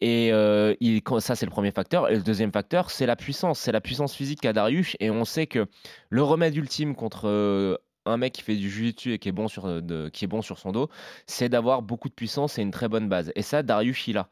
Et 0.00 0.28
il, 0.80 1.02
ça, 1.18 1.34
c'est 1.34 1.44
le 1.44 1.50
premier 1.50 1.72
facteur. 1.72 2.08
Et 2.08 2.16
le 2.16 2.22
deuxième 2.22 2.52
facteur, 2.52 2.90
c'est 2.90 3.06
la 3.06 3.16
puissance. 3.16 3.58
C'est 3.58 3.72
la 3.72 3.80
puissance 3.80 4.14
physique 4.14 4.40
qu'a 4.40 4.52
Darius. 4.52 4.96
Et 5.00 5.10
on 5.10 5.24
sait 5.24 5.46
que 5.46 5.66
le 6.08 6.22
remède 6.22 6.56
ultime 6.56 6.94
contre 6.94 7.80
un 8.06 8.16
mec 8.16 8.32
qui 8.34 8.42
fait 8.42 8.56
du 8.56 8.70
jiu-jitsu 8.70 9.12
et 9.12 9.18
qui 9.18 9.28
est 9.28 9.32
bon 9.32 9.48
sur, 9.48 9.66
euh, 9.66 10.08
qui 10.10 10.24
est 10.24 10.28
bon 10.28 10.42
sur 10.42 10.58
son 10.58 10.72
dos, 10.72 10.88
c'est 11.26 11.48
d'avoir 11.48 11.82
beaucoup 11.82 12.08
de 12.08 12.14
puissance 12.14 12.58
et 12.58 12.62
une 12.62 12.70
très 12.70 12.88
bonne 12.88 13.08
base. 13.08 13.32
Et 13.34 13.42
ça, 13.42 13.62
Darius, 13.62 14.08
il 14.08 14.18
a. 14.18 14.28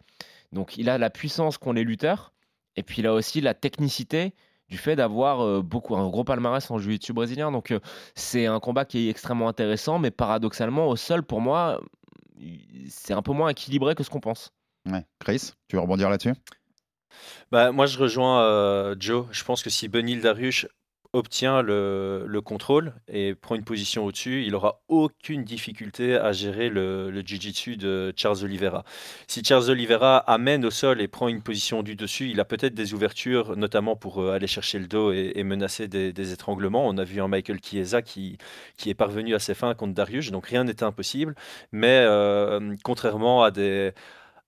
Donc, 0.53 0.77
il 0.77 0.89
a 0.89 0.97
la 0.99 1.11
puissance 1.11 1.59
qu'ont 1.59 1.73
les 1.73 1.85
lutteurs, 1.85 2.33
et 2.77 2.83
puis 2.83 3.03
il 3.03 3.07
a 3.07 3.13
aussi 3.13 3.41
la 3.41 3.55
technicité 3.55 4.35
du 4.69 4.79
fait 4.79 4.97
d'avoir 4.97 5.41
euh, 5.41 5.63
beaucoup 5.63 5.97
un 5.97 6.09
gros 6.09 6.25
palmarès 6.25 6.71
en 6.71 6.79
jiu-jitsu 6.79 7.13
brésilien. 7.13 7.53
Donc, 7.53 7.71
euh, 7.71 7.81
c'est 8.15 8.47
un 8.47 8.61
combat 8.61 8.85
qui 8.85 9.07
est 9.07 9.11
extrêmement 9.11 9.49
intéressant, 9.49 9.99
mais 9.99 10.11
paradoxalement, 10.11 10.89
au 10.89 10.97
sol, 10.97 11.23
pour 11.23 11.41
moi, 11.41 11.81
c'est 12.89 13.15
un 13.15 13.23
peu 13.23 13.33
moins 13.33 13.49
équilibré 13.49 13.95
que 13.95 14.03
ce 14.03 14.11
qu'on 14.11 14.21
pense. 14.21 14.53
Ouais. 14.87 15.05
Chris, 15.19 15.53
tu 15.69 15.77
veux 15.77 15.83
rebondir 15.83 16.09
là-dessus? 16.09 16.35
Bah, 17.51 17.73
moi, 17.73 17.87
je 17.87 17.99
rejoins 17.99 18.95
Joe. 18.99 19.27
Je 19.33 19.43
pense 19.43 19.63
que 19.63 19.71
si 19.71 19.89
Benil 19.89 20.21
Darius 20.21 20.67
obtient 21.19 21.63
le, 21.63 22.41
contrôle 22.45 22.95
et 23.09 23.35
prend 23.35 23.57
une 23.57 23.65
position 23.65 24.07
au-dessus, 24.07 24.45
il 24.45 24.53
n'aura 24.53 24.81
aucune 24.89 25.45
difficulté 25.45 26.15
à 26.15 26.33
gérer 26.33 26.69
le, 26.69 27.11
le 27.11 27.21
jiu-jitsu 27.21 27.77
de 27.77 28.13
Charles 28.17 28.45
Oliveira. 28.45 28.85
Si 29.27 29.43
Charles 29.45 29.69
Oliveira 29.71 30.19
amène 30.19 30.65
au 30.65 30.71
sol 30.71 31.01
et 31.01 31.09
prend 31.09 31.29
une 31.29 31.43
position 31.43 31.83
du 31.83 31.97
dessus, 31.97 32.31
il 32.31 32.41
a 32.41 32.45
peut-être 32.45 32.75
des 32.75 32.95
ouvertures, 32.95 33.57
notamment 33.57 33.97
pour 33.97 34.23
euh, 34.23 34.33
aller 34.33 34.47
chercher 34.47 34.79
le 34.79 34.87
dos 34.87 35.13
et, 35.13 35.43
menacer 35.45 35.89
des, 35.89 36.33
étranglements. 36.33 36.87
On 36.87 36.97
a 36.99 37.05
vu 37.05 37.21
un 37.21 37.29
Michael 37.29 37.59
Chiesa 37.63 38.03
qui, 38.03 38.39
qui 38.77 38.91
est 38.91 38.95
parvenu 38.95 39.35
à 39.35 39.39
ses 39.39 39.55
fins 39.55 39.75
contre 39.75 39.95
Darius, 39.95 40.31
donc 40.31 40.47
rien 40.47 40.65
n'était 40.65 40.85
impossible. 40.85 41.35
Mais 41.73 42.01
euh, 42.03 42.75
contrairement 42.83 43.43
à 43.43 43.51
des 43.51 43.93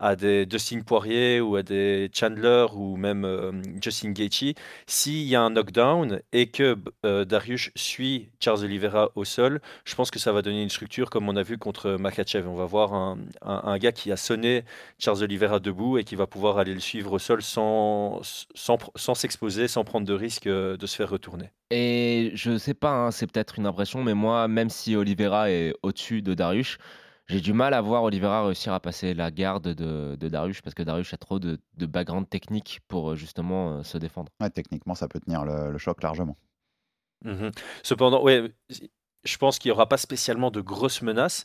à 0.01 0.17
des 0.17 0.47
Dustin 0.47 0.81
Poirier 0.81 1.41
ou 1.41 1.57
à 1.57 1.63
des 1.63 2.11
Chandler 2.13 2.67
ou 2.75 2.97
même 2.97 3.25
euh, 3.25 3.53
Justin 3.81 4.11
Gaethje, 4.11 4.55
s'il 4.87 5.23
y 5.23 5.37
a 5.37 5.43
un 5.43 5.51
knockdown 5.51 6.21
et 6.33 6.47
que 6.49 6.77
euh, 7.05 7.25
Darius 7.25 7.71
suit 7.77 8.31
Charles 8.41 8.65
Oliveira 8.65 9.11
au 9.15 9.25
sol, 9.25 9.61
je 9.85 9.95
pense 9.95 10.11
que 10.11 10.19
ça 10.19 10.33
va 10.33 10.43
donner 10.43 10.63
une 10.63 10.71
structure 10.71 11.11
comme 11.11 11.29
on 11.29 11.37
a 11.37 11.43
vu 11.43 11.59
contre 11.59 11.93
Makachev. 11.93 12.49
On 12.49 12.57
va 12.57 12.65
voir 12.65 12.95
un, 13.43 13.79
gars 13.79 13.93
qui 13.93 14.11
a 14.11 14.17
sonné 14.17 14.65
Charles 14.99 15.23
Oliveira 15.23 15.61
debout 15.61 15.99
et 15.99 16.05
qui 16.05 16.17
va 16.17 16.27
pouvoir 16.27 16.59
aller 16.59 16.75
le 16.75 16.81
suivre 16.81 17.13
au 17.13 17.19
sol 17.19 17.43
sans, 17.43 18.21
sans, 18.55 18.79
sans 18.97 19.15
s'exposer, 19.15 19.69
sans 19.69 19.85
prendre 19.85 20.07
de 20.07 20.15
risque 20.15 20.47
euh, 20.47 20.77
de 20.77 20.87
se 20.87 20.97
faire 20.97 21.11
retourner. 21.11 21.51
Et 21.71 22.33
je 22.35 22.57
sais 22.59 22.75
pas, 22.75 22.93
hein, 22.93 23.11
c'est 23.11 23.31
peut-être 23.31 23.59
une 23.59 23.67
impression, 23.67 24.03
mais 24.03 24.15
moi, 24.15 24.49
même 24.49 24.71
si 24.71 24.97
Oliveira 24.97 25.51
est 25.51 25.75
au-dessus 25.83 26.23
de 26.23 26.35
Darius, 26.35 26.79
j'ai 27.31 27.41
du 27.41 27.53
mal 27.53 27.75
à 27.75 27.81
voir 27.81 28.03
Oliveira 28.03 28.45
réussir 28.45 28.73
à 28.73 28.81
passer 28.81 29.15
la 29.15 29.31
garde 29.31 29.69
de, 29.69 30.17
de 30.17 30.29
Darius 30.29 30.61
parce 30.61 30.75
que 30.75 30.83
Darius 30.83 31.15
a 31.15 31.17
trop 31.17 31.39
de, 31.39 31.61
de 31.77 31.87
background 31.87 32.29
technique 32.29 32.81
pour 32.89 33.13
euh, 33.13 33.15
justement 33.15 33.79
euh, 33.79 33.83
se 33.85 33.99
défendre. 33.99 34.33
Ouais, 34.41 34.51
techniquement, 34.51 34.97
ça 34.97 35.07
peut 35.07 35.21
tenir 35.21 35.45
le, 35.45 35.79
choc 35.79 36.03
largement. 36.03 36.37
Mhm. 37.25 37.53
Cependant, 37.85 38.23
ouais, 38.23 38.53
je 39.25 39.37
pense 39.37 39.59
qu'il 39.59 39.69
n'y 39.69 39.73
aura 39.73 39.89
pas 39.89 39.97
spécialement 39.97 40.51
de 40.51 40.61
grosses 40.61 41.03
menaces, 41.03 41.45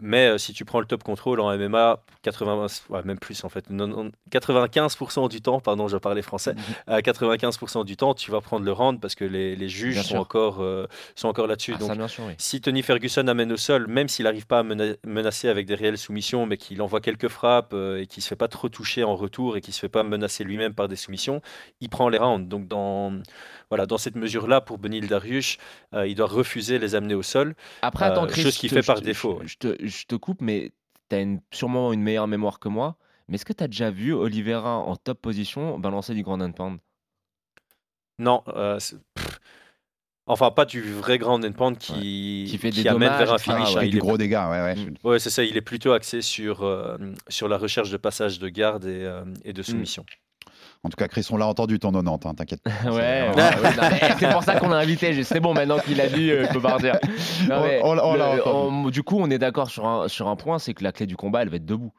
mais 0.00 0.28
euh, 0.28 0.38
si 0.38 0.52
tu 0.52 0.64
prends 0.64 0.80
le 0.80 0.86
top 0.86 1.02
control 1.02 1.40
en 1.40 1.56
MMA, 1.56 2.00
80, 2.22 2.66
même 3.04 3.18
plus 3.18 3.44
en 3.44 3.48
fait, 3.48 3.70
95% 3.70 5.28
du 5.28 5.40
temps, 5.40 5.60
pardon, 5.60 5.88
je 5.88 5.96
parlais 5.96 6.22
français, 6.22 6.54
mhm. 6.54 6.62
à 6.86 7.00
95% 7.00 7.84
du 7.84 7.96
temps, 7.96 8.14
tu 8.14 8.30
vas 8.30 8.40
prendre 8.40 8.64
le 8.64 8.72
round 8.72 9.00
parce 9.00 9.14
que 9.14 9.24
les, 9.24 9.56
les 9.56 9.68
juges 9.68 10.02
sont 10.02 10.16
encore, 10.16 10.60
euh, 10.60 10.86
sont 11.14 11.28
encore 11.28 11.46
là-dessus. 11.46 11.74
Ah, 11.76 11.94
Donc, 11.94 12.10
si 12.38 12.60
Tony 12.60 12.82
Ferguson 12.82 13.26
amène 13.28 13.52
au 13.52 13.56
sol, 13.56 13.86
même 13.86 14.08
s'il 14.08 14.24
n'arrive 14.24 14.46
pas 14.46 14.60
à 14.60 14.62
menacer 14.62 15.48
avec 15.48 15.66
des 15.66 15.74
réelles 15.74 15.98
soumissions, 15.98 16.46
mais 16.46 16.56
qu'il 16.56 16.80
envoie 16.82 17.00
quelques 17.00 17.28
frappes 17.28 17.72
euh, 17.72 18.00
et 18.00 18.06
qu'il 18.06 18.22
se 18.22 18.28
fait 18.28 18.36
pas 18.36 18.48
trop 18.48 18.68
toucher 18.68 19.04
en 19.04 19.16
retour 19.16 19.56
et 19.56 19.60
qu'il 19.60 19.74
se 19.74 19.80
fait 19.80 19.88
pas 19.88 20.02
menacer 20.02 20.44
lui-même 20.44 20.74
par 20.74 20.88
des 20.88 20.96
soumissions, 20.96 21.40
il 21.80 21.88
prend 21.88 22.08
les 22.08 22.18
rounds. 22.18 22.48
Donc 22.48 22.68
dans 22.68 23.12
voilà, 23.70 23.86
dans 23.86 23.98
cette 23.98 24.16
mesure-là, 24.16 24.60
pour 24.60 24.78
Benil 24.78 25.06
Darius, 25.08 25.58
euh, 25.94 26.06
il 26.06 26.14
doit 26.14 26.26
refuser 26.26 26.78
les 26.78 26.94
amener 26.94 27.14
au 27.14 27.22
sol. 27.22 27.54
Après, 27.82 28.06
attends, 28.06 28.24
euh, 28.24 28.32
chose 28.32 28.56
qu'il 28.56 28.70
fait 28.70 28.82
par 28.82 29.00
défaut. 29.00 29.40
Je, 29.44 29.56
te, 29.56 29.76
je, 29.86 30.06
te, 30.06 30.14
coupe, 30.16 30.40
mais 30.40 30.72
tu 31.10 31.16
as 31.16 31.24
sûrement 31.50 31.92
une 31.92 32.02
meilleure 32.02 32.28
mémoire 32.28 32.58
que 32.58 32.68
moi. 32.68 32.96
Mais 33.28 33.34
est-ce 33.34 33.44
que 33.44 33.52
tu 33.52 33.62
as 33.62 33.68
déjà 33.68 33.90
vu 33.90 34.14
Oliveira 34.14 34.78
en 34.78 34.96
top 34.96 35.20
position 35.20 35.78
balancer 35.78 36.14
du 36.14 36.22
grand 36.22 36.40
and 36.40 36.52
pound 36.52 36.78
Non. 38.18 38.42
Euh, 38.48 38.78
enfin, 40.26 40.50
pas 40.50 40.64
du 40.64 40.80
vrai 40.80 41.18
grand 41.18 41.44
and 41.44 41.52
pound 41.52 41.76
qui, 41.76 42.46
qui, 42.48 42.56
fait 42.56 42.70
des 42.70 42.88
amène 42.88 43.10
vers 43.18 43.34
un 43.34 43.38
finish. 43.38 43.76
Ah, 43.76 43.84
du 43.84 43.98
gros 43.98 44.16
dégât, 44.16 44.48
ouais, 44.48 44.62
ouais. 44.62 44.92
ouais 45.04 45.18
c'est 45.18 45.28
ça. 45.28 45.44
Il 45.44 45.58
est 45.58 45.62
plutôt 45.62 45.92
axé 45.92 46.22
sur, 46.22 46.66
sur 47.28 47.48
la 47.48 47.58
recherche 47.58 47.90
de 47.90 47.98
passage 47.98 48.38
de 48.38 48.48
garde 48.48 48.86
et, 48.86 49.06
et 49.44 49.52
de 49.52 49.60
mm. 49.60 49.84
En 50.84 50.88
tout 50.90 50.96
cas, 50.96 51.08
Chris, 51.08 51.26
on 51.30 51.36
l'a 51.36 51.46
entendu 51.46 51.78
ton 51.78 51.90
90, 51.90 52.28
hein, 52.28 52.34
t'inquiète. 52.34 52.62
pas. 52.62 52.70
Ouais, 52.90 53.30
C'est- 53.34 53.36
ouais, 53.36 53.80
ouais, 53.80 54.14
c'est 54.18 54.30
pour 54.30 54.42
ça 54.44 54.60
qu'on 54.60 54.68
l'a 54.68 54.76
invité. 54.76 55.24
C'est 55.24 55.40
bon, 55.40 55.52
maintenant 55.52 55.78
qu'il 55.80 56.00
a 56.00 56.06
dit, 56.08 56.30
euh, 56.30 56.46
je 56.46 56.52
peux 56.52 56.60
partir. 56.60 56.96
Non, 57.48 57.62
mais 57.62 57.80
On- 57.82 57.90
on 57.90 57.94
l'a- 58.14 58.46
on 58.46 58.84
le- 58.84 58.90
du 58.90 59.02
coup, 59.02 59.18
on 59.18 59.28
est 59.30 59.38
d'accord 59.38 59.70
sur 59.70 59.86
un, 59.86 60.06
sur 60.08 60.28
un 60.28 60.36
point, 60.36 60.58
c'est 60.58 60.74
que 60.74 60.84
la 60.84 60.92
clé 60.92 61.06
du 61.06 61.16
combat, 61.16 61.42
elle 61.42 61.48
va 61.48 61.56
être 61.56 61.66
debout. 61.66 61.92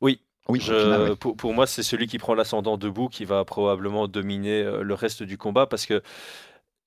Oui, 0.00 0.20
Oui, 0.48 0.58
au 0.58 0.62
Je- 0.62 0.82
final, 0.82 1.10
oui. 1.10 1.16
pour, 1.16 1.36
pour 1.36 1.54
moi, 1.54 1.66
c'est 1.66 1.82
celui 1.82 2.06
qui 2.06 2.18
prend 2.18 2.34
l'ascendant 2.34 2.76
debout 2.76 3.08
qui 3.08 3.24
va 3.24 3.44
probablement 3.44 4.08
dominer 4.08 4.62
euh, 4.62 4.82
le 4.82 4.94
reste 4.94 5.22
du 5.22 5.38
combat 5.38 5.66
parce 5.66 5.86
que 5.86 6.02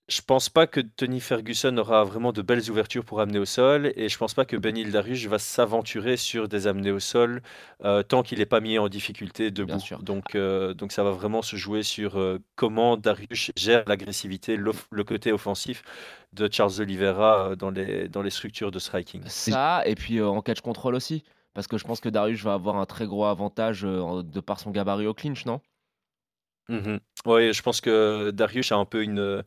je 0.09 0.21
pense 0.21 0.49
pas 0.49 0.67
que 0.67 0.81
Tony 0.81 1.21
Ferguson 1.21 1.77
aura 1.77 2.03
vraiment 2.03 2.33
de 2.33 2.41
belles 2.41 2.69
ouvertures 2.69 3.05
pour 3.05 3.21
amener 3.21 3.39
au 3.39 3.45
sol 3.45 3.93
et 3.95 4.09
je 4.09 4.17
pense 4.17 4.33
pas 4.33 4.43
que 4.43 4.57
Benil 4.57 4.91
Darius 4.91 5.25
va 5.27 5.39
s'aventurer 5.39 6.17
sur 6.17 6.49
des 6.49 6.67
amenés 6.67 6.91
au 6.91 6.99
sol 6.99 7.41
euh, 7.85 8.03
tant 8.03 8.21
qu'il 8.21 8.39
n'est 8.39 8.45
pas 8.45 8.59
mis 8.59 8.77
en 8.77 8.89
difficulté 8.89 9.49
debout. 9.49 9.79
Donc, 10.01 10.35
euh, 10.35 10.73
donc 10.73 10.91
ça 10.91 11.03
va 11.03 11.11
vraiment 11.11 11.41
se 11.41 11.55
jouer 11.55 11.83
sur 11.83 12.19
euh, 12.19 12.39
comment 12.55 12.97
Darius 12.97 13.51
gère 13.55 13.83
l'agressivité, 13.87 14.57
le 14.57 15.03
côté 15.03 15.31
offensif 15.31 15.83
de 16.33 16.49
Charles 16.51 16.81
Oliveira 16.81 17.55
dans 17.55 17.71
les, 17.71 18.09
dans 18.09 18.21
les 18.21 18.29
structures 18.29 18.71
de 18.71 18.79
striking. 18.79 19.23
Ça, 19.27 19.83
et 19.85 19.95
puis 19.95 20.21
en 20.21 20.41
catch 20.41 20.59
control 20.59 20.95
aussi. 20.95 21.23
Parce 21.53 21.67
que 21.67 21.77
je 21.77 21.85
pense 21.85 22.01
que 22.01 22.09
Darius 22.09 22.41
va 22.41 22.55
avoir 22.55 22.77
un 22.77 22.85
très 22.85 23.05
gros 23.05 23.25
avantage 23.25 23.83
de 23.83 24.39
par 24.39 24.59
son 24.59 24.71
gabarit 24.71 25.05
au 25.05 25.13
clinch, 25.13 25.45
non? 25.45 25.61
Mhm. 26.67 26.99
Oui, 27.25 27.53
je 27.53 27.61
pense 27.61 27.79
que 27.79 28.31
Darius 28.31 28.71
a 28.71 28.75
un 28.77 28.85
peu 28.85 29.03
une, 29.03 29.43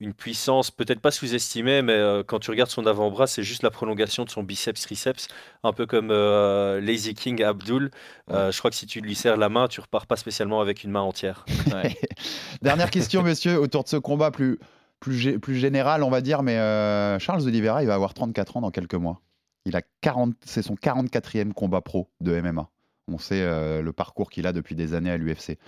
une 0.00 0.14
puissance, 0.14 0.70
peut-être 0.70 1.00
pas 1.00 1.10
sous-estimée, 1.10 1.82
mais 1.82 1.92
euh, 1.94 2.22
quand 2.24 2.38
tu 2.38 2.50
regardes 2.50 2.70
son 2.70 2.86
avant-bras, 2.86 3.26
c'est 3.26 3.42
juste 3.42 3.62
la 3.64 3.70
prolongation 3.70 4.24
de 4.24 4.30
son 4.30 4.44
biceps-triceps, 4.44 5.26
un 5.64 5.72
peu 5.72 5.86
comme 5.86 6.10
euh, 6.12 6.80
Lazy 6.80 7.14
King 7.14 7.42
Abdul. 7.42 7.90
Euh, 8.30 8.52
je 8.52 8.58
crois 8.58 8.70
que 8.70 8.76
si 8.76 8.86
tu 8.86 9.00
lui 9.00 9.14
serres 9.16 9.36
la 9.36 9.48
main, 9.48 9.66
tu 9.66 9.80
repars 9.80 10.06
pas 10.06 10.16
spécialement 10.16 10.60
avec 10.60 10.84
une 10.84 10.92
main 10.92 11.00
entière. 11.00 11.44
Ouais. 11.72 11.96
Dernière 12.62 12.90
question, 12.90 13.22
messieurs, 13.22 13.58
autour 13.58 13.82
de 13.82 13.88
ce 13.88 13.96
combat 13.96 14.30
plus, 14.30 14.58
plus, 15.00 15.16
gé- 15.16 15.38
plus 15.38 15.56
général, 15.56 16.04
on 16.04 16.10
va 16.10 16.20
dire, 16.20 16.42
mais 16.44 16.58
euh, 16.58 17.18
Charles 17.18 17.42
Oliveira, 17.42 17.82
il 17.82 17.86
va 17.88 17.94
avoir 17.94 18.14
34 18.14 18.58
ans 18.58 18.60
dans 18.60 18.70
quelques 18.70 18.94
mois. 18.94 19.20
Il 19.64 19.74
a 19.76 19.82
40, 20.00 20.34
c'est 20.44 20.62
son 20.62 20.74
44e 20.74 21.52
combat 21.52 21.80
pro 21.80 22.08
de 22.20 22.40
MMA. 22.40 22.68
On 23.10 23.18
sait 23.18 23.40
euh, 23.40 23.82
le 23.82 23.92
parcours 23.92 24.30
qu'il 24.30 24.46
a 24.46 24.52
depuis 24.52 24.74
des 24.74 24.94
années 24.94 25.10
à 25.10 25.16
l'UFC. 25.16 25.58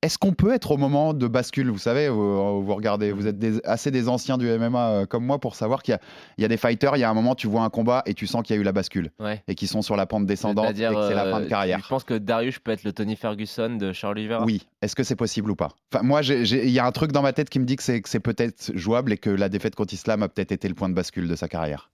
Est-ce 0.00 0.16
qu'on 0.16 0.32
peut 0.32 0.54
être 0.54 0.70
au 0.70 0.76
moment 0.76 1.12
de 1.12 1.26
bascule 1.26 1.70
Vous 1.70 1.78
savez, 1.78 2.08
vous, 2.08 2.62
vous 2.64 2.74
regardez, 2.76 3.10
vous 3.10 3.26
êtes 3.26 3.36
des- 3.36 3.60
assez 3.64 3.90
des 3.90 4.08
anciens 4.08 4.38
du 4.38 4.46
MMA 4.46 4.88
euh, 4.90 5.06
comme 5.06 5.24
moi 5.26 5.40
pour 5.40 5.56
savoir 5.56 5.82
qu'il 5.82 5.90
y 5.90 5.94
a, 5.96 6.00
il 6.38 6.42
y 6.42 6.44
a 6.44 6.48
des 6.48 6.56
fighters, 6.56 6.96
il 6.96 7.00
y 7.00 7.04
a 7.04 7.10
un 7.10 7.14
moment, 7.14 7.34
tu 7.34 7.48
vois 7.48 7.62
un 7.62 7.68
combat 7.68 8.04
et 8.06 8.14
tu 8.14 8.28
sens 8.28 8.44
qu'il 8.44 8.54
y 8.54 8.58
a 8.58 8.62
eu 8.62 8.64
la 8.64 8.70
bascule 8.70 9.10
Ouais. 9.18 9.42
et 9.48 9.56
qu'ils 9.56 9.66
sont 9.66 9.82
sur 9.82 9.96
la 9.96 10.06
pente 10.06 10.24
descendante 10.24 10.66
et 10.70 10.72
que 10.72 11.08
c'est 11.08 11.14
la 11.14 11.24
fin 11.28 11.40
de 11.40 11.46
euh, 11.46 11.48
carrière. 11.48 11.80
Je 11.82 11.88
pense 11.88 12.04
que 12.04 12.14
Darius 12.14 12.60
peut 12.60 12.70
être 12.70 12.84
le 12.84 12.92
Tony 12.92 13.16
Ferguson 13.16 13.70
de 13.76 13.92
Charles 13.92 14.18
Oliveira? 14.18 14.44
Oui, 14.44 14.68
est-ce 14.82 14.94
que 14.94 15.02
c'est 15.02 15.16
possible 15.16 15.50
ou 15.50 15.56
pas? 15.56 15.70
Enfin, 15.92 16.04
Moi, 16.04 16.22
il 16.22 16.70
y 16.70 16.78
a 16.78 16.86
un 16.86 16.92
truc 16.92 17.10
dans 17.10 17.22
ma 17.22 17.32
tête 17.32 17.50
qui 17.50 17.58
me 17.58 17.64
dit 17.64 17.74
que 17.74 17.82
c'est 17.82 18.20
peut-être 18.20 18.70
jouable 18.76 19.12
et 19.12 19.18
que 19.18 19.30
la 19.30 19.48
défaite 19.48 19.74
contre 19.74 19.94
Islam 19.94 20.22
a 20.22 20.28
peut-être 20.28 20.52
été 20.52 20.68
le 20.68 20.74
point 20.74 20.88
de 20.88 20.94
bascule 20.94 21.26
de 21.26 21.34
sa 21.34 21.48
carrière. 21.48 21.90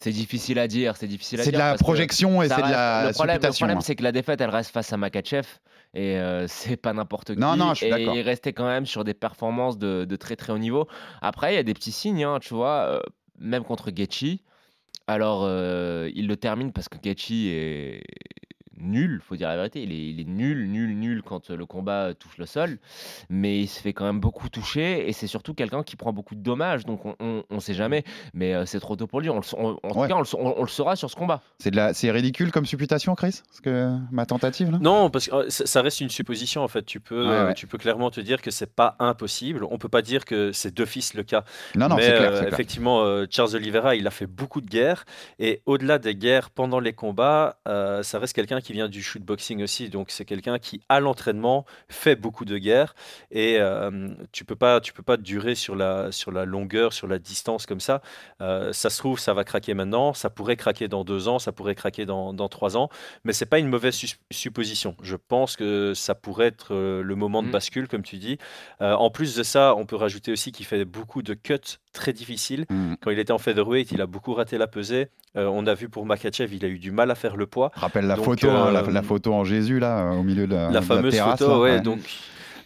C'est 0.00 0.12
difficile 0.12 0.60
à 0.60 0.68
dire, 0.68 0.96
c'est 0.96 1.08
difficile 1.08 1.40
à 1.40 1.42
C'est 1.42 1.50
dire. 1.50 1.58
de 1.58 1.64
la 1.64 1.74
projection 1.74 2.40
et 2.42 2.48
c'est 2.48 2.54
de 2.58 2.60
la 2.60 3.08
le 3.08 3.12
problème, 3.12 3.40
hein. 3.42 3.80
c'est 3.80 3.96
que 3.96 4.04
la 4.04 4.12
défaite, 4.12 4.40
elle 4.40 4.50
reste 4.50 4.70
face 4.70 4.92
à 4.92 4.96
Makachev 4.96 5.44
et 5.94 6.18
euh, 6.18 6.46
c'est 6.48 6.76
pas 6.76 6.92
n'importe 6.92 7.34
qui. 7.34 7.40
Non, 7.40 7.56
non, 7.56 7.74
je 7.74 7.86
suis 7.86 7.86
et 7.86 8.04
il 8.04 8.20
restait 8.20 8.52
quand 8.52 8.66
même 8.66 8.86
sur 8.86 9.04
des 9.04 9.14
performances 9.14 9.78
de, 9.78 10.04
de 10.04 10.16
très 10.16 10.36
très 10.36 10.52
haut 10.52 10.58
niveau. 10.58 10.86
Après, 11.22 11.52
il 11.52 11.56
y 11.56 11.58
a 11.58 11.62
des 11.62 11.74
petits 11.74 11.92
signes, 11.92 12.24
hein, 12.24 12.38
tu 12.40 12.54
vois, 12.54 12.82
euh, 12.88 13.00
même 13.38 13.64
contre 13.64 13.90
Gaethje. 13.90 14.38
Alors, 15.06 15.44
euh, 15.44 16.10
il 16.14 16.26
le 16.28 16.36
termine 16.36 16.72
parce 16.72 16.88
que 16.88 16.98
Gaethje 16.98 17.46
est 17.46 18.02
nul, 18.80 19.20
faut 19.26 19.36
dire 19.36 19.48
la 19.48 19.56
vérité. 19.56 19.82
Il 19.82 19.92
est, 19.92 20.10
il 20.10 20.20
est 20.20 20.24
nul, 20.28 20.68
nul, 20.70 20.96
nul 20.98 21.22
quand 21.22 21.50
euh, 21.50 21.56
le 21.56 21.66
combat 21.66 22.14
touche 22.14 22.38
le 22.38 22.46
sol, 22.46 22.78
mais 23.28 23.60
il 23.60 23.66
se 23.66 23.80
fait 23.80 23.92
quand 23.92 24.04
même 24.04 24.20
beaucoup 24.20 24.48
toucher 24.48 25.08
et 25.08 25.12
c'est 25.12 25.26
surtout 25.26 25.54
quelqu'un 25.54 25.82
qui 25.82 25.96
prend 25.96 26.12
beaucoup 26.12 26.34
de 26.34 26.40
dommages. 26.42 26.84
Donc, 26.84 27.04
on, 27.06 27.14
on, 27.20 27.44
on 27.50 27.60
sait 27.60 27.74
jamais, 27.74 28.04
mais 28.34 28.54
euh, 28.54 28.66
c'est 28.66 28.80
trop 28.80 28.96
tôt 28.96 29.06
pour 29.06 29.20
lui. 29.20 29.28
On 29.30 29.38
en 29.38 29.40
tout 29.42 29.56
Ouais. 29.98 30.08
cas, 30.08 30.14
on 30.14 30.20
le, 30.20 30.24
sa- 30.24 30.38
on- 30.38 30.54
on 30.58 30.62
le 30.62 30.68
saura 30.68 30.96
sur 30.96 31.10
ce 31.10 31.16
combat. 31.16 31.42
C'est 31.58 31.70
de 31.70 31.76
la- 31.76 31.94
c'est 31.94 32.10
ridicule 32.10 32.50
comme 32.52 32.66
supputation, 32.66 33.14
Chris? 33.14 33.42
Parce 33.48 33.60
que 33.60 33.96
ma 34.10 34.26
tentative 34.26 34.70
là? 34.70 34.78
Non, 34.80 35.10
parce 35.10 35.28
que 35.28 35.34
euh, 35.34 35.46
ça 35.50 35.82
reste 35.82 36.00
une 36.00 36.10
supposition 36.10 36.62
en 36.62 36.68
fait. 36.68 36.84
Tu 36.84 37.00
peux, 37.00 37.26
Ouais, 37.26 37.32
euh, 37.34 37.46
ouais. 37.48 37.54
tu 37.54 37.66
peux 37.66 37.78
clairement 37.78 38.10
te 38.10 38.20
dire 38.20 38.40
que 38.42 38.50
c'est 38.50 38.72
pas 38.74 38.96
impossible. 38.98 39.64
On 39.70 39.78
peut 39.78 39.88
pas 39.88 40.02
dire 40.02 40.24
que 40.24 40.52
c'est 40.52 40.74
d'office 40.74 41.14
le 41.14 41.22
cas. 41.22 41.44
Non, 41.76 41.88
non, 41.88 41.96
Mais 41.96 42.02
c'est 42.02 42.14
clair, 42.16 42.30
euh, 42.32 42.46
effectivement, 42.48 43.02
euh, 43.02 43.26
Charles 43.30 43.54
Oliveira, 43.56 43.94
il 43.96 44.06
a 44.06 44.10
fait 44.10 44.26
beaucoup 44.26 44.60
de 44.60 44.66
guerres. 44.68 45.04
Et 45.38 45.62
au-delà 45.66 45.98
des 45.98 46.14
guerres 46.14 46.50
pendant 46.50 46.80
les 46.80 46.92
combats, 46.92 47.58
euh, 47.66 48.02
ça 48.02 48.18
reste 48.18 48.34
quelqu'un 48.34 48.60
qui 48.60 48.67
vient 48.72 48.88
du 48.88 49.02
shootboxing 49.02 49.62
aussi. 49.62 49.88
Donc 49.88 50.10
c'est 50.10 50.24
quelqu'un 50.24 50.58
qui, 50.58 50.80
à 50.88 51.00
l'entraînement, 51.00 51.66
fait 51.88 52.16
beaucoup 52.16 52.44
de 52.44 52.58
guerres. 52.58 52.94
Et 53.30 53.56
euh, 53.58 54.08
tu 54.32 54.44
peux 54.44 54.56
pas, 54.56 54.80
tu 54.80 54.92
peux 54.92 55.02
pas 55.02 55.16
durer 55.16 55.54
sur 55.54 55.74
la, 55.74 56.12
sur 56.12 56.30
la 56.30 56.44
longueur, 56.44 56.92
sur 56.92 57.06
la 57.08 57.18
distance 57.18 57.66
comme 57.66 57.80
ça. 57.80 58.00
Euh, 58.40 58.72
ça 58.72 58.90
se 58.90 58.98
trouve, 58.98 59.18
ça 59.18 59.34
va 59.34 59.44
craquer 59.44 59.74
maintenant. 59.74 60.14
Ça 60.14 60.30
pourrait 60.30 60.56
craquer 60.56 60.88
dans 60.88 61.04
deux 61.04 61.28
ans. 61.28 61.38
Ça 61.38 61.52
pourrait 61.52 61.74
craquer 61.74 62.06
dans, 62.06 62.32
dans 62.32 62.48
trois 62.48 62.76
ans. 62.76 62.88
Mais 63.24 63.32
c'est 63.32 63.46
pas 63.46 63.58
une 63.58 63.68
mauvaise 63.68 64.00
supposition. 64.30 64.96
Je 65.02 65.16
pense 65.16 65.56
que 65.56 65.92
ça 65.94 66.14
pourrait 66.14 66.46
être 66.46 66.74
euh, 66.74 67.02
le 67.02 67.14
moment 67.16 67.42
de 67.42 67.48
Mm. 67.48 67.52
bascule, 67.52 67.88
comme 67.88 68.02
tu 68.02 68.16
dis. 68.18 68.38
Euh, 68.80 68.92
en 68.94 69.10
plus 69.10 69.34
de 69.34 69.42
ça, 69.42 69.74
on 69.76 69.86
peut 69.86 69.96
rajouter 69.96 70.32
aussi 70.32 70.52
qu'il 70.52 70.66
fait 70.66 70.84
beaucoup 70.84 71.22
de 71.22 71.34
cuts 71.34 71.78
très 71.92 72.12
difficiles. 72.12 72.66
Mm. 72.68 72.94
Quand 73.00 73.10
il 73.10 73.18
était 73.18 73.32
en 73.32 73.38
featherweight, 73.38 73.90
il 73.92 74.00
a 74.00 74.06
beaucoup 74.06 74.34
raté 74.34 74.58
la 74.58 74.66
pesée. 74.66 75.08
Euh, 75.36 75.46
on 75.46 75.66
a 75.66 75.74
vu 75.74 75.88
pour 75.88 76.06
Makachev, 76.06 76.54
il 76.54 76.64
a 76.64 76.68
eu 76.68 76.78
du 76.78 76.90
mal 76.90 77.10
à 77.10 77.14
faire 77.14 77.36
le 77.36 77.46
poids. 77.46 77.70
Rappelle 77.74 78.06
la 78.06 78.16
Donc, 78.16 78.24
photo, 78.24 78.48
hein, 78.66 78.72
la, 78.72 78.80
euh, 78.80 78.90
la 78.90 79.02
photo 79.02 79.32
en 79.34 79.44
Jésus 79.44 79.78
là, 79.78 80.10
au 80.12 80.22
milieu 80.22 80.46
de 80.46 80.54
la, 80.54 80.70
la 80.70 80.80
de 80.80 80.84
fameuse 80.84 81.12
terrasse, 81.14 81.38
photo, 81.38 81.50
là, 81.52 81.58
ouais, 81.60 81.70
ouais. 81.76 81.80
donc. 81.80 82.00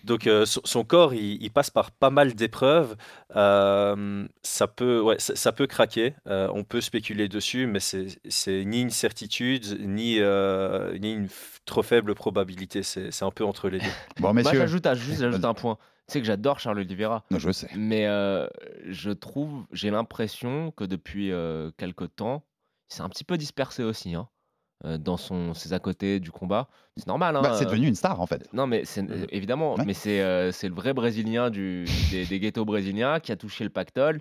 Donc 0.05 0.26
euh, 0.26 0.44
son, 0.46 0.61
son 0.64 0.83
corps, 0.83 1.14
il, 1.14 1.40
il 1.40 1.50
passe 1.52 1.70
par 1.70 1.92
pas 1.92 2.11
mal 2.11 2.35
d'épreuves. 2.35 2.96
Euh, 3.37 4.26
ça 4.42 4.66
peut, 4.66 5.00
ouais, 5.00 5.16
ça, 5.18 5.37
ça 5.37 5.52
peut 5.52 5.68
craquer. 5.68 6.14
Euh, 6.26 6.48
on 6.55 6.64
peut 6.64 6.81
spéculer 6.81 7.28
dessus, 7.28 7.66
mais 7.68 7.78
c'est 7.81 8.07
c'est 8.28 8.64
ni 8.64 8.81
une 8.81 8.90
certitude, 8.90 9.78
ni, 9.81 10.16
euh, 10.18 10.98
ni 10.98 11.12
une 11.12 11.26
f- 11.26 11.59
trop 11.66 11.83
faible 11.83 12.14
probabilité. 12.16 12.83
C'est 12.83 13.12
c'est 13.12 13.24
un 13.24 13.31
peu 13.31 13.44
entre 13.44 13.68
les 13.68 13.78
deux. 13.78 13.85
Bon, 14.16 14.33
Moi, 14.33 14.42
messieurs, 14.42 14.59
j'ajoute 14.59 14.85
j'ajoute 15.18 15.44
un 15.44 15.55
point. 15.55 15.76
Tu 16.09 16.14
sais 16.14 16.20
que 16.20 16.26
j'adore 16.26 16.59
Charles 16.59 16.81
Oliveira, 16.81 17.24
Non, 17.31 17.38
je 17.38 17.52
sais. 17.52 17.68
mais 17.76 18.07
euh, 18.09 18.48
je 18.88 19.11
trouve, 19.12 19.64
j'ai 19.70 19.90
l'impression 19.92 20.72
que 20.72 20.83
depuis 20.85 21.31
euh, 21.31 21.70
quelque 21.78 22.05
temps, 22.05 22.42
il 22.90 22.96
s'est 22.96 23.02
un 23.02 23.09
petit 23.09 23.22
peu 23.24 23.37
dispersé 23.38 23.85
aussi 23.85 24.14
hein, 24.16 24.26
euh, 24.26 24.41
dans 24.85 25.16
son, 25.16 25.55
ses 25.55 25.73
à 25.73 25.79
côté 25.79 26.18
du 26.21 26.31
combat. 26.31 26.68
C'est 26.97 27.07
normal. 27.07 27.37
Hein, 27.37 27.42
Bah, 27.42 27.55
c'est 27.57 27.64
euh, 27.66 27.68
devenu 27.71 27.87
une 27.88 27.95
star 27.95 28.21
en 28.21 28.27
fait. 28.27 28.49
Non, 28.53 28.66
mais 28.66 28.85
c'est 28.85 29.09
euh, 29.11 29.27
évidemment, 29.31 29.75
Ouais. 29.77 29.85
mais 29.87 29.95
c'est 29.95 30.21
euh, 30.21 30.53
c'est 30.53 30.68
le 30.68 30.75
vrai 30.75 30.92
Brésilien 30.92 31.51
du, 31.51 31.85
des, 32.11 32.27
des 32.27 32.40
ghettos 32.40 32.64
brésiliens 32.64 33.21
qui 33.21 33.33
a 33.33 33.37
touché 33.37 33.64
le 33.64 33.71
pactole. 33.71 34.21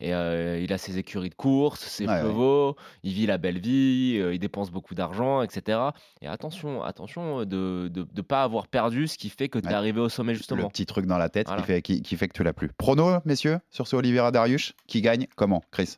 Et 0.00 0.14
euh, 0.14 0.60
il 0.60 0.72
a 0.72 0.78
ses 0.78 0.96
écuries 0.98 1.28
de 1.28 1.34
course, 1.34 1.80
ses 1.80 2.06
Ouais, 2.06 2.12
ouais. 2.12 2.20
chevaux, 2.20 2.76
il 3.02 3.12
vit 3.14 3.26
la 3.26 3.36
belle 3.36 3.58
vie, 3.58 4.16
euh, 4.20 4.32
il 4.32 4.38
dépense 4.38 4.70
beaucoup 4.70 4.94
d'argent, 4.94 5.42
etc. 5.42 5.76
Et 6.22 6.28
attention, 6.28 6.84
attention 6.84 7.44
de 7.44 7.90
ne 7.92 8.22
pas 8.22 8.44
avoir 8.44 8.68
perdu 8.68 9.08
ce 9.08 9.18
qui 9.18 9.28
fait 9.28 9.48
que 9.48 9.58
tu 9.58 9.64
es 9.64 9.70
Ouais. 9.70 9.74
arrivé 9.74 10.00
au 10.00 10.08
sommet 10.08 10.34
Le 10.34 10.38
justement. 10.38 10.68
petit 10.68 10.86
truc 10.86 11.06
dans 11.06 11.18
la 11.18 11.28
tête 11.28 11.48
Voilà. 11.48 11.62
qui, 11.62 11.66
fait, 11.66 11.82
qui, 11.82 12.02
qui 12.02 12.16
fait 12.16 12.28
que 12.28 12.32
tu 12.32 12.44
l'as 12.44 12.52
plus. 12.52 12.68
Prono, 12.78 13.18
messieurs, 13.24 13.58
sur 13.70 13.88
ce 13.88 13.96
Oliveira 13.96 14.30
Darius, 14.30 14.72
qui 14.86 15.00
gagne 15.02 15.26
Comment, 15.34 15.64
Chris? 15.72 15.96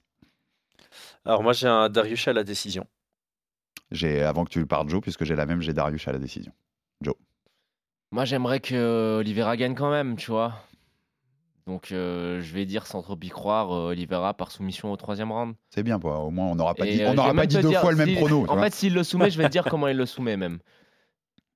Alors 1.26 1.42
moi, 1.42 1.52
j'ai 1.52 1.68
un 1.68 1.90
Darius 1.90 2.26
à 2.26 2.32
la 2.32 2.42
décision. 2.42 2.86
J'ai 3.90 4.22
avant 4.22 4.44
que 4.44 4.50
tu 4.50 4.64
parles 4.66 4.88
Joe, 4.88 5.00
puisque 5.00 5.24
j'ai 5.24 5.36
la 5.36 5.46
même, 5.46 5.60
j'ai 5.60 5.72
Darius 5.72 6.06
à 6.06 6.12
la 6.12 6.18
décision. 6.18 6.52
Moi, 8.12 8.24
j'aimerais 8.24 8.58
que 8.58 9.18
Oliveira 9.20 9.56
gagne 9.56 9.74
quand 9.76 9.90
même, 9.90 10.16
tu 10.16 10.32
vois. 10.32 10.54
Donc, 11.66 11.92
euh, 11.92 12.40
je 12.40 12.52
vais 12.52 12.66
dire 12.66 12.86
sans 12.86 13.02
trop 13.02 13.16
y 13.22 13.28
croire, 13.28 13.72
euh, 13.72 13.90
Oliveira 13.90 14.34
par 14.34 14.50
soumission 14.50 14.90
au 14.90 14.96
troisième 14.96 15.30
round. 15.30 15.54
C'est 15.68 15.84
bien, 15.84 16.00
quoi. 16.00 16.18
au 16.18 16.30
moins 16.30 16.46
on 16.46 16.56
n'aura 16.56 16.74
pas 16.74 16.86
Et, 16.86 16.96
dit, 16.96 17.02
euh, 17.02 17.12
on 17.12 17.34
pas 17.34 17.46
dit 17.46 17.60
deux 17.60 17.68
dire, 17.68 17.80
fois 17.80 17.92
le 17.92 17.98
même 17.98 18.16
prono. 18.16 18.46
En 18.48 18.60
fait, 18.60 18.74
s'il 18.74 18.94
le 18.94 19.04
soumet, 19.04 19.30
je 19.30 19.38
vais 19.38 19.44
te 19.44 19.52
dire 19.52 19.64
comment 19.64 19.86
il 19.86 19.96
le 19.96 20.06
soumet 20.06 20.36
même. 20.36 20.58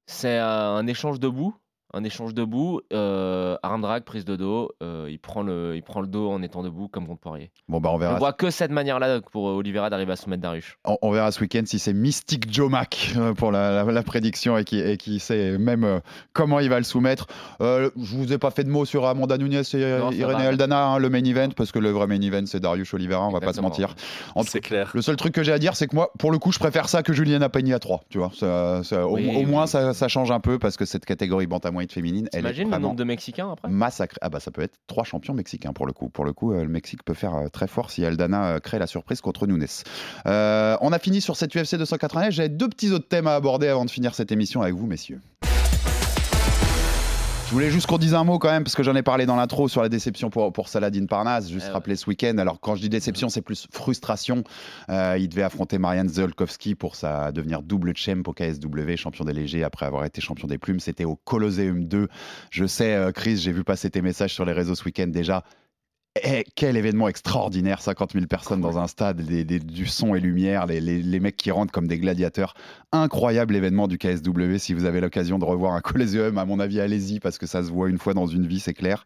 C'est 0.06 0.38
euh, 0.38 0.76
un 0.76 0.86
échange 0.86 1.18
debout. 1.18 1.56
Un 1.96 2.02
échange 2.04 2.34
debout, 2.34 2.80
euh, 2.92 3.56
arm 3.62 3.80
drag, 3.80 4.02
prise 4.02 4.24
de 4.24 4.34
dos. 4.36 4.70
euh, 4.82 5.06
il, 5.08 5.18
prend 5.20 5.42
le, 5.42 5.74
il 5.76 5.82
prend 5.82 6.00
le 6.00 6.08
dos 6.08 6.28
en 6.30 6.42
étant 6.42 6.62
debout 6.64 6.88
comme 6.88 7.06
contre 7.06 7.20
Poirier. 7.20 7.50
Bon, 7.68 7.80
bah 7.80 7.90
on 7.92 7.94
On 7.94 7.98
verra. 7.98 8.18
voit 8.18 8.32
que 8.32 8.50
cette 8.50 8.72
manière-là 8.72 9.20
pour 9.32 9.44
Oliveira 9.44 9.90
d'arriver 9.90 10.12
à 10.12 10.16
soumettre 10.16 10.42
Darius. 10.42 10.74
On, 10.84 10.98
on 11.02 11.10
verra 11.12 11.30
ce 11.30 11.40
week-end 11.40 11.62
si 11.66 11.78
c'est 11.78 11.92
Mystic 11.92 12.52
Joe 12.52 12.68
Mac 12.70 13.12
euh, 13.16 13.32
pour 13.32 13.52
la, 13.52 13.84
la- 13.84 13.92
la 13.92 14.02
prédiction 14.02 14.58
et 14.58 14.64
qui, 14.64 14.80
et 14.80 14.96
qui 14.96 15.20
sait 15.20 15.56
même 15.56 15.84
euh, 15.84 16.00
comment 16.32 16.58
il 16.58 16.68
va 16.68 16.78
le 16.78 16.84
soumettre. 16.84 17.26
Euh, 17.60 17.90
je 17.96 18.16
vous 18.16 18.32
ai 18.32 18.38
pas 18.38 18.50
fait 18.50 18.64
de 18.64 18.70
mots 18.70 18.84
sur 18.84 19.06
Amanda 19.06 19.38
Nunes 19.38 19.52
et 19.52 19.64
euh, 19.74 20.00
Non, 20.00 20.10
Irene. 20.10 20.40
Aldana, 20.40 20.86
hein, 20.86 20.98
le 20.98 21.08
main 21.10 21.22
event, 21.24 21.50
parce 21.56 21.70
que 21.70 21.78
le 21.78 21.90
vrai 21.90 22.08
main 22.08 22.20
event 22.20 22.44
c'est 22.46 22.58
Darius 22.60 22.92
Oliveira, 22.92 23.24
on 23.26 23.30
va 23.30 23.38
pas 23.40 23.52
se 23.52 23.60
Exactement. 23.60 23.68
mentir. 23.68 23.94
C'est 24.50 24.60
clair. 24.60 24.90
le 24.94 25.00
seul 25.02 25.14
truc 25.16 25.32
que 25.32 25.44
j'ai 25.44 25.52
à 25.52 25.58
dire, 25.60 25.76
c'est 25.76 25.86
que 25.86 25.94
moi, 25.94 26.10
pour 26.18 26.32
le 26.32 26.38
coup, 26.38 26.50
je 26.50 26.58
préfère 26.58 26.88
ça 26.88 27.02
que 27.04 27.12
Juliana 27.12 27.48
Pegny 27.48 27.72
à 27.72 27.78
3. 27.78 28.02
Tu 28.10 28.18
vois, 28.18 28.32
Ça- 28.34 28.82
ça- 28.82 29.06
au, 29.06 29.14
Oui, 29.14 29.30
au 29.36 29.46
moins 29.46 29.62
oui. 29.62 29.68
ça, 29.68 29.94
ça 29.94 30.08
change 30.08 30.32
un 30.32 30.40
peu 30.40 30.58
parce 30.58 30.76
que 30.76 30.84
cette 30.84 31.04
catégorie 31.04 31.46
bantamweight 31.46 31.83
féminine, 31.92 32.28
elle 32.32 32.46
est 32.46 32.52
le 32.52 32.64
nombre 32.78 32.96
de 32.96 33.04
Mexicains 33.04 33.50
après? 33.52 33.68
massacrée. 33.68 34.18
Ah 34.20 34.28
bah 34.28 34.40
ça 34.40 34.50
peut 34.50 34.62
être 34.62 34.76
trois 34.86 35.04
champions 35.04 35.34
mexicains 35.34 35.72
pour 35.72 35.86
le 35.86 35.92
coup. 35.92 36.08
Pour 36.08 36.24
le 36.24 36.32
coup, 36.32 36.52
euh, 36.52 36.62
le 36.62 36.68
Mexique 36.68 37.02
peut 37.04 37.14
faire 37.14 37.34
euh, 37.34 37.48
très 37.48 37.66
fort 37.66 37.90
si 37.90 38.04
Aldana 38.04 38.54
euh, 38.54 38.58
crée 38.60 38.78
la 38.78 38.86
surprise 38.86 39.20
contre 39.20 39.46
Nunes. 39.46 39.66
Euh, 40.26 40.76
on 40.80 40.92
a 40.92 40.98
fini 40.98 41.20
sur 41.20 41.36
cette 41.36 41.54
UFC 41.54 41.76
289. 41.76 42.30
J'avais 42.32 42.48
deux 42.48 42.68
petits 42.68 42.90
autres 42.92 43.08
thèmes 43.08 43.26
à 43.26 43.34
aborder 43.34 43.68
avant 43.68 43.84
de 43.84 43.90
finir 43.90 44.14
cette 44.14 44.32
émission 44.32 44.62
avec 44.62 44.74
vous, 44.74 44.86
messieurs. 44.86 45.20
Voulais 47.54 47.70
juste 47.70 47.86
qu'on 47.86 47.98
dise 47.98 48.14
un 48.14 48.24
mot 48.24 48.38
quand 48.38 48.50
même, 48.50 48.64
parce 48.64 48.74
que 48.74 48.82
j'en 48.82 48.96
ai 48.96 49.02
parlé 49.02 49.26
dans 49.26 49.36
l'intro 49.36 49.68
sur 49.68 49.80
la 49.80 49.88
déception 49.88 50.28
pour, 50.28 50.52
pour 50.52 50.68
Saladin 50.68 51.06
Parnasse. 51.06 51.48
Juste 51.48 51.66
Eh 51.66 51.68
ouais. 51.68 51.74
rappeler 51.74 51.96
ce 51.96 52.06
week-end. 52.10 52.36
Alors, 52.38 52.60
quand 52.60 52.74
je 52.74 52.82
dis 52.82 52.88
déception, 52.88 53.28
c'est 53.28 53.42
plus 53.42 53.68
frustration. 53.70 54.42
Euh, 54.90 55.16
il 55.18 55.28
devait 55.28 55.44
affronter 55.44 55.78
Marianne 55.78 56.08
Zolkowski 56.08 56.74
pour 56.74 56.96
sa 56.96 57.32
devenir 57.32 57.62
double 57.62 57.96
champ 57.96 58.22
au 58.26 58.32
KSW, 58.32 58.96
champion 58.96 59.24
des 59.24 59.32
légers 59.32 59.62
après 59.62 59.86
avoir 59.86 60.04
été 60.04 60.20
champion 60.20 60.48
des 60.48 60.58
plumes. 60.58 60.80
C'était 60.80 61.04
au 61.04 61.14
Colosseum 61.14 61.84
2. 61.84 62.08
Je 62.50 62.64
sais, 62.66 62.94
euh, 62.94 63.12
Chris, 63.12 63.36
j'ai 63.36 63.52
vu 63.52 63.62
passer 63.62 63.88
tes 63.88 64.02
messages 64.02 64.34
sur 64.34 64.44
les 64.44 64.52
réseaux 64.52 64.74
ce 64.74 64.84
week-end 64.84 65.06
déjà. 65.06 65.44
Eh, 66.22 66.44
quel 66.54 66.76
événement 66.76 67.08
extraordinaire, 67.08 67.80
50 67.80 68.12
000 68.12 68.26
personnes 68.26 68.60
dans 68.60 68.78
un 68.78 68.86
stade, 68.86 69.20
des- 69.20 69.44
des- 69.44 69.58
du 69.58 69.84
son 69.86 70.14
et 70.14 70.20
lumière, 70.20 70.64
les, 70.66 70.80
les- 70.80 71.02
les 71.02 71.18
mecs 71.20 71.36
qui 71.36 71.50
rentrent 71.50 71.72
comme 71.72 71.88
des 71.88 71.98
gladiateurs. 71.98 72.54
Incroyable 72.92 73.56
événement 73.56 73.88
du 73.88 73.98
KSW. 73.98 74.58
Si 74.58 74.74
vous 74.74 74.84
avez 74.84 75.00
l'occasion 75.00 75.40
de 75.40 75.44
revoir 75.44 75.72
un 75.72 75.80
Colosseum, 75.80 76.38
à 76.38 76.44
mon 76.44 76.60
avis, 76.60 76.80
allez-y 76.80 77.18
parce 77.18 77.36
que 77.36 77.46
ça 77.46 77.64
se 77.64 77.70
voit 77.72 77.88
une 77.88 77.98
fois 77.98 78.14
dans 78.14 78.26
une 78.28 78.46
vie, 78.46 78.60
c'est 78.60 78.74
clair. 78.74 79.04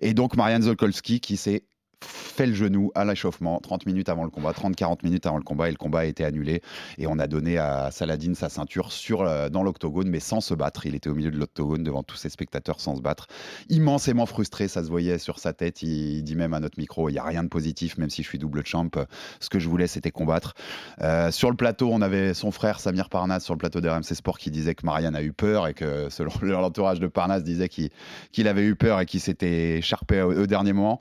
Et 0.00 0.12
donc 0.12 0.36
Marianne 0.36 0.62
Zolkolski 0.62 1.20
qui 1.20 1.36
s'est 1.36 1.62
fait 2.04 2.46
le 2.46 2.54
genou 2.54 2.90
à 2.94 3.04
l'échauffement 3.04 3.60
30 3.60 3.86
minutes 3.86 4.08
avant 4.08 4.24
le 4.24 4.30
combat, 4.30 4.52
30-40 4.52 4.98
minutes 5.04 5.26
avant 5.26 5.36
le 5.36 5.42
combat 5.42 5.68
et 5.68 5.70
le 5.70 5.76
combat 5.76 6.00
a 6.00 6.04
été 6.04 6.24
annulé 6.24 6.62
et 6.98 7.06
on 7.06 7.18
a 7.18 7.26
donné 7.26 7.58
à 7.58 7.90
Saladin 7.90 8.34
sa 8.34 8.48
ceinture 8.48 8.88
euh, 9.22 9.48
dans 9.48 9.62
l'octogone 9.62 10.08
mais 10.08 10.20
sans 10.20 10.40
se 10.40 10.54
battre. 10.54 10.86
Il 10.86 10.94
était 10.94 11.10
au 11.10 11.14
milieu 11.14 11.30
de 11.30 11.38
l'octogone 11.38 11.82
devant 11.82 12.02
tous 12.02 12.16
ses 12.16 12.30
spectateurs 12.30 12.80
sans 12.80 12.96
se 12.96 13.02
battre. 13.02 13.26
Immensément 13.68 14.26
frustré, 14.26 14.68
ça 14.68 14.82
se 14.82 14.88
voyait 14.88 15.18
sur 15.18 15.38
sa 15.38 15.52
tête. 15.52 15.82
Il, 15.82 16.22
dit 16.22 16.36
même 16.36 16.54
à 16.54 16.60
notre 16.60 16.78
micro, 16.78 17.08
il 17.08 17.12
n'y 17.12 17.18
a 17.18 17.24
rien 17.24 17.42
de 17.42 17.48
positif 17.48 17.98
même 17.98 18.10
si 18.10 18.22
je 18.22 18.28
suis 18.28 18.38
double 18.38 18.64
champ. 18.64 18.88
Ce 19.40 19.50
que 19.50 19.58
je 19.58 19.68
voulais 19.68 19.86
c'était 19.86 20.10
combattre. 20.10 20.54
Euh, 21.02 21.30
sur 21.30 21.50
le 21.50 21.56
plateau, 21.56 21.90
on 21.92 22.00
avait 22.00 22.34
son 22.34 22.50
frère 22.50 22.80
Samir 22.80 23.08
Parnas 23.10 23.40
sur 23.40 23.54
le 23.54 23.58
plateau 23.58 23.80
d'RMC 23.80 24.14
Sport 24.14 24.38
qui 24.38 24.50
disait 24.50 24.74
que 24.74 24.86
Marianne 24.86 25.16
a 25.16 25.22
eu 25.22 25.32
peur 25.32 25.66
et 25.66 25.74
que 25.74 26.08
selon 26.08 26.32
l'entourage 26.42 27.00
de 27.00 27.06
Parnas 27.06 27.40
disait 27.40 27.68
qu'il 27.68 28.48
avait 28.48 28.64
eu 28.64 28.76
peur 28.76 29.00
et 29.00 29.06
qu'il 29.06 29.20
s'était 29.20 29.78
écharpé 29.78 30.22
au 30.22 30.46
dernier 30.46 30.72
moment. 30.72 31.00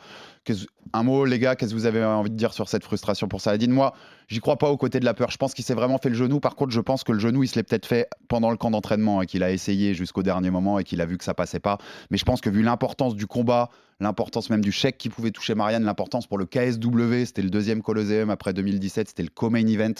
Un 0.93 1.03
mot, 1.03 1.25
les 1.25 1.39
gars, 1.39 1.55
qu'est-ce 1.55 1.71
que 1.71 1.75
vous 1.75 1.85
avez 1.85 2.03
envie 2.03 2.31
de 2.31 2.35
dire 2.35 2.53
sur 2.53 2.67
cette 2.69 2.83
frustration 2.83 3.27
pour 3.27 3.41
Saladin 3.41 3.71
Moi, 3.71 3.93
j'y 4.29 4.39
crois 4.39 4.57
pas 4.57 4.69
au 4.69 4.77
côté 4.77 4.99
de 4.99 5.05
la 5.05 5.13
peur. 5.13 5.31
Je 5.31 5.37
pense 5.37 5.53
qu'il 5.53 5.65
s'est 5.65 5.73
vraiment 5.73 5.97
fait 5.97 6.09
le 6.09 6.15
genou. 6.15 6.39
Par 6.39 6.55
contre, 6.55 6.71
je 6.71 6.79
pense 6.79 7.03
que 7.03 7.11
le 7.11 7.19
genou, 7.19 7.43
il 7.43 7.47
se 7.47 7.55
l'est 7.55 7.63
peut-être 7.63 7.85
fait 7.85 8.07
pendant 8.27 8.51
le 8.51 8.57
camp 8.57 8.71
d'entraînement 8.71 9.21
et 9.21 9.25
qu'il 9.25 9.43
a 9.43 9.51
essayé 9.51 9.93
jusqu'au 9.93 10.23
dernier 10.23 10.51
moment 10.51 10.79
et 10.79 10.83
qu'il 10.83 11.01
a 11.01 11.05
vu 11.05 11.17
que 11.17 11.23
ça 11.23 11.33
passait 11.33 11.59
pas. 11.59 11.77
Mais 12.11 12.17
je 12.17 12.25
pense 12.25 12.39
que 12.39 12.49
vu 12.49 12.61
l'importance 12.61 13.15
du 13.15 13.27
combat, 13.27 13.69
l'importance 13.99 14.49
même 14.49 14.63
du 14.63 14.71
chèque 14.71 14.97
qui 14.97 15.09
pouvait 15.09 15.31
toucher 15.31 15.55
Marianne, 15.55 15.83
l'importance 15.83 16.27
pour 16.27 16.37
le 16.37 16.45
KSW, 16.45 17.25
c'était 17.25 17.41
le 17.41 17.49
deuxième 17.49 17.81
Colosseum 17.81 18.29
après 18.29 18.53
2017, 18.53 19.09
c'était 19.09 19.23
le 19.23 19.29
co-main 19.29 19.65
event. 19.65 19.93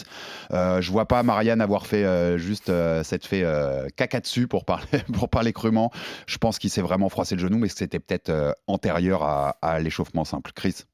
Euh, 0.51 0.80
je 0.80 0.91
vois 0.91 1.07
pas 1.07 1.23
Marianne 1.23 1.59
avoir 1.59 1.88
fait 1.88 2.05
euh, 2.05 2.38
juste 2.38 2.71
cette 3.03 3.25
fait 3.25 3.43
euh, 3.43 3.88
caca 3.95 4.19
dessus 4.19 4.47
pour 4.47 4.63
parler, 4.65 5.53
crûment. 5.53 5.91
Je 6.27 6.38
pense 6.38 6.59
qu'il 6.59 6.69
s'est 6.69 6.82
vraiment 6.82 7.09
froissé 7.09 7.36
le 7.36 7.41
genou, 7.41 7.57
mais 7.57 7.67
c'était 7.67 7.99
peut-être 7.99 8.55
antérieur 8.67 9.23
à 9.23 9.80
l'échauffement 9.80 10.23
simple. 10.23 10.51
Chris 10.53 10.86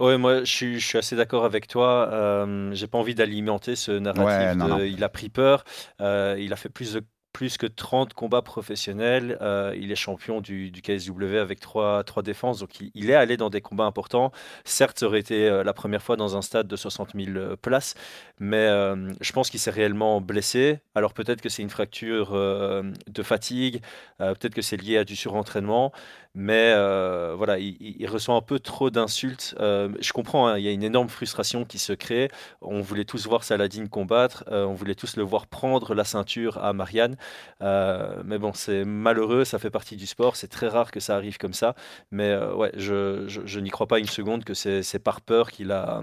Ouais, 0.00 0.16
moi, 0.18 0.40
je 0.44 0.50
suis, 0.52 0.80
je 0.80 0.86
suis 0.86 0.98
assez 0.98 1.16
d'accord 1.16 1.44
avec 1.44 1.66
toi. 1.66 2.08
Euh, 2.12 2.70
j'ai 2.72 2.86
pas 2.86 2.98
envie 2.98 3.14
d'alimenter 3.14 3.76
ce 3.76 3.92
narratif. 3.92 4.24
Ouais, 4.26 4.54
non, 4.54 4.64
de- 4.64 4.70
non. 4.70 4.78
Il 4.80 5.02
a 5.04 5.08
pris 5.08 5.28
peur. 5.28 5.64
Euh, 6.00 6.36
il 6.38 6.52
a 6.52 6.56
fait 6.56 6.68
plus 6.68 6.94
de 6.94 7.02
plus 7.34 7.58
que 7.58 7.66
30 7.66 8.14
combats 8.14 8.42
professionnels. 8.42 9.36
Euh, 9.42 9.72
il 9.78 9.92
est 9.92 9.96
champion 9.96 10.40
du, 10.40 10.70
du 10.72 10.80
KSW 10.82 11.36
avec 11.36 11.60
trois, 11.60 12.02
trois 12.02 12.22
défenses. 12.22 12.58
Donc, 12.60 12.80
il, 12.80 12.90
il 12.94 13.10
est 13.10 13.14
allé 13.14 13.36
dans 13.36 13.50
des 13.50 13.60
combats 13.60 13.84
importants. 13.84 14.32
Certes, 14.64 14.98
ça 14.98 15.06
aurait 15.06 15.20
été 15.20 15.46
euh, 15.48 15.62
la 15.62 15.72
première 15.74 16.02
fois 16.02 16.16
dans 16.16 16.36
un 16.36 16.42
stade 16.42 16.66
de 16.66 16.74
60 16.74 17.10
000 17.14 17.56
places. 17.60 17.94
Mais 18.40 18.56
euh, 18.56 19.12
je 19.20 19.32
pense 19.32 19.50
qu'il 19.50 19.60
s'est 19.60 19.70
réellement 19.70 20.20
blessé. 20.20 20.80
Alors, 20.94 21.12
peut-être 21.12 21.40
que 21.42 21.48
c'est 21.50 21.62
une 21.62 21.70
fracture 21.70 22.32
de 22.32 23.22
fatigue. 23.22 23.82
peut-être 24.18 24.54
que 24.54 24.62
c'est 24.62 24.76
lié 24.78 24.96
à 24.96 25.04
du 25.04 25.14
surentraînement. 25.14 25.92
Mais 26.40 26.72
euh, 26.76 27.34
voilà, 27.36 27.58
il, 27.58 27.76
il- 27.80 28.08
reçoit 28.08 28.36
un 28.36 28.40
peu 28.40 28.60
trop 28.60 28.90
d'insultes. 28.90 29.56
Euh, 29.58 29.88
je 30.00 30.12
comprends, 30.12 30.46
hein, 30.46 30.56
il 30.56 30.64
y 30.64 30.68
a 30.68 30.70
une 30.70 30.84
énorme 30.84 31.08
frustration 31.08 31.64
qui 31.64 31.78
se 31.80 31.92
crée. 31.92 32.30
On 32.62 32.80
voulait 32.80 33.04
tous 33.04 33.26
voir 33.26 33.42
Saladin 33.42 33.86
combattre, 33.88 34.44
euh, 34.52 34.64
on 34.64 34.74
voulait 34.74 34.94
tous 34.94 35.16
le 35.16 35.24
voir 35.24 35.48
prendre 35.48 35.94
la 35.96 36.04
ceinture 36.04 36.56
à 36.64 36.72
Marianne. 36.72 37.16
Mais 37.60 38.38
bon, 38.38 38.52
c'est 38.54 38.84
malheureux, 38.84 39.44
ça 39.44 39.58
fait 39.58 39.70
partie 39.70 39.96
du 39.96 40.06
sport. 40.06 40.36
C'est 40.36 40.46
très 40.48 40.68
rare 40.68 40.92
que 40.92 41.00
ça 41.00 41.16
arrive 41.16 41.38
comme 41.38 41.54
ça. 41.54 41.74
Mais 42.12 42.36
ouais, 42.36 42.70
je, 42.76 43.24
je- 43.26 43.40
je 43.44 43.58
n'y 43.60 43.70
crois 43.70 43.88
pas 43.88 43.98
une 43.98 44.06
seconde 44.06 44.44
que 44.44 44.54
c'est 44.54 44.98
par 45.02 45.20
peur 45.20 45.50
a, 45.72 46.02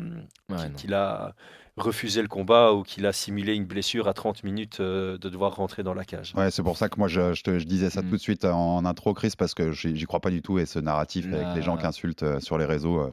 qu'il 0.76 0.94
a 0.94 1.34
refusé 1.78 2.22
le 2.22 2.28
combat 2.28 2.72
ou 2.74 2.84
qu'il 2.84 3.06
a 3.06 3.12
simulé 3.14 3.54
une 3.54 3.66
blessure 3.66 4.08
à 4.08 4.14
30 4.14 4.44
minutes 4.44 4.80
euh, 4.80 5.18
de 5.18 5.30
devoir 5.30 5.56
rentrer 5.56 5.84
dans 5.84 5.94
la 5.94 6.06
cage. 6.06 6.34
Ouais, 6.36 6.50
c'est 6.52 6.64
pour 6.64 6.78
ça 6.78 6.88
que 6.90 6.98
moi 6.98 7.08
je, 7.08 7.34
je 7.34 7.44
te- 7.44 7.60
je 7.60 7.66
disais 7.66 7.90
ça 7.90 8.02
Mm. 8.02 8.10
tout 8.10 8.16
de 8.16 8.22
suite 8.22 8.46
en 8.46 8.86
intro, 8.86 9.14
Chris, 9.14 9.34
parce 9.38 9.54
que 9.54 9.72
j'y 9.72 10.04
crois 10.06 10.20
pas 10.22 10.30
du 10.32 10.42
tout 10.42 10.58
et 10.60 10.66
ce 10.66 10.80
narratif 10.80 11.26
avec 11.34 11.48
les 11.56 11.62
gens 11.62 11.76
qui 11.78 11.86
insultent 11.86 12.24
euh, 12.24 12.40
sur 12.40 12.58
les 12.58 12.66
réseaux. 12.66 13.00
euh, 13.02 13.12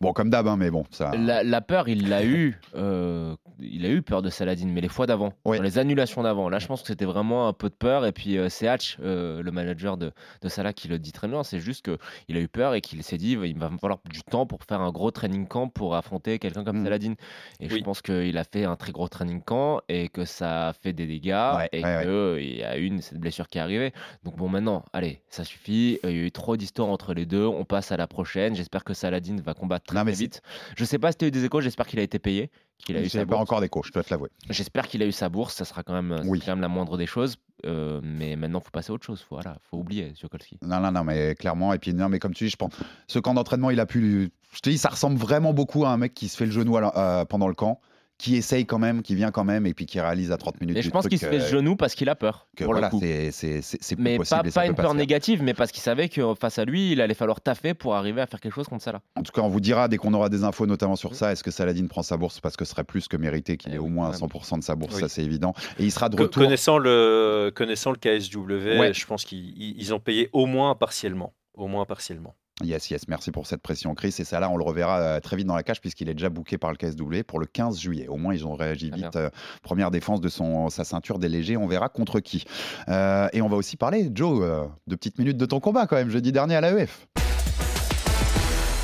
bon, 0.00 0.12
comme 0.12 0.28
d'hab, 0.30 0.46
hein, 0.46 0.56
mais 0.56 0.70
bon, 0.70 0.84
ça. 0.90 1.12
La, 1.16 1.42
la 1.42 1.60
peur, 1.60 1.88
il 1.88 2.08
l'a 2.08 2.24
eu. 2.24 2.60
euh, 2.74 3.34
il 3.58 3.86
a 3.86 3.88
eu 3.88 4.02
peur 4.02 4.20
de 4.20 4.28
Saladin, 4.30 4.66
mais 4.66 4.80
les 4.80 4.88
fois 4.88 5.06
d'avant, 5.06 5.32
les 5.62 5.78
annulations 5.78 6.22
d'avant. 6.22 6.48
Là, 6.48 6.58
je 6.58 6.66
pense 6.66 6.82
que 6.82 6.88
c'était 6.88 7.04
vraiment 7.04 7.48
un 7.48 7.52
peu 7.52 7.68
de 7.70 7.74
peur. 7.74 8.04
Et 8.04 8.12
puis, 8.12 8.36
euh, 8.36 8.48
c'est 8.48 8.66
Hatch, 8.68 8.98
euh, 9.00 9.42
le 9.42 9.50
manager 9.52 9.96
de, 9.96 10.12
de 10.42 10.48
Salah, 10.48 10.72
qui 10.72 10.88
le 10.88 10.98
dit 10.98 11.12
très 11.12 11.28
bien. 11.28 11.42
C'est 11.44 11.60
juste 11.60 11.84
qu'il 11.84 12.36
a 12.36 12.40
eu 12.40 12.48
peur 12.48 12.74
et 12.74 12.80
qu'il 12.80 13.02
s'est 13.02 13.16
dit 13.16 13.32
il 13.32 13.58
va 13.58 13.70
me 13.70 13.78
falloir 13.78 14.00
du 14.10 14.22
temps 14.22 14.44
pour 14.46 14.60
faire 14.64 14.80
un 14.80 14.90
gros 14.90 15.10
training 15.10 15.46
camp 15.46 15.68
pour 15.68 15.94
affronter 15.94 16.38
quelqu'un 16.38 16.64
comme 16.64 16.80
Mm. 16.80 16.84
Saladin. 16.84 17.14
Et 17.60 17.68
je 17.68 17.74
Oui. 17.74 17.82
Pense 17.94 18.02
qu'il 18.02 18.36
a 18.38 18.44
fait 18.44 18.64
un 18.64 18.74
très 18.76 18.90
gros 18.92 19.06
training 19.08 19.40
camp 19.42 19.80
et 19.88 20.08
que 20.08 20.24
ça 20.24 20.68
a 20.68 20.72
fait 20.72 20.92
des 20.92 21.06
dégâts 21.06 21.28
Ouais, 21.56 21.68
et 21.72 21.84
ouais, 21.84 22.02
qu'il 22.40 22.56
y 22.58 22.62
a 22.64 22.76
une 22.76 23.00
cette 23.00 23.18
blessure 23.18 23.48
qui 23.48 23.58
est 23.58 23.60
arrivée. 23.60 23.92
Donc, 24.24 24.36
bon, 24.36 24.48
maintenant, 24.48 24.84
allez, 24.92 25.20
ça 25.28 25.44
suffit. 25.44 26.00
Il 26.02 26.10
y 26.10 26.12
a 26.12 26.16
eu 26.26 26.32
trop 26.32 26.56
d'histoires 26.56 26.88
entre 26.88 27.14
les 27.14 27.24
deux. 27.26 27.46
On 27.46 27.64
passe 27.64 27.92
à 27.92 27.96
la 27.96 28.06
prochaine. 28.06 28.56
J'espère 28.56 28.82
que 28.84 28.94
Saladin 28.94 29.36
va 29.44 29.54
combattre 29.54 29.86
très, 29.86 29.96
Non, 29.96 30.04
mais 30.04 30.10
très 30.12 30.16
c'est- 30.18 30.24
vite. 30.24 30.42
Je 30.76 30.84
sais 30.84 30.98
pas 30.98 31.12
si 31.12 31.18
tu 31.18 31.24
as 31.24 31.28
eu 31.28 31.30
des 31.30 31.44
échos, 31.44 31.60
j'espère 31.60 31.86
qu'il 31.86 32.00
a 32.00 32.02
été 32.02 32.18
payé. 32.18 32.50
Qu'il 32.78 32.96
a 32.96 33.00
eu 33.02 33.08
sa 33.08 33.20
pas 33.20 33.24
bourse. 33.26 33.40
encore 33.42 33.60
des 33.60 33.68
coachs, 33.68 33.86
je 33.86 33.92
dois 33.92 34.02
te 34.02 34.10
l'avouer. 34.10 34.28
J'espère 34.50 34.88
qu'il 34.88 35.02
a 35.02 35.06
eu 35.06 35.12
sa 35.12 35.28
bourse, 35.28 35.54
ça 35.54 35.64
sera 35.64 35.82
quand 35.82 35.94
même, 35.94 36.20
Oui. 36.26 36.40
quand 36.44 36.52
même 36.52 36.60
la 36.60 36.68
moindre 36.68 36.96
des 36.98 37.06
choses. 37.06 37.36
Euh, 37.64 38.00
mais 38.02 38.36
maintenant, 38.36 38.60
faut 38.60 38.70
passer 38.70 38.90
à 38.90 38.94
autre 38.94 39.06
chose. 39.06 39.24
Voilà, 39.30 39.56
faut 39.70 39.78
oublier 39.78 40.12
Sokolski. 40.16 40.58
Non, 40.60 40.80
non, 40.80 40.92
non, 40.92 41.02
mais 41.04 41.34
clairement. 41.34 41.72
Et 41.72 41.78
puis, 41.78 41.94
non, 41.94 42.10
mais 42.10 42.18
comme 42.18 42.34
tu 42.34 42.44
dis, 42.44 42.50
je 42.50 42.56
pense, 42.56 42.72
ce 43.06 43.18
camp 43.18 43.32
d'entraînement, 43.32 43.70
il 43.70 43.80
a 43.80 43.86
pu. 43.86 44.30
Je 44.52 44.60
te 44.60 44.68
dis, 44.68 44.76
ça 44.76 44.90
ressemble 44.90 45.16
vraiment 45.16 45.54
beaucoup 45.54 45.86
à 45.86 45.90
un 45.90 45.96
mec 45.96 46.12
qui 46.12 46.28
se 46.28 46.36
fait 46.36 46.44
le 46.46 46.52
genou 46.52 46.78
la- 46.78 46.92
euh, 46.96 47.24
pendant 47.24 47.48
le 47.48 47.54
camp, 47.54 47.80
qui 48.24 48.36
essaye 48.36 48.64
quand 48.64 48.78
même, 48.78 49.02
qui 49.02 49.14
vient 49.14 49.30
quand 49.30 49.44
même, 49.44 49.66
et 49.66 49.74
puis 49.74 49.84
qui 49.84 50.00
réalise 50.00 50.32
à 50.32 50.38
30 50.38 50.58
minutes. 50.62 50.78
Et 50.78 50.82
je 50.82 50.88
pense 50.88 51.06
qu'il 51.08 51.18
se 51.18 51.26
fait 51.26 51.36
euh, 51.36 51.38
le 51.40 51.46
genou 51.46 51.76
parce 51.76 51.94
qu'il 51.94 52.08
a 52.08 52.14
peur. 52.14 52.48
que 52.56 52.64
pour 52.64 52.72
voilà, 52.72 52.86
le 52.88 52.90
coup. 52.90 53.00
c'est 53.00 53.60
Mais 53.98 54.16
possible 54.16 54.42
pas, 54.44 54.50
pas 54.50 54.66
une 54.66 54.74
peur 54.74 54.94
négative, 54.94 55.42
mais 55.42 55.52
parce 55.52 55.70
qu'il 55.72 55.82
savait 55.82 56.08
que 56.08 56.34
face 56.34 56.58
à 56.58 56.64
lui, 56.64 56.92
il 56.92 57.02
allait 57.02 57.12
falloir 57.12 57.42
taffer 57.42 57.74
pour 57.74 57.94
arriver 57.94 58.22
à 58.22 58.26
faire 58.26 58.40
quelque 58.40 58.54
chose 58.54 58.66
contre 58.66 58.82
ça 58.82 58.92
là. 58.92 59.02
En 59.16 59.22
tout 59.22 59.30
cas, 59.32 59.42
on 59.42 59.48
vous 59.48 59.60
dira 59.60 59.88
dès 59.88 59.98
qu'on 59.98 60.14
aura 60.14 60.30
des 60.30 60.42
infos, 60.42 60.64
notamment 60.66 60.96
sur 60.96 61.14
ça, 61.14 61.32
est-ce 61.32 61.44
que 61.44 61.50
Saladin 61.50 61.86
prend 61.86 62.02
sa 62.02 62.16
bourse 62.16 62.40
parce 62.40 62.56
que 62.56 62.64
ce 62.64 62.70
serait 62.70 62.84
plus 62.84 63.08
que 63.08 63.18
mérité 63.18 63.58
qu'il 63.58 63.72
Eh 63.72 63.76
ait 63.76 63.78
au 63.78 63.84
oui, 63.84 63.90
moins 63.90 64.10
ouais. 64.10 64.16
100% 64.16 64.58
de 64.60 64.64
sa 64.64 64.74
bourse, 64.74 64.94
Oui. 64.94 65.00
ça 65.02 65.08
c'est 65.08 65.22
évident. 65.22 65.52
Et 65.78 65.84
il 65.84 65.90
sera 65.92 66.08
de 66.08 66.16
retour. 66.20 66.42
Connaissant 66.42 66.78
le, 66.78 67.52
connaissant 67.54 67.90
le 67.90 67.98
KSW, 67.98 68.78
Ouais. 68.80 68.94
je 68.94 69.06
pense 69.06 69.24
qu'ils 69.26 69.50
ils- 69.60 69.76
ils 69.78 69.92
ont 69.92 70.00
payé 70.00 70.30
au 70.32 70.46
moins 70.46 70.74
partiellement. 70.74 71.34
Au 71.54 71.68
moins 71.68 71.84
partiellement. 71.84 72.34
Yes, 72.62 72.88
yes, 72.88 73.08
merci 73.08 73.32
pour 73.32 73.48
cette 73.48 73.62
pression, 73.62 73.94
Chris. 73.96 74.14
Et 74.20 74.24
ça, 74.24 74.38
là, 74.38 74.48
on 74.48 74.56
le 74.56 74.62
reverra 74.62 75.00
euh, 75.00 75.20
très 75.20 75.36
vite 75.36 75.46
dans 75.46 75.56
la 75.56 75.64
cage 75.64 75.80
puisqu'il 75.80 76.08
est 76.08 76.14
déjà 76.14 76.28
booké 76.28 76.56
par 76.56 76.70
le 76.70 76.76
KSW 76.76 77.24
pour 77.26 77.40
le 77.40 77.46
15 77.46 77.80
juillet. 77.80 78.06
Au 78.06 78.16
moins, 78.16 78.32
ils 78.32 78.46
ont 78.46 78.54
réagi 78.54 78.92
vite. 78.94 79.16
Euh, 79.16 79.28
première 79.62 79.90
défense 79.90 80.20
de 80.20 80.28
son, 80.28 80.70
sa 80.70 80.84
ceinture 80.84 81.18
des 81.18 81.28
légers. 81.28 81.56
On 81.56 81.66
verra 81.66 81.88
contre 81.88 82.20
qui. 82.20 82.44
Euh, 82.88 83.28
et 83.32 83.42
on 83.42 83.48
va 83.48 83.56
aussi 83.56 83.76
parler, 83.76 84.08
Joe, 84.14 84.40
euh, 84.42 84.64
de 84.86 84.94
petites 84.94 85.18
minutes 85.18 85.36
de 85.36 85.46
ton 85.46 85.58
combat 85.58 85.88
quand 85.88 85.96
même, 85.96 86.10
jeudi 86.10 86.30
dernier 86.30 86.54
à 86.54 86.60
l'AEF. 86.60 87.08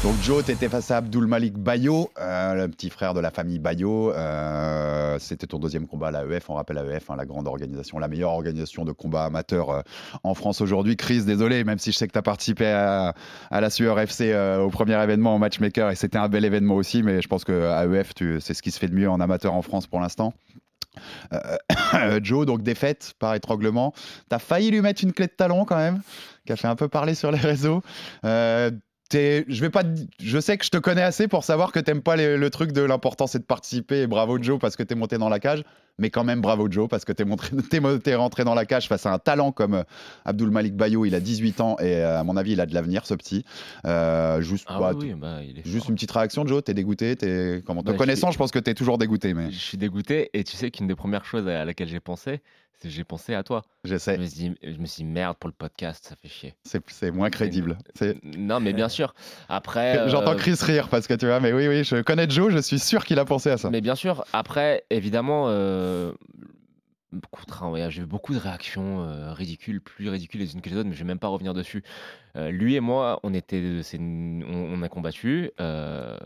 Donc 0.02 0.14
Joe, 0.22 0.42
tu 0.42 0.52
étais 0.52 0.70
face 0.70 0.90
à 0.90 0.96
Abdul 0.96 1.26
Malik 1.26 1.58
Bayo, 1.58 2.10
euh, 2.18 2.54
le 2.54 2.68
petit 2.68 2.88
frère 2.88 3.12
de 3.12 3.20
la 3.20 3.30
famille 3.30 3.58
Bayo. 3.58 4.14
Euh, 4.14 5.18
C'était 5.18 5.46
ton 5.46 5.58
deuxième 5.58 5.86
combat 5.86 6.08
à 6.08 6.10
l'AEF. 6.10 6.48
On 6.48 6.54
rappelle 6.54 6.76
l'AEF, 6.76 7.10
hein, 7.10 7.16
la 7.18 7.26
grande 7.26 7.46
organisation, 7.46 7.98
la 7.98 8.08
meilleure 8.08 8.30
organisation 8.30 8.86
de 8.86 8.92
combat 8.92 9.24
amateur 9.24 9.68
euh, 9.68 9.82
en 10.24 10.32
France 10.32 10.62
aujourd'hui. 10.62 10.96
Chris, 10.96 11.24
désolé, 11.24 11.64
même 11.64 11.78
si 11.78 11.92
je 11.92 11.98
sais 11.98 12.06
que 12.06 12.14
tu 12.14 12.18
as 12.18 12.22
participé 12.22 12.64
à, 12.64 13.14
la 13.50 13.68
Sueur 13.68 14.00
FC 14.00 14.34
au 14.58 14.70
premier 14.70 15.00
événement 15.02 15.34
en 15.34 15.38
matchmaker 15.38 15.90
et 15.90 15.96
c'était 15.96 16.18
un 16.18 16.30
bel 16.30 16.46
événement 16.46 16.76
aussi, 16.76 17.02
mais 17.02 17.20
je 17.20 17.28
pense 17.28 17.44
que 17.44 17.52
AEF, 17.52 18.14
c'est 18.40 18.54
ce 18.54 18.62
qui 18.62 18.70
se 18.70 18.78
fait 18.78 18.88
de 18.88 18.94
mieux 18.94 19.10
en 19.10 19.20
amateur 19.20 19.52
en 19.52 19.60
France 19.60 19.86
pour 19.86 20.00
l'instant. 20.00 20.32
Joe, 22.22 22.46
donc 22.46 22.62
défaite 22.62 23.12
par 23.18 23.34
étranglement. 23.34 23.92
T'as 24.30 24.38
failli 24.38 24.70
lui 24.70 24.80
mettre 24.80 25.04
une 25.04 25.12
clé 25.12 25.26
de 25.26 25.32
talon 25.32 25.66
quand 25.66 25.76
même, 25.76 26.00
qui 26.46 26.52
a 26.52 26.56
fait 26.56 26.68
un 26.68 26.76
peu 26.76 26.88
parler 26.88 27.14
sur 27.14 27.30
les 27.30 27.38
réseaux. 27.38 27.82
Je 29.12 29.60
vais 29.60 29.70
pas, 29.70 29.82
te- 29.84 30.00
je 30.22 30.38
sais 30.38 30.56
que 30.56 30.64
je 30.64 30.70
te 30.70 30.78
connais 30.78 31.02
assez 31.02 31.26
pour 31.28 31.44
savoir 31.44 31.72
que 31.72 31.80
t'aimes 31.80 32.02
pas 32.02 32.16
les- 32.16 32.36
le 32.36 32.50
truc 32.50 32.72
de 32.72 32.82
l'important 32.82 33.26
c'est 33.26 33.38
de 33.40 33.44
participer 33.44 34.02
et 34.02 34.06
bravo 34.06 34.40
Joe 34.42 34.58
parce 34.58 34.76
que 34.76 34.82
t'es 34.82 34.94
monté 34.94 35.18
dans 35.18 35.28
la 35.28 35.40
cage. 35.40 35.62
Mais 35.98 36.08
quand 36.08 36.24
même, 36.24 36.40
bravo 36.40 36.66
Joe, 36.70 36.88
parce 36.88 37.04
que 37.04 37.12
t'es, 37.12 37.24
t'es 38.02 38.14
rentré 38.14 38.44
dans 38.44 38.54
la 38.54 38.64
cage 38.64 38.88
face 38.88 39.04
à 39.04 39.12
un 39.12 39.18
talent 39.18 39.52
comme 39.52 39.74
euh, 39.74 39.82
Abdul 40.24 40.50
Malik 40.50 40.74
Bayo. 40.74 41.04
Il 41.04 41.14
a 41.14 41.20
18 41.20 41.60
ans 41.60 41.76
et 41.78 41.96
euh, 41.96 42.18
à 42.20 42.24
mon 42.24 42.38
avis, 42.38 42.52
il 42.52 42.60
a 42.60 42.64
de 42.66 42.72
l'avenir, 42.72 43.04
ce 43.04 43.12
petit. 43.14 43.44
Euh, 43.84 44.40
juste 44.40 44.64
Ah 44.68 44.78
bah, 44.78 44.92
oui, 44.94 45.08
oui, 45.12 45.14
bah, 45.20 45.40
il 45.42 45.58
est 45.58 45.62
juste 45.66 45.80
fort. 45.84 45.90
une 45.90 45.94
petite 45.96 46.10
réaction, 46.12 46.46
Joe. 46.46 46.64
T'es 46.64 46.72
dégoûté 46.72 47.16
t'es... 47.16 47.62
Comment... 47.66 47.82
Te 47.82 47.90
Bah, 47.90 47.96
connaissant, 47.98 48.28
je- 48.28 48.34
je 48.34 48.38
pense 48.38 48.50
que 48.50 48.58
t'es 48.58 48.72
toujours 48.74 48.96
dégoûté, 48.96 49.34
mais 49.34 49.50
Je 49.50 49.58
suis 49.58 49.76
dégoûté 49.76 50.30
et 50.32 50.42
tu 50.44 50.56
sais 50.56 50.70
qu'une 50.70 50.86
des 50.86 50.94
premières 50.94 51.24
choses 51.26 51.46
à 51.48 51.64
laquelle 51.66 51.88
j'ai 51.88 52.00
pensé, 52.00 52.40
j'ai 52.84 53.04
pensé 53.04 53.34
à 53.34 53.42
toi. 53.42 53.62
Je 53.84 53.90
j'essaie. 53.90 54.16
me, 54.18 54.26
suis 54.26 54.50
dit, 54.50 54.54
je 54.62 54.78
me 54.78 54.86
suis 54.86 55.04
dit, 55.04 55.10
merde 55.10 55.36
pour 55.38 55.48
le 55.48 55.54
podcast, 55.54 56.06
ça 56.08 56.16
fait 56.16 56.28
chier. 56.28 56.54
C'est, 56.64 57.10
moins 57.10 57.30
crédible. 57.30 57.78
Non, 58.22 58.60
mais 58.60 58.72
bien 58.72 58.88
sûr. 58.88 59.14
Après. 59.48 60.08
J'entends 60.08 60.32
euh, 60.32 60.36
Chris 60.36 60.56
rire 60.60 60.88
parce 60.88 61.06
que 61.06 61.14
tu 61.14 61.26
vois, 61.26 61.40
mais 61.40 61.52
oui, 61.52 61.68
oui, 61.68 61.84
je 61.84 62.02
connais 62.02 62.28
Joe, 62.28 62.52
je 62.52 62.58
suis 62.58 62.78
sûr 62.78 63.04
qu'il 63.04 63.18
a 63.18 63.24
pensé 63.24 63.50
à 63.50 63.58
ça. 63.58 63.70
Mais 63.70 63.80
bien 63.80 63.94
sûr, 63.94 64.24
après, 64.32 64.84
évidemment, 64.90 65.46
euh, 65.48 66.12
ouais, 67.62 67.90
j'ai 67.90 68.02
eu 68.02 68.06
beaucoup 68.06 68.34
de 68.34 68.38
réactions 68.38 69.02
euh, 69.02 69.32
ridicules, 69.32 69.80
plus 69.80 70.08
ridicules 70.08 70.40
les 70.40 70.54
unes 70.54 70.60
que 70.60 70.68
les 70.68 70.76
autres, 70.76 70.88
mais 70.88 70.94
je 70.94 71.00
vais 71.00 71.06
même 71.06 71.18
pas 71.18 71.28
revenir 71.28 71.54
dessus. 71.54 71.82
Euh, 72.36 72.50
lui 72.50 72.76
et 72.76 72.80
moi, 72.80 73.18
on 73.22 73.34
était, 73.34 73.80
on, 73.98 74.82
a 74.82 74.88
combattu. 74.88 75.50
euh, 75.60 76.16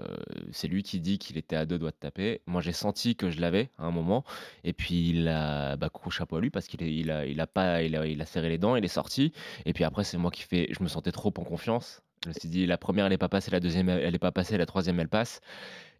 c'est 0.53 0.68
lui 0.68 0.82
qui 0.82 1.01
dit 1.01 1.18
qu'il 1.18 1.39
était 1.39 1.57
à 1.57 1.64
deux 1.66 1.78
doigts 1.78 1.91
de 1.91 1.97
taper. 1.97 2.43
Moi, 2.47 2.61
j'ai 2.61 2.72
senti 2.72 3.16
que 3.16 3.30
je 3.30 3.41
l'avais 3.41 3.70
à 3.78 3.85
un 3.85 3.91
moment, 3.91 4.24
et 4.64 4.72
puis 4.72 5.11
il 5.11 5.28
a, 5.28 5.76
bah, 5.76 5.89
gros 5.93 6.11
chapeau 6.11 6.37
à 6.37 6.41
lui 6.41 6.51
parce 6.51 6.66
qu'il 6.66 6.82
est- 6.82 6.95
il 6.95 7.11
a, 7.11 7.26
il 7.26 7.41
a 7.41 7.47
pas, 7.47 7.82
il 7.82 7.97
a, 7.97 8.07
il 8.07 8.20
a 8.20 8.26
serré 8.26 8.49
les 8.49 8.59
dents, 8.59 8.76
il 8.76 8.85
est 8.85 8.89
sorti. 8.89 9.32
Et 9.66 9.72
puis 9.72 9.85
après, 9.85 10.05
c'est 10.05 10.18
moi 10.18 10.30
qui 10.30 10.43
fais, 10.43 10.68
je 10.70 10.82
me 10.82 10.89
sentais 10.89 11.12
trop 11.12 11.32
en 11.37 11.45
confiance. 11.45 12.03
Je 12.24 12.28
me 12.30 12.35
suis 12.35 12.49
dit, 12.49 12.66
la 12.66 12.78
première, 12.78 13.05
elle 13.07 13.12
n'est 13.12 13.18
pas 13.18 13.28
passée, 13.28 13.51
la 13.51 13.61
deuxième, 13.61 13.89
elle 13.91 14.12
n'est 14.12 14.18
pas 14.18 14.32
passée, 14.32 14.57
la 14.57 14.64
troisième, 14.66 14.99
elle 15.01 15.09
passe. 15.09 15.41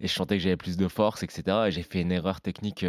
Et 0.01 0.09
je 0.09 0.13
sentais 0.13 0.37
que 0.37 0.43
j'avais 0.43 0.57
plus 0.57 0.77
de 0.77 0.89
force, 0.89 1.23
etc. 1.23 1.69
Et 1.69 1.71
j'ai 1.71 1.83
fait 1.83 2.01
une 2.03 2.13
erreur 2.13 2.41
technique 2.41 2.85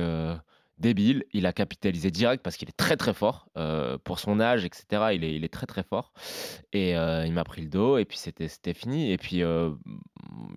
débile. 0.77 1.23
Il 1.33 1.45
a 1.45 1.53
capitalisé 1.53 2.11
direct 2.11 2.43
parce 2.43 2.57
qu'il 2.57 2.69
est 2.69 2.77
très 2.77 2.97
très 2.97 3.13
fort. 3.13 3.47
euh, 3.57 3.97
pour 4.03 4.19
son 4.19 4.39
âge, 4.39 4.65
etc., 4.65 4.85
il 5.13 5.23
est, 5.23 5.53
très 5.53 5.65
très 5.65 5.83
fort. 5.83 6.13
Et 6.73 6.97
euh, 6.97 7.25
il 7.25 7.33
m'a 7.33 7.43
pris 7.43 7.61
le 7.61 7.69
dos 7.69 7.97
et 7.97 8.05
puis 8.05 8.17
c'était 8.17 8.47
c'était 8.47 8.73
fini. 8.73 9.11
Et 9.11 9.17
puis 9.17 9.43
euh, 9.43 9.71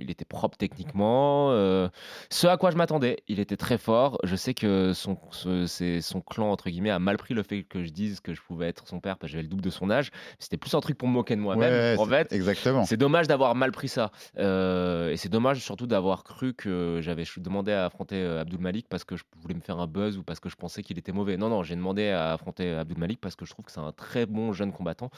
il 0.01 0.11
était 0.11 0.25
propre 0.25 0.57
techniquement. 0.57 1.51
euh, 1.53 1.89
ce 2.31 2.47
à 2.47 2.57
quoi 2.57 2.71
je 2.71 2.77
m'attendais. 2.77 3.19
Il 3.29 3.41
était 3.41 3.57
très 3.57 3.79
fort. 3.79 4.19
Je 4.25 4.37
sais 4.37 4.55
que 4.55 4.93
son, 4.95 5.17
ce- 5.33 6.01
son 6.01 6.21
clan, 6.21 6.51
entre 6.51 6.71
guillemets, 6.71 6.91
a 6.91 6.99
mal 6.99 7.17
pris 7.17 7.35
le 7.35 7.43
fait 7.43 7.63
que 7.63 7.83
je 7.85 7.91
dise 7.91 8.21
que 8.21 8.35
je 8.35 8.41
pouvais 8.43 8.69
être 8.69 8.87
son 8.87 9.01
père 9.01 9.17
parce 9.19 9.31
que 9.31 9.33
j'avais 9.33 9.43
le 9.43 9.49
double 9.49 9.63
de 9.63 9.71
son 9.71 9.91
âge. 9.91 10.11
C'était 10.39 10.57
plus 10.57 10.75
un 10.75 10.81
truc 10.81 10.97
pour 10.99 11.09
me 11.09 11.15
moquer 11.15 11.37
de 11.37 11.41
moi-même. 11.41 11.71
Ouais, 11.73 11.97
en 11.99 12.07
fait, 12.07 12.33
exactement. 12.33 12.85
c'est 12.85 12.97
dommage 12.97 13.27
d'avoir 13.27 13.55
mal 13.55 13.73
pris 13.73 13.89
ça. 13.89 14.11
Euh, 14.39 15.11
et 15.11 15.17
c'est 15.17 15.29
dommage 15.29 15.61
surtout 15.61 15.87
d'avoir 15.87 16.25
cru 16.25 16.55
que 16.55 17.01
j'avais 17.03 17.25
demandé 17.39 17.73
à 17.73 17.85
affronter 17.87 18.17
euh, 18.17 18.41
Abdul 18.41 18.61
Malik 18.61 18.87
parce 18.89 19.05
que 19.05 19.17
je 19.17 19.25
voulais 19.41 19.55
me 19.55 19.61
faire 19.61 19.79
un 19.79 19.87
buzz 19.87 20.17
ou 20.19 20.23
parce 20.23 20.41
que 20.41 20.49
je 20.49 20.57
pensais 20.57 20.83
qu'il 20.83 20.99
était 20.99 21.13
mauvais. 21.13 21.37
Non, 21.37 21.49
non, 21.49 21.63
j'ai 21.63 21.77
demandé 21.77 22.09
à 22.09 22.33
affronter 22.33 22.73
Abdul 22.73 22.99
Malik 22.99 23.21
parce 23.21 23.37
que 23.37 23.45
je 23.45 23.51
trouve 23.53 23.65
que 23.65 23.73
c'est 23.73 23.81
un 23.81 23.93
très 23.93 24.27
bon 24.27 24.53
jeune 24.53 24.73
combattant. 24.73 25.11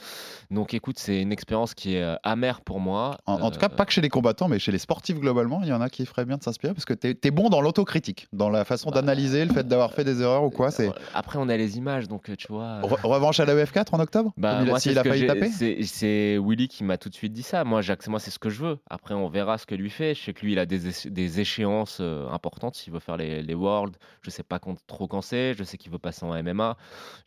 Donc 0.50 0.74
écoute, 0.74 0.98
c'est 0.98 1.20
une 1.20 1.32
expérience 1.32 1.74
qui 1.74 1.94
est 1.96 2.16
amère 2.22 2.60
pour 2.60 2.80
moi. 2.80 3.18
En, 3.26 3.40
en 3.40 3.50
tout 3.50 3.58
cas, 3.58 3.68
pas 3.68 3.84
que 3.86 3.92
chez 3.92 4.00
les 4.00 4.08
combattants, 4.08 4.39
mais 4.48 4.58
chez 4.58 4.72
les 4.72 4.78
sportifs 4.78 5.18
globalement, 5.18 5.60
il 5.62 5.68
y 5.68 5.72
en 5.72 5.80
a 5.80 5.88
qui 5.90 6.06
feraient 6.06 6.24
bien 6.24 6.36
de 6.36 6.42
s'inspirer 6.42 6.72
parce 6.74 6.84
que 6.84 6.94
t'es 6.94 7.16
es 7.22 7.30
bon 7.30 7.48
dans 7.48 7.60
l'autocritique, 7.60 8.28
dans 8.32 8.50
la 8.50 8.64
façon 8.64 8.90
Bah, 8.90 8.96
d'analyser 9.00 9.44
le 9.44 9.52
fait 9.52 9.66
d'avoir 9.66 9.92
fait 9.92 10.04
des 10.04 10.22
erreurs 10.22 10.44
ou 10.44 10.50
quoi. 10.50 10.70
C'est 10.70 10.88
euh, 10.88 10.92
Après, 11.14 11.38
on 11.38 11.48
a 11.48 11.56
les 11.56 11.78
images, 11.78 12.08
donc 12.08 12.28
euh, 12.30 12.36
tu 12.36 12.48
vois. 12.48 12.64
euh, 12.64 12.82
Re- 12.82 13.06
revanche 13.06 13.40
à 13.40 13.44
la 13.44 13.54
EF4 13.54 13.86
en 13.94 14.00
octobre 14.00 14.32
Bah, 14.36 14.52
Comme 14.54 14.60
il 14.62 14.68
a, 14.68 14.70
moi, 14.70 14.80
failli 14.80 15.26
taper 15.26 15.48
c'est- 15.48 16.38
Willy 16.38 16.68
qui 16.68 16.84
m'a 16.84 16.96
tout 16.98 17.08
de 17.08 17.14
suite 17.14 17.32
dit 17.32 17.42
ça. 17.42 17.64
Moi, 17.64 17.82
Jacques, 17.82 18.06
moi, 18.08 18.20
c'est 18.20 18.30
ce 18.30 18.38
que 18.38 18.50
je 18.50 18.62
veux. 18.62 18.78
Après, 18.88 19.14
on 19.14 19.28
verra 19.28 19.58
ce 19.58 19.66
que 19.66 19.74
lui 19.74 19.90
fait. 19.90 20.14
Je 20.14 20.22
sais 20.22 20.32
que 20.32 20.44
lui, 20.44 20.52
il 20.52 20.58
a 20.58 20.66
des, 20.66 21.40
échéances 21.40 21.98
euh, 22.00 22.28
importantes. 22.30 22.74
S'il 22.76 22.92
veut 22.92 23.00
faire 23.00 23.16
les, 23.16 23.42
les 23.42 23.54
Worlds, 23.54 23.96
je 24.22 24.30
sais 24.30 24.42
pas 24.42 24.58
trop 24.86 25.06
quand 25.06 25.22
c'est. 25.22 25.54
Je 25.54 25.64
sais 25.64 25.76
qu'il 25.78 25.90
veut 25.90 25.98
passer 25.98 26.24
en 26.24 26.40
MMA. 26.42 26.76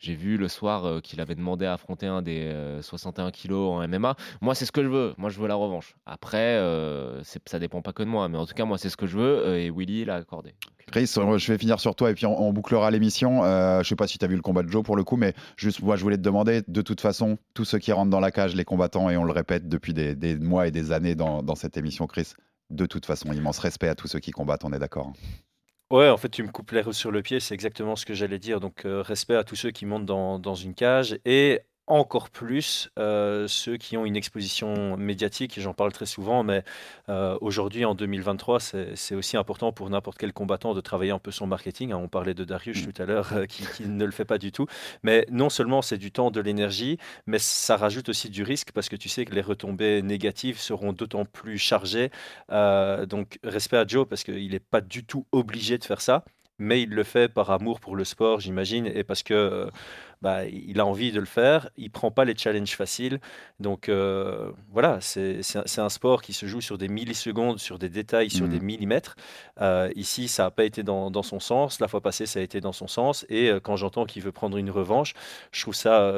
J'ai 0.00 0.14
vu 0.14 0.36
le 0.36 0.48
soir 0.48 0.84
euh, 0.86 1.00
qu'il 1.00 1.20
avait 1.20 1.34
demandé 1.34 1.66
à 1.66 1.72
affronter 1.74 2.06
un 2.06 2.22
des 2.22 2.42
euh, 2.44 2.82
61 2.82 3.30
kilos 3.30 3.70
en 3.72 3.86
MMA. 3.88 4.16
Moi, 4.40 4.54
c'est 4.54 4.64
ce 4.66 4.72
que 4.72 4.82
je 4.82 4.88
veux. 4.88 5.14
Moi, 5.18 5.30
je 5.30 5.38
veux 5.40 5.48
la 5.48 5.54
revanche. 5.54 5.94
Après, 6.06 6.38
euh, 6.58 7.03
c'est- 7.22 7.40
ça 7.48 7.58
dépend 7.58 7.82
pas 7.82 7.92
que 7.92 8.02
de 8.02 8.08
moi. 8.08 8.28
Mais 8.28 8.38
en 8.38 8.46
tout 8.46 8.54
cas, 8.54 8.64
moi, 8.64 8.78
c'est 8.78 8.88
ce 8.88 8.96
que 8.96 9.06
je 9.06 9.16
veux. 9.16 9.46
euh, 9.46 9.58
et 9.58 9.70
Willy 9.70 10.04
l'a 10.04 10.16
accordé. 10.16 10.54
Chris, 10.92 11.10
euh, 11.16 11.38
je 11.38 11.52
vais 11.52 11.58
finir 11.58 11.80
sur 11.80 11.94
toi 11.94 12.10
et 12.10 12.14
puis 12.14 12.26
on, 12.26 12.40
on 12.40 12.52
bouclera 12.52 12.90
l'émission. 12.90 13.44
Euh, 13.44 13.82
je 13.82 13.88
sais 13.88 13.96
pas 13.96 14.06
si 14.06 14.18
tu 14.18 14.24
as 14.24 14.28
vu 14.28 14.36
le 14.36 14.42
combat 14.42 14.62
de 14.62 14.68
Joe 14.68 14.82
pour 14.84 14.96
le 14.96 15.04
coup, 15.04 15.16
mais 15.16 15.32
juste 15.56 15.82
moi 15.82 15.96
je 15.96 16.02
voulais 16.02 16.16
te 16.16 16.22
demander, 16.22 16.62
de 16.68 16.82
toute 16.82 17.00
façon, 17.00 17.38
tous 17.54 17.64
ceux 17.64 17.78
qui 17.78 17.92
rentrent 17.92 18.10
dans 18.10 18.20
la 18.20 18.30
cage, 18.30 18.54
les 18.54 18.64
combattants, 18.64 19.08
et 19.10 19.16
on 19.16 19.24
le 19.24 19.32
répète 19.32 19.68
depuis 19.68 19.94
des, 19.94 20.14
des 20.14 20.36
mois 20.36 20.66
et 20.66 20.70
des 20.70 20.92
années 20.92 21.14
dans, 21.14 21.42
dans 21.42 21.54
cette 21.54 21.76
émission, 21.76 22.06
Chris, 22.06 22.32
de 22.70 22.86
toute 22.86 23.06
façon, 23.06 23.32
immense 23.32 23.58
respect 23.58 23.88
à 23.88 23.94
tous 23.94 24.08
ceux 24.08 24.20
qui 24.20 24.30
combattent, 24.30 24.64
on 24.64 24.72
est 24.72 24.78
d'accord. 24.78 25.08
hein. 25.08 25.12
Ouais, 25.90 26.08
en 26.08 26.16
fait, 26.16 26.30
tu 26.30 26.42
me 26.42 26.48
coupes 26.48 26.70
l'herbe 26.72 26.92
sur 26.92 27.10
le 27.12 27.22
pied, 27.22 27.40
c'est 27.40 27.54
exactement 27.54 27.94
ce 27.94 28.06
que 28.06 28.14
j'allais 28.14 28.38
dire. 28.38 28.58
Donc, 28.58 28.84
euh, 28.84 29.02
respect 29.02 29.36
à 29.36 29.44
tous 29.44 29.54
ceux 29.54 29.70
qui 29.70 29.84
montent 29.86 30.06
dans, 30.06 30.38
dans 30.38 30.54
une 30.54 30.74
cage 30.74 31.18
et 31.24 31.60
encore 31.86 32.30
plus 32.30 32.88
euh, 32.98 33.46
ceux 33.46 33.76
qui 33.76 33.96
ont 33.96 34.06
une 34.06 34.16
exposition 34.16 34.96
médiatique. 34.96 35.58
Et 35.58 35.60
J'en 35.60 35.74
parle 35.74 35.92
très 35.92 36.06
souvent, 36.06 36.42
mais 36.42 36.64
euh, 37.08 37.36
aujourd'hui, 37.40 37.84
en 37.84 37.94
2023, 37.94 38.58
c'est 38.60 39.14
aussi 39.14 39.36
important 39.36 39.72
pour 39.72 39.90
n'importe 39.90 40.18
quel 40.18 40.32
combattant 40.32 40.74
de 40.74 40.80
travailler 40.80 41.10
un 41.10 41.18
peu 41.18 41.30
son 41.30 41.46
marketing. 41.46 41.92
hein. 41.92 41.98
On 42.02 42.08
parlait 42.08 42.34
de 42.34 42.44
Darius 42.44 42.82
tout 42.84 43.02
à 43.02 43.06
l'heure, 43.06 43.32
euh, 43.34 43.46
qui, 43.46 43.64
qui 43.76 43.86
ne 43.88 44.04
le 44.04 44.12
fait 44.12 44.24
pas 44.24 44.38
du 44.38 44.52
tout. 44.52 44.66
Mais 45.02 45.26
non 45.30 45.50
seulement 45.50 45.82
c'est 45.82 45.98
du 45.98 46.10
temps, 46.10 46.30
de 46.30 46.40
l'énergie, 46.40 46.98
mais 47.26 47.38
ça 47.38 47.76
rajoute 47.76 48.08
aussi 48.08 48.30
du 48.30 48.42
risque 48.42 48.72
parce 48.72 48.88
que 48.88 48.96
tu 48.96 49.08
sais 49.08 49.24
que 49.24 49.34
les 49.34 49.42
retombées 49.42 50.02
négatives 50.02 50.58
seront 50.58 50.92
d'autant 50.92 51.24
plus 51.24 51.58
chargées. 51.58 52.10
Donc, 52.50 53.38
respect 53.44 53.76
à 53.76 53.86
Joe 53.86 54.06
parce 54.08 54.24
qu'il 54.24 54.50
n'est 54.50 54.58
pas 54.60 54.80
du 54.80 55.04
tout 55.04 55.26
obligé 55.32 55.78
de 55.78 55.84
faire 55.84 56.00
ça. 56.00 56.24
Mais 56.58 56.82
il 56.82 56.90
le 56.90 57.02
fait 57.02 57.28
par 57.28 57.50
amour 57.50 57.80
pour 57.80 57.96
le 57.96 58.04
sport, 58.04 58.38
j'imagine, 58.38 58.86
et 58.86 59.02
parce 59.02 59.24
que 59.24 59.68
bah, 60.24 60.46
il 60.46 60.80
a 60.80 60.86
envie 60.86 61.12
de 61.12 61.20
le 61.20 61.26
faire. 61.26 61.68
Il 61.76 61.90
prend 61.90 62.10
pas 62.10 62.24
les 62.24 62.34
challenges 62.34 62.74
faciles. 62.74 63.20
Donc 63.60 63.90
euh, 63.90 64.50
voilà, 64.72 64.98
c'est 65.02 65.42
un, 65.76 65.88
sport 65.90 66.22
qui 66.22 66.32
se 66.32 66.46
joue 66.46 66.62
sur 66.62 66.78
des 66.78 66.88
millisecondes, 66.88 67.58
sur 67.58 67.78
des 67.78 67.90
détails, 67.90 68.30
sur 68.30 68.48
des 68.48 68.58
millimètres. 68.58 69.16
Euh, 69.60 69.90
ici, 69.96 70.28
ça 70.28 70.44
n'a 70.44 70.50
pas 70.50 70.64
été 70.64 70.82
dans, 70.82 71.10
dans 71.10 71.22
son 71.22 71.40
sens. 71.40 71.78
La 71.78 71.88
fois 71.88 72.00
passée, 72.00 72.24
ça 72.24 72.40
a 72.40 72.42
été 72.42 72.62
dans 72.62 72.72
son 72.72 72.86
sens. 72.88 73.26
Et 73.28 73.50
euh, 73.50 73.60
quand 73.60 73.76
j'entends 73.76 74.06
qu'il 74.06 74.22
veut 74.22 74.32
prendre 74.32 74.56
une 74.56 74.70
revanche, 74.70 75.12
je 75.52 75.60
trouve 75.60 75.74
ça, 75.74 76.10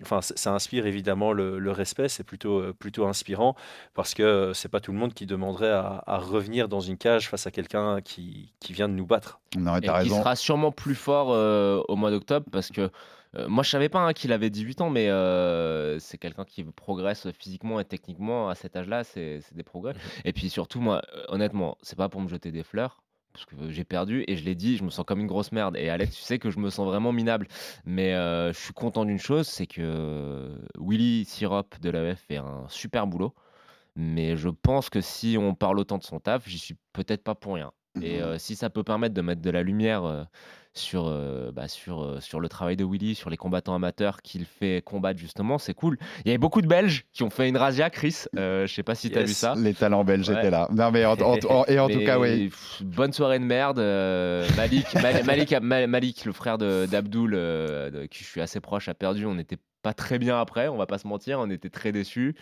enfin, 0.00 0.22
ça, 0.22 0.34
ça 0.36 0.52
inspire 0.54 0.86
évidemment 0.86 1.32
le, 1.32 1.58
le 1.58 1.72
respect. 1.72 2.08
C'est 2.08 2.22
plutôt, 2.22 2.60
euh, 2.60 2.72
plutôt 2.72 3.06
inspirant 3.06 3.56
parce 3.94 4.14
que 4.14 4.52
c'est 4.54 4.68
pas 4.68 4.78
tout 4.78 4.92
le 4.92 4.98
monde 4.98 5.12
qui 5.12 5.26
demanderait 5.26 5.70
à, 5.72 6.04
à 6.06 6.18
revenir 6.18 6.68
dans 6.68 6.80
une 6.80 6.96
cage 6.98 7.28
face 7.28 7.48
à 7.48 7.50
quelqu'un 7.50 8.00
qui, 8.00 8.52
qui 8.60 8.72
vient 8.72 8.88
de 8.88 8.94
nous 8.94 9.06
battre. 9.06 9.40
Non, 9.56 9.76
Et 9.76 9.80
t'as 9.80 9.94
qui 10.04 10.10
raison. 10.10 10.20
sera 10.20 10.36
sûrement 10.36 10.70
plus 10.70 10.94
fort 10.94 11.32
euh, 11.32 11.82
au 11.88 11.96
mois 11.96 12.12
d'octobre 12.12 12.46
parce 12.52 12.68
que 12.68 12.90
euh, 13.36 13.48
moi 13.48 13.62
je 13.62 13.70
savais 13.70 13.88
pas 13.88 14.00
hein, 14.00 14.12
qu'il 14.12 14.32
avait 14.32 14.50
18 14.50 14.80
ans, 14.80 14.90
mais 14.90 15.08
euh, 15.08 15.98
c'est 15.98 16.18
quelqu'un 16.18 16.44
qui 16.44 16.64
progresse 16.64 17.28
physiquement 17.32 17.78
et 17.80 17.84
techniquement 17.84 18.48
à 18.48 18.54
cet 18.54 18.76
âge-là, 18.76 19.04
c'est 19.04 19.40
c'est 19.42 19.54
des 19.54 19.62
progrès. 19.62 19.94
Et 20.24 20.32
puis 20.32 20.50
surtout, 20.50 20.80
moi, 20.80 21.02
euh, 21.14 21.24
honnêtement, 21.28 21.76
c'est 21.82 21.96
pas 21.96 22.08
pour 22.08 22.20
me 22.20 22.28
jeter 22.28 22.50
des 22.50 22.62
fleurs. 22.62 23.02
Parce 23.32 23.44
que 23.44 23.70
j'ai 23.70 23.84
perdu 23.84 24.24
et 24.26 24.36
je 24.36 24.44
l'ai 24.44 24.56
dit, 24.56 24.76
je 24.76 24.82
me 24.82 24.90
sens 24.90 25.04
comme 25.06 25.20
une 25.20 25.28
grosse 25.28 25.52
merde. 25.52 25.76
Et 25.76 25.88
Alex, 25.88 26.16
tu 26.16 26.22
sais 26.22 26.40
que 26.40 26.50
je 26.50 26.58
me 26.58 26.68
sens 26.68 26.84
vraiment 26.84 27.12
minable. 27.12 27.46
Mais 27.84 28.12
euh, 28.14 28.52
je 28.52 28.58
suis 28.58 28.72
content 28.72 29.04
d'une 29.04 29.20
chose, 29.20 29.46
c'est 29.46 29.68
que 29.68 30.50
Willy 30.76 31.24
Sirop 31.24 31.62
de 31.80 31.90
l'AEF 31.90 32.20
fait 32.26 32.38
un 32.38 32.66
super 32.68 33.06
boulot. 33.06 33.32
Mais 33.94 34.36
je 34.36 34.48
pense 34.48 34.90
que 34.90 35.00
si 35.00 35.36
on 35.38 35.54
parle 35.54 35.78
autant 35.78 35.98
de 35.98 36.02
son 36.02 36.18
taf, 36.18 36.48
j'y 36.48 36.58
suis 36.58 36.76
peut-être 36.92 37.22
pas 37.22 37.36
pour 37.36 37.54
rien. 37.54 37.72
Et 38.00 38.22
euh, 38.22 38.38
si 38.38 38.56
ça 38.56 38.70
peut 38.70 38.84
permettre 38.84 39.14
de 39.14 39.20
mettre 39.20 39.42
de 39.42 39.50
la 39.50 39.62
lumière 39.62 40.04
euh, 40.04 40.24
sur, 40.74 41.06
euh, 41.08 41.50
bah, 41.52 41.66
sur, 41.68 42.02
euh, 42.02 42.20
sur 42.20 42.38
le 42.40 42.48
travail 42.48 42.76
de 42.76 42.84
Willy, 42.84 43.14
sur 43.14 43.28
les 43.28 43.36
combattants 43.36 43.74
amateurs 43.74 44.22
qu'il 44.22 44.44
fait 44.44 44.82
combattre 44.84 45.18
justement, 45.18 45.58
c'est 45.58 45.74
cool. 45.74 45.98
Il 46.24 46.28
y 46.28 46.30
avait 46.30 46.38
beaucoup 46.38 46.62
de 46.62 46.68
Belges 46.68 47.06
qui 47.12 47.22
ont 47.24 47.30
fait 47.30 47.48
une 47.48 47.56
razzia, 47.56 47.90
Chris. 47.90 48.24
Euh, 48.38 48.66
je 48.66 48.72
sais 48.74 48.82
pas 48.84 48.94
si 48.94 49.10
tu 49.10 49.18
as 49.18 49.22
vu 49.24 49.32
ça. 49.32 49.54
Les 49.56 49.74
talents 49.74 50.04
belges 50.04 50.28
Ouais. 50.28 50.38
étaient 50.38 50.50
là. 50.50 50.68
Non, 50.72 50.90
mais 50.92 51.04
en, 51.04 51.14
en- 51.14 51.36
en- 51.48 51.64
et 51.66 51.78
en 51.80 51.88
tout 51.88 52.04
cas, 52.04 52.18
oui. 52.18 52.50
Bonne 52.82 53.12
soirée 53.12 53.38
de 53.40 53.44
merde. 53.44 53.78
euh, 53.80 54.46
Malik, 54.56 54.94
Mal- 54.94 55.24
Malik, 55.24 55.52
Ma- 55.60 55.86
Malik, 55.86 56.24
le 56.24 56.32
frère 56.32 56.56
d'Abdoul, 56.58 57.32
qui 58.10 58.22
je 58.24 58.28
suis 58.28 58.40
assez 58.40 58.60
proche, 58.60 58.88
a 58.88 58.94
perdu. 58.94 59.26
On 59.26 59.34
n'était 59.34 59.58
pas 59.82 59.92
très 59.94 60.18
bien 60.18 60.38
après, 60.38 60.68
on 60.68 60.76
va 60.76 60.86
pas 60.86 60.98
se 60.98 61.06
mentir. 61.06 61.40
On 61.40 61.50
était 61.50 61.70
très 61.70 61.90
déçus. 61.90 62.36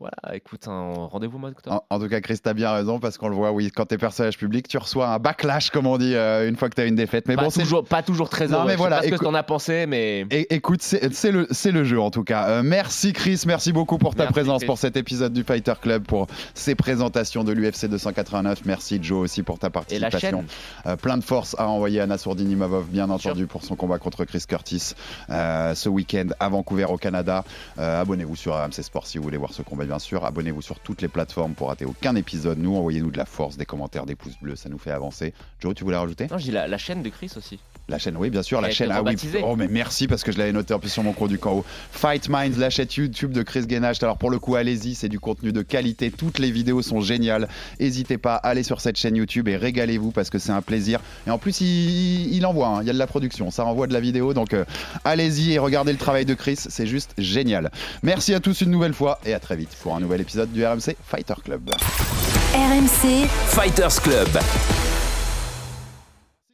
Voilà, 0.00 0.34
écoute, 0.34 0.66
un 0.66 0.92
rendez-vous 1.06 1.38
mois 1.38 1.50
d'octobre. 1.50 1.84
En, 1.88 1.94
en 1.96 2.00
tout 2.00 2.08
cas, 2.08 2.20
Chris, 2.20 2.38
t'as 2.42 2.52
bien 2.52 2.72
raison 2.72 2.98
parce 2.98 3.16
qu'on 3.16 3.28
le 3.28 3.36
voit, 3.36 3.52
oui, 3.52 3.70
quand 3.70 3.86
t'es 3.86 3.96
personnage 3.96 4.36
public, 4.36 4.66
tu 4.66 4.76
reçois 4.76 5.06
un 5.08 5.18
backlash, 5.20 5.70
comme 5.70 5.86
on 5.86 5.96
dit, 5.98 6.16
euh, 6.16 6.48
une 6.48 6.56
fois 6.56 6.68
que 6.68 6.74
t'as 6.74 6.86
une 6.88 6.96
défaite. 6.96 7.28
Mais 7.28 7.36
pas, 7.36 7.44
bon, 7.44 7.50
toujours, 7.50 7.84
pas 7.84 8.02
toujours 8.02 8.28
très 8.28 8.48
Non, 8.48 8.56
heureux. 8.58 8.64
mais 8.66 8.72
Je 8.72 8.76
sais 8.76 8.78
voilà, 8.78 8.96
pas 8.98 9.02
ce 9.04 9.08
que 9.10 9.16
t'en 9.24 9.34
as 9.34 9.44
pensé, 9.44 9.86
mais. 9.86 10.26
Écoute, 10.50 10.82
c'est 10.82 11.30
le, 11.30 11.46
le 11.72 11.84
jeu 11.84 12.00
en 12.00 12.10
tout 12.10 12.24
cas. 12.24 12.48
Euh, 12.48 12.62
merci 12.64 13.12
Chris, 13.12 13.40
merci 13.46 13.72
beaucoup 13.72 13.96
pour 13.98 14.14
ta 14.16 14.24
Merci, 14.24 14.32
présence 14.32 14.58
Chris. 14.58 14.66
pour 14.66 14.78
cet 14.78 14.96
épisode 14.96 15.32
du 15.32 15.44
Fighter 15.44 15.74
Club, 15.80 16.02
pour 16.04 16.26
ces 16.54 16.74
présentations 16.74 17.44
de 17.44 17.52
l'UFC 17.52 17.86
289. 17.86 18.62
Merci 18.64 18.98
Joe 19.00 19.18
aussi 19.20 19.44
pour 19.44 19.60
ta 19.60 19.68
Et 19.68 19.70
la 19.70 20.10
participation. 20.10 20.18
chaîne. 20.40 20.46
Euh, 20.86 20.96
plein 20.96 21.18
de 21.18 21.24
force 21.24 21.54
à 21.56 21.68
envoyer 21.68 22.00
à 22.00 22.06
Nassourdine 22.06 22.50
Imavov, 22.50 22.86
bien 22.88 23.08
entendu, 23.10 23.46
pour 23.46 23.62
son 23.62 23.76
combat 23.76 23.98
contre 24.00 24.24
Chris 24.24 24.42
Curtis 24.48 24.94
ce 25.28 25.88
week-end 25.88 26.26
à 26.40 26.48
Vancouver 26.48 26.86
au 26.86 26.96
Canada. 26.96 27.44
Abonnez-vous 27.78 28.34
sur 28.36 28.54
RMC 28.54 28.82
Sport 28.82 29.06
si 29.06 29.18
vous 29.18 29.24
voulez 29.24 29.36
voir 29.36 29.52
ce 29.52 29.62
combat, 29.62 29.73
bien 29.74 29.98
sûr. 29.98 30.24
Abonnez-vous 30.24 30.62
sur 30.62 30.80
toutes 30.80 31.02
les 31.02 31.08
plateformes 31.08 31.54
pour 31.54 31.68
rater 31.68 31.84
aucun 31.84 32.14
épisode. 32.14 32.58
Nous, 32.58 32.74
envoyez-nous 32.76 33.10
de 33.10 33.18
la 33.18 33.26
force, 33.26 33.56
des 33.56 33.66
commentaires, 33.66 34.06
des 34.06 34.14
pouces 34.14 34.38
bleus, 34.40 34.56
ça 34.56 34.68
nous 34.68 34.78
fait 34.78 34.90
avancer. 34.92 35.34
Joe, 35.60 35.74
tu 35.74 35.84
voulais 35.84 35.96
rajouter? 35.96 36.26
Non, 36.28 36.36
la, 36.52 36.68
la 36.68 36.78
chaîne 36.78 37.02
de 37.02 37.08
Chris 37.08 37.32
aussi. 37.36 37.58
La 37.88 37.98
chaîne, 37.98 38.16
oui, 38.16 38.30
bien 38.30 38.42
sûr, 38.42 38.62
la 38.62 38.70
chaîne. 38.70 38.90
Ah 38.90 39.02
oui. 39.02 39.14
Oh, 39.42 39.56
mais 39.56 39.68
merci 39.68 40.08
parce 40.08 40.24
que 40.24 40.32
je 40.32 40.38
l'avais 40.38 40.52
noté 40.52 40.72
en 40.72 40.78
plus 40.78 40.88
sur 40.88 41.02
mon 41.02 41.12
cours 41.12 41.28
du 41.28 41.38
camp 41.38 41.52
haut. 41.52 41.64
Fight 41.92 42.30
Minds, 42.30 42.58
la 42.58 42.70
chaîne 42.70 42.88
YouTube 42.96 43.32
de 43.32 43.42
Chris 43.42 43.66
Guénacht. 43.66 44.02
Alors 44.02 44.16
pour 44.16 44.30
le 44.30 44.38
coup, 44.38 44.54
allez-y, 44.54 44.94
c'est 44.94 45.10
du 45.10 45.20
contenu 45.20 45.52
de 45.52 45.60
qualité. 45.60 46.10
Toutes 46.10 46.38
les 46.38 46.50
vidéos 46.50 46.80
sont 46.80 47.00
géniales. 47.00 47.48
N'hésitez 47.78 48.16
pas, 48.16 48.36
allez 48.36 48.62
sur 48.62 48.80
cette 48.80 48.96
chaîne 48.96 49.16
YouTube 49.16 49.48
et 49.48 49.56
régalez-vous 49.56 50.12
parce 50.12 50.30
que 50.30 50.38
c'est 50.38 50.52
un 50.52 50.62
plaisir. 50.62 51.00
Et 51.26 51.30
en 51.30 51.38
plus, 51.38 51.60
il, 51.60 52.34
il 52.34 52.46
envoie, 52.46 52.68
hein. 52.68 52.78
il 52.80 52.86
y 52.86 52.90
a 52.90 52.94
de 52.94 52.98
la 52.98 53.06
production, 53.06 53.50
ça 53.50 53.66
envoie 53.66 53.86
de 53.86 53.92
la 53.92 54.00
vidéo. 54.00 54.32
Donc 54.32 54.54
euh, 54.54 54.64
allez-y 55.04 55.52
et 55.52 55.58
regardez 55.58 55.92
le 55.92 55.98
travail 55.98 56.24
de 56.24 56.34
Chris, 56.34 56.56
c'est 56.56 56.86
juste 56.86 57.12
génial. 57.18 57.70
Merci 58.02 58.32
à 58.32 58.40
tous 58.40 58.62
une 58.62 58.70
nouvelle 58.70 58.94
fois 58.94 59.20
et 59.26 59.34
à 59.34 59.40
très 59.40 59.56
vite 59.56 59.76
pour 59.82 59.94
un 59.94 60.00
nouvel 60.00 60.22
épisode 60.22 60.50
du 60.52 60.64
RMC 60.64 60.96
Fighter 61.06 61.34
Club. 61.44 61.70
RMC, 62.54 63.26
Fighters 63.48 64.00
Club. 64.00 64.28